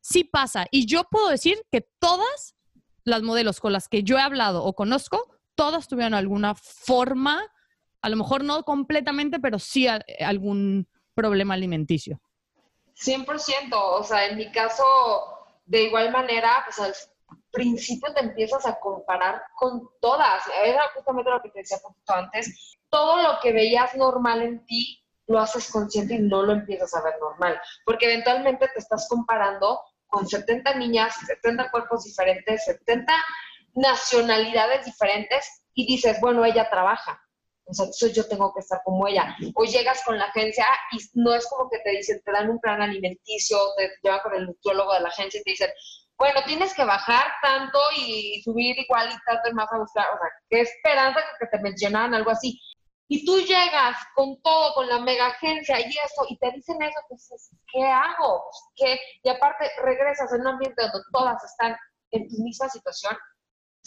Sí 0.00 0.24
pasa. 0.24 0.66
Y 0.70 0.86
yo 0.86 1.04
puedo 1.10 1.28
decir 1.28 1.58
que 1.70 1.86
todas 1.98 2.54
las 3.04 3.22
modelos 3.22 3.60
con 3.60 3.72
las 3.72 3.88
que 3.88 4.02
yo 4.02 4.18
he 4.18 4.22
hablado 4.22 4.64
o 4.64 4.74
conozco, 4.74 5.22
todas 5.54 5.88
tuvieron 5.88 6.14
alguna 6.14 6.54
forma, 6.54 7.42
a 8.00 8.08
lo 8.08 8.16
mejor 8.16 8.42
no 8.42 8.62
completamente, 8.62 9.38
pero 9.38 9.58
sí 9.58 9.86
algún 10.20 10.86
problema 11.16 11.54
alimenticio. 11.54 12.20
100%, 12.94 13.72
o 13.72 14.04
sea, 14.04 14.26
en 14.26 14.36
mi 14.36 14.52
caso, 14.52 14.84
de 15.64 15.82
igual 15.84 16.12
manera, 16.12 16.62
pues 16.64 16.78
al 16.78 16.94
principio 17.50 18.12
te 18.14 18.20
empiezas 18.20 18.64
a 18.66 18.78
comparar 18.78 19.42
con 19.56 19.88
todas. 20.00 20.42
Era 20.62 20.82
justamente 20.94 21.30
lo 21.30 21.42
que 21.42 21.50
te 21.50 21.58
decía 21.60 21.78
poquito 21.82 22.12
antes. 22.12 22.76
Todo 22.88 23.22
lo 23.22 23.40
que 23.42 23.52
veías 23.52 23.96
normal 23.96 24.42
en 24.42 24.64
ti, 24.66 25.02
lo 25.26 25.40
haces 25.40 25.70
consciente 25.72 26.14
y 26.14 26.20
no 26.20 26.42
lo 26.42 26.52
empiezas 26.52 26.94
a 26.94 27.02
ver 27.02 27.14
normal, 27.20 27.60
porque 27.84 28.06
eventualmente 28.06 28.68
te 28.68 28.78
estás 28.78 29.08
comparando 29.08 29.80
con 30.06 30.26
70 30.26 30.74
niñas, 30.76 31.16
70 31.26 31.70
cuerpos 31.72 32.04
diferentes, 32.04 32.64
70 32.64 33.12
nacionalidades 33.74 34.84
diferentes 34.84 35.64
y 35.74 35.86
dices, 35.86 36.20
bueno, 36.20 36.44
ella 36.44 36.70
trabaja, 36.70 37.20
entonces 37.66 38.14
yo 38.14 38.26
tengo 38.28 38.52
que 38.54 38.60
estar 38.60 38.80
como 38.84 39.08
ella. 39.08 39.36
O 39.54 39.64
llegas 39.64 40.02
con 40.04 40.18
la 40.18 40.26
agencia 40.26 40.66
y 40.92 40.98
no 41.14 41.34
es 41.34 41.46
como 41.48 41.68
que 41.68 41.78
te 41.80 41.90
dicen, 41.90 42.22
te 42.24 42.32
dan 42.32 42.48
un 42.48 42.60
plan 42.60 42.80
alimenticio, 42.80 43.58
te 43.76 43.90
llevan 44.02 44.20
con 44.20 44.34
el 44.34 44.46
nutriólogo 44.46 44.94
de 44.94 45.00
la 45.00 45.08
agencia 45.08 45.40
y 45.40 45.42
te 45.42 45.50
dicen, 45.50 45.70
bueno, 46.16 46.40
tienes 46.46 46.72
que 46.74 46.84
bajar 46.84 47.26
tanto 47.42 47.78
y 47.96 48.40
subir 48.42 48.78
igual 48.78 49.10
y 49.10 49.16
tanto 49.26 49.50
y 49.50 49.54
más 49.54 49.70
a 49.72 49.78
buscar. 49.78 50.06
O 50.14 50.18
sea, 50.18 50.28
qué 50.48 50.60
esperanza 50.60 51.20
que 51.38 51.46
te 51.46 51.58
mencionaban 51.58 52.14
algo 52.14 52.30
así. 52.30 52.60
Y 53.08 53.24
tú 53.24 53.38
llegas 53.40 53.96
con 54.14 54.40
todo, 54.42 54.74
con 54.74 54.88
la 54.88 55.00
mega 55.00 55.26
agencia 55.28 55.78
y 55.80 55.90
eso, 55.90 56.26
y 56.28 56.36
te 56.38 56.50
dicen 56.52 56.80
eso, 56.82 57.00
pues, 57.08 57.50
¿qué 57.72 57.84
hago? 57.84 58.44
¿Qué? 58.74 58.98
Y 59.22 59.28
aparte 59.28 59.70
regresas 59.82 60.32
en 60.32 60.40
un 60.40 60.48
ambiente 60.48 60.82
donde 60.82 61.06
todas 61.12 61.42
están 61.44 61.76
en 62.10 62.28
tu 62.28 62.36
misma 62.42 62.68
situación 62.68 63.16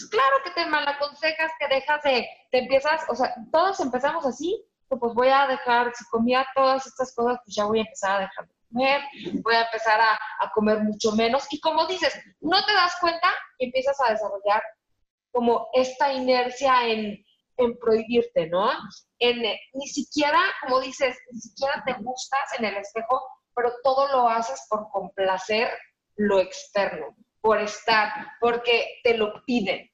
claro 0.08 0.36
que 0.44 0.52
te 0.52 0.66
malaconsejas, 0.66 1.52
que 1.60 1.68
dejas 1.68 2.02
de, 2.04 2.28
te 2.52 2.60
empiezas, 2.60 3.02
o 3.10 3.16
sea, 3.16 3.34
todos 3.52 3.80
empezamos 3.80 4.26
así, 4.26 4.66
pues 4.88 5.14
voy 5.14 5.28
a 5.28 5.48
dejar, 5.48 5.94
si 5.94 6.04
comía 6.06 6.46
todas 6.56 6.86
estas 6.88 7.14
cosas, 7.14 7.40
pues 7.44 7.56
ya 7.56 7.66
voy 7.66 7.80
a 7.80 7.84
empezar 7.84 8.12
a 8.18 8.20
dejar 8.22 8.48
de 8.48 8.54
comer, 8.72 9.02
voy 9.44 9.56
a 9.56 9.66
empezar 9.66 10.00
a, 10.02 10.52
comer 10.54 10.80
mucho 10.80 11.12
menos. 11.12 11.46
Y 11.52 11.60
como 11.60 11.86
dices, 11.86 12.14
no 12.40 12.64
te 12.66 12.74
das 12.74 12.96
cuenta 13.00 13.28
y 13.60 13.66
empiezas 13.66 14.00
a 14.02 14.12
desarrollar 14.12 14.64
como 15.32 15.68
esta 15.74 16.12
inercia 16.12 16.88
en, 16.88 17.24
prohibirte, 17.82 18.48
¿no? 18.48 18.72
En, 19.20 19.42
ni 19.74 19.88
siquiera, 19.88 20.40
como 20.62 20.80
dices, 20.80 21.18
ni 21.30 21.40
siquiera 21.42 21.84
te 21.86 21.94
gustas 22.02 22.54
en 22.58 22.66
el 22.66 22.78
espejo, 22.78 23.22
pero 23.54 23.74
todo 23.84 24.08
lo 24.14 24.30
haces 24.30 24.66
por 24.70 24.90
complacer 24.92 25.70
lo 26.16 26.40
externo 26.40 27.16
por 27.42 27.60
estar, 27.60 28.12
porque 28.40 29.00
te 29.04 29.18
lo 29.18 29.44
piden. 29.46 29.90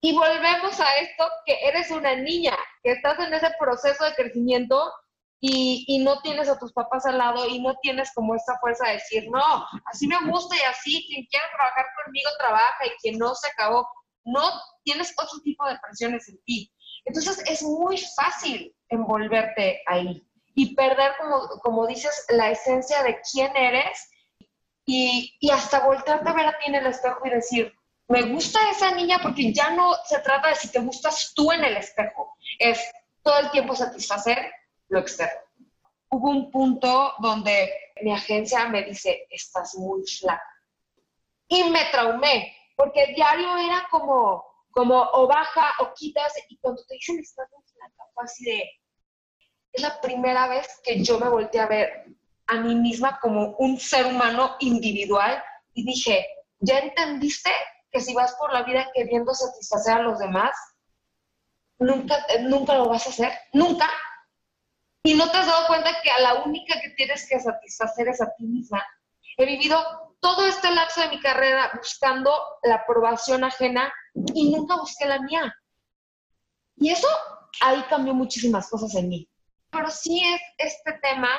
Y 0.00 0.14
volvemos 0.16 0.80
a 0.80 0.96
esto, 0.96 1.28
que 1.46 1.56
eres 1.62 1.90
una 1.90 2.16
niña, 2.16 2.56
que 2.82 2.92
estás 2.92 3.18
en 3.20 3.32
ese 3.34 3.50
proceso 3.58 4.04
de 4.04 4.14
crecimiento 4.14 4.92
y, 5.40 5.84
y, 5.86 6.04
no 6.04 6.20
tienes 6.22 6.48
a 6.48 6.58
tus 6.58 6.72
papás 6.72 7.06
al 7.06 7.18
lado 7.18 7.46
y 7.48 7.60
no 7.60 7.76
tienes 7.82 8.12
como 8.14 8.34
esta 8.34 8.58
fuerza 8.58 8.86
de 8.86 8.94
decir, 8.94 9.28
no, 9.30 9.66
así 9.86 10.06
me 10.06 10.18
gusta 10.28 10.56
y 10.56 10.60
así, 10.60 11.04
quien 11.08 11.26
quiera 11.26 11.46
trabajar 11.54 11.86
conmigo 12.04 12.30
trabaja 12.38 12.86
y 12.86 12.90
quien 13.00 13.18
no 13.18 13.34
se 13.34 13.48
acabó. 13.48 13.88
No 14.24 14.42
tienes 14.84 15.12
otro 15.16 15.40
tipo 15.42 15.66
de 15.66 15.78
presiones 15.80 16.28
en 16.28 16.40
ti. 16.44 16.72
Entonces 17.04 17.42
es 17.48 17.62
muy 17.62 17.98
fácil 18.16 18.74
envolverte 18.88 19.82
ahí 19.86 20.22
y 20.54 20.74
perder, 20.74 21.12
como, 21.20 21.48
como 21.62 21.86
dices, 21.86 22.26
la 22.28 22.50
esencia 22.50 23.02
de 23.02 23.20
quién 23.32 23.56
eres 23.56 24.08
y, 24.84 25.36
y 25.40 25.50
hasta 25.50 25.86
voltearte 25.86 26.28
a 26.28 26.32
ver 26.32 26.46
a 26.46 26.58
ti 26.58 26.64
en 26.66 26.74
el 26.76 26.86
espejo 26.86 27.20
y 27.24 27.30
decir, 27.30 27.72
me 28.08 28.22
gusta 28.22 28.58
esa 28.70 28.90
niña 28.94 29.20
porque 29.22 29.52
ya 29.52 29.70
no 29.70 29.94
se 30.04 30.18
trata 30.18 30.48
de 30.48 30.56
si 30.56 30.68
te 30.70 30.80
gustas 30.80 31.32
tú 31.34 31.52
en 31.52 31.64
el 31.64 31.76
espejo, 31.76 32.36
es 32.58 32.78
todo 33.22 33.38
el 33.38 33.50
tiempo 33.50 33.74
satisfacer 33.74 34.52
lo 34.88 34.98
externo. 34.98 35.40
Hubo 36.10 36.30
un 36.30 36.50
punto 36.50 37.14
donde 37.20 37.70
mi 38.02 38.12
agencia 38.12 38.66
me 38.68 38.82
dice, 38.82 39.26
estás 39.30 39.74
muy 39.76 40.06
flaca. 40.06 40.44
Y 41.48 41.64
me 41.70 41.86
traumé, 41.86 42.54
porque 42.76 43.04
el 43.04 43.14
diario 43.14 43.56
era 43.56 43.86
como, 43.90 44.44
como 44.70 45.00
o 45.12 45.26
baja 45.26 45.72
o 45.80 45.94
quitas, 45.94 46.34
y 46.48 46.58
cuando 46.58 46.84
te 46.84 46.94
dicen 46.94 47.18
estás 47.18 47.48
muy 47.50 47.64
flaca, 47.66 48.10
fue 48.12 48.24
así 48.24 48.44
de, 48.44 48.70
es 49.72 49.82
la 49.82 50.00
primera 50.00 50.48
vez 50.48 50.80
que 50.84 51.02
yo 51.02 51.18
me 51.18 51.28
volteé 51.28 51.60
a 51.60 51.66
ver 51.66 52.06
a 52.46 52.56
mí 52.56 52.74
misma 52.74 53.18
como 53.20 53.56
un 53.58 53.78
ser 53.78 54.06
humano 54.06 54.56
individual 54.60 55.42
y 55.74 55.84
dije, 55.84 56.26
¿ya 56.60 56.78
entendiste 56.78 57.50
que 57.90 58.00
si 58.00 58.14
vas 58.14 58.34
por 58.34 58.52
la 58.52 58.62
vida 58.62 58.88
queriendo 58.94 59.34
satisfacer 59.34 59.94
a 59.94 60.02
los 60.02 60.18
demás, 60.18 60.54
nunca, 61.78 62.16
nunca 62.42 62.74
lo 62.74 62.88
vas 62.88 63.06
a 63.06 63.10
hacer? 63.10 63.32
Nunca. 63.52 63.88
Y 65.04 65.14
no 65.14 65.30
te 65.30 65.38
has 65.38 65.46
dado 65.46 65.66
cuenta 65.66 65.90
que 66.02 66.10
a 66.10 66.20
la 66.20 66.42
única 66.44 66.80
que 66.80 66.90
tienes 66.90 67.28
que 67.28 67.40
satisfacer 67.40 68.08
es 68.08 68.20
a 68.20 68.32
ti 68.36 68.44
misma. 68.44 68.84
He 69.36 69.46
vivido 69.46 70.16
todo 70.20 70.46
este 70.46 70.70
lapso 70.70 71.00
de 71.00 71.08
mi 71.08 71.20
carrera 71.20 71.70
buscando 71.76 72.32
la 72.62 72.76
aprobación 72.76 73.44
ajena 73.44 73.92
y 74.34 74.54
nunca 74.54 74.76
busqué 74.76 75.06
la 75.06 75.20
mía. 75.20 75.52
Y 76.76 76.90
eso 76.90 77.08
ahí 77.60 77.82
cambió 77.88 78.14
muchísimas 78.14 78.68
cosas 78.68 78.94
en 78.94 79.08
mí 79.08 79.28
pero 79.72 79.90
sí 79.90 80.22
es 80.22 80.40
este 80.58 80.92
tema 81.02 81.30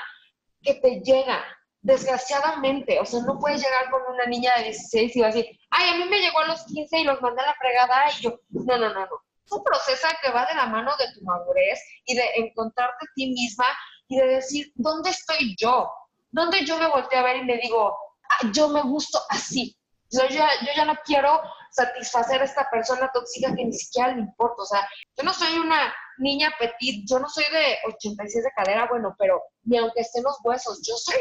que 0.63 0.75
te 0.75 1.01
llega, 1.01 1.43
desgraciadamente. 1.83 2.99
O 2.99 3.05
sea, 3.05 3.21
no 3.21 3.37
puedes 3.37 3.61
llegar 3.61 3.91
con 3.91 4.01
una 4.13 4.25
niña 4.25 4.53
de 4.57 4.63
16 4.63 5.15
y 5.15 5.19
va 5.19 5.27
a 5.27 5.31
decir, 5.31 5.45
ay, 5.69 5.89
a 5.89 5.97
mí 5.97 6.09
me 6.09 6.19
llegó 6.19 6.39
a 6.39 6.47
los 6.47 6.63
15 6.65 6.99
y 6.99 7.03
los 7.03 7.21
mandé 7.21 7.41
a 7.41 7.47
la 7.47 7.55
fregada 7.55 8.05
y 8.09 8.21
yo, 8.21 8.39
no, 8.49 8.77
no, 8.77 8.89
no, 8.89 9.01
no. 9.01 9.21
Es 9.45 9.51
un 9.51 9.63
proceso 9.63 10.07
que 10.21 10.31
va 10.31 10.45
de 10.45 10.55
la 10.55 10.65
mano 10.67 10.91
de 10.97 11.11
tu 11.13 11.23
madurez 11.25 11.79
y 12.05 12.15
de 12.15 12.23
encontrarte 12.37 13.05
a 13.05 13.13
ti 13.13 13.27
misma 13.27 13.65
y 14.07 14.17
de 14.17 14.27
decir, 14.27 14.71
¿dónde 14.75 15.09
estoy 15.09 15.55
yo? 15.59 15.91
¿Dónde 16.31 16.65
yo 16.65 16.77
me 16.79 16.87
volteo 16.87 17.19
a 17.19 17.23
ver 17.23 17.37
y 17.37 17.43
me 17.43 17.57
digo, 17.57 17.95
ah, 18.29 18.49
yo 18.53 18.69
me 18.69 18.81
gusto 18.81 19.19
así? 19.29 19.77
Yo 20.09 20.25
ya, 20.27 20.47
yo 20.61 20.69
ya 20.75 20.85
no 20.85 20.95
quiero 21.03 21.41
satisfacer 21.71 22.41
a 22.41 22.45
esta 22.45 22.69
persona 22.69 23.09
tóxica 23.13 23.53
que 23.55 23.65
ni 23.65 23.73
siquiera 23.73 24.13
le 24.13 24.21
importa. 24.21 24.61
O 24.61 24.65
sea, 24.65 24.87
yo 25.17 25.23
no 25.23 25.33
soy 25.33 25.57
una 25.57 25.93
niña 26.17 26.51
petit, 26.59 27.05
yo 27.09 27.19
no 27.19 27.27
soy 27.27 27.45
de 27.51 27.77
86 27.85 28.43
de 28.43 28.51
cadera, 28.55 28.87
bueno, 28.89 29.15
pero 29.17 29.41
ni 29.63 29.77
aunque 29.77 30.01
estén 30.01 30.23
los 30.23 30.37
huesos, 30.43 30.81
yo 30.85 30.95
soy 30.97 31.17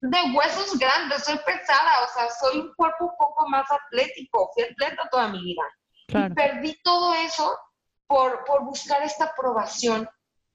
de 0.00 0.18
huesos 0.34 0.78
grandes, 0.78 1.24
soy 1.24 1.38
pesada, 1.38 2.04
o 2.04 2.08
sea, 2.12 2.28
soy 2.30 2.60
un 2.60 2.74
cuerpo 2.74 3.06
un 3.06 3.16
poco 3.16 3.48
más 3.48 3.66
atlético, 3.70 4.50
fui 4.54 4.64
atleta 4.64 5.08
toda 5.10 5.28
mi 5.28 5.42
vida. 5.42 5.62
Y 6.08 6.34
perdí 6.34 6.80
todo 6.82 7.14
eso 7.14 7.58
por, 8.06 8.44
por 8.44 8.64
buscar 8.64 9.02
esta 9.02 9.26
aprobación, 9.26 10.08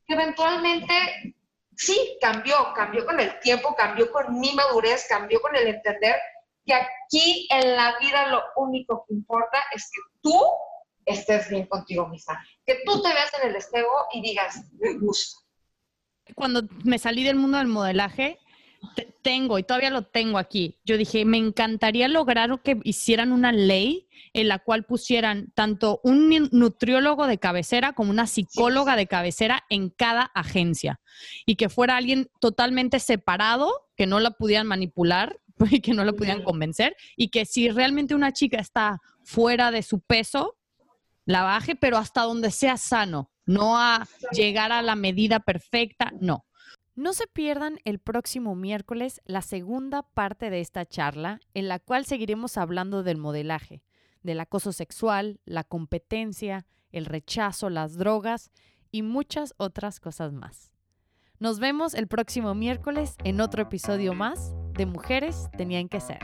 que 0.08 0.14
eventualmente 0.14 1.36
sí 1.76 2.18
cambió, 2.22 2.74
cambió 2.74 3.06
con 3.06 3.20
el 3.20 3.40
tiempo, 3.40 3.76
cambió 3.76 4.12
con 4.12 4.40
mi 4.40 4.54
madurez, 4.54 5.06
cambió 5.10 5.42
con 5.42 5.56
el 5.56 5.68
entender 5.68 6.16
que 6.66 6.74
aquí 6.74 7.48
en 7.50 7.76
la 7.76 7.98
vida 8.00 8.28
lo 8.28 8.42
único 8.56 9.06
que 9.08 9.16
importa 9.16 9.64
es 9.74 9.90
que 9.92 10.02
tú 10.22 10.40
estés 11.06 11.50
bien 11.50 11.66
contigo 11.68 12.08
misma. 12.08 12.44
Que 12.66 12.80
tú 12.86 13.02
te 13.02 13.10
veas 13.10 13.32
en 13.42 13.50
el 13.50 13.56
espejo 13.56 14.08
y 14.14 14.22
digas, 14.22 14.64
me 14.80 14.98
gusta. 15.00 15.40
Cuando 16.36 16.64
me 16.84 17.00
salí 17.00 17.24
del 17.24 17.36
mundo 17.36 17.58
del 17.58 17.68
modelaje, 17.68 18.40
tengo, 19.22 19.60
y 19.60 19.64
todavía 19.64 19.92
lo 19.92 20.04
tengo 20.04 20.38
aquí, 20.38 20.80
yo 20.84 20.98
dije, 20.98 21.26
me 21.26 21.38
encantaría 21.38 22.08
lograr 22.08 22.62
que 22.64 22.80
hicieran 22.84 23.32
una 23.32 23.52
ley 23.52 24.08
en 24.34 24.48
la 24.48 24.60
cual 24.60 24.86
pusieran 24.86 25.52
tanto 25.54 26.00
un 26.04 26.50
nutriólogo 26.52 27.28
de 27.28 27.38
cabecera 27.38 27.94
como 27.94 28.12
una 28.12 28.28
psicóloga 28.28 28.96
de 28.96 29.08
cabecera 29.08 29.66
en 29.70 29.90
cada 29.90 30.24
agencia 30.34 31.00
y 31.46 31.56
que 31.56 31.70
fuera 31.70 31.98
alguien 31.98 32.30
totalmente 32.40 33.00
separado, 33.00 33.72
que 33.96 34.08
no 34.08 34.20
la 34.20 34.32
pudieran 34.32 34.68
manipular 34.68 35.40
y 35.72 35.82
que 35.82 35.94
no 35.94 36.04
la 36.04 36.14
pudieran 36.14 36.44
convencer 36.44 36.96
y 37.16 37.30
que 37.30 37.46
si 37.46 37.70
realmente 37.70 38.16
una 38.16 38.32
chica 38.32 38.58
está 38.58 39.00
fuera 39.24 39.72
de 39.72 39.84
su 39.84 40.00
peso, 40.00 40.58
la 41.26 41.44
baje, 41.44 41.76
pero 41.76 41.98
hasta 41.98 42.24
donde 42.24 42.52
sea 42.52 42.78
sano, 42.78 43.32
no 43.46 43.78
a 43.78 44.08
llegar 44.32 44.72
a 44.72 44.82
la 44.82 44.96
medida 44.96 45.40
perfecta, 45.40 46.12
no. 46.20 46.46
No 46.96 47.14
se 47.14 47.26
pierdan 47.28 47.80
el 47.86 48.00
próximo 48.00 48.54
miércoles 48.54 49.22
la 49.26 49.42
segunda 49.42 50.04
parte 50.04 50.50
de 50.50 50.60
esta 50.60 50.86
charla, 50.86 51.40
en 51.54 51.68
la 51.68 51.80
cual 51.80 52.06
seguiremos 52.06 52.58
hablando 52.58 53.02
del 53.02 53.18
modelaje, 53.18 53.82
del 54.24 54.40
acoso 54.40 54.72
sexual, 54.74 55.40
la 55.46 55.64
competencia, 55.64 56.66
el 56.92 57.06
rechazo, 57.06 57.70
las 57.70 57.98
drogas 57.98 58.52
y 58.92 59.04
muchas 59.04 59.54
otras 59.58 60.00
cosas 60.00 60.34
más. 60.34 60.72
Nos 61.40 61.60
vemos 61.60 61.96
el 61.96 62.08
próximo 62.08 62.54
miércoles 62.54 63.16
en 63.24 63.42
otro 63.42 63.64
episodio 63.64 64.14
más 64.14 64.54
de 64.74 64.86
Mujeres 64.86 65.50
Tenían 65.58 65.90
que 65.90 66.00
Ser. 66.02 66.20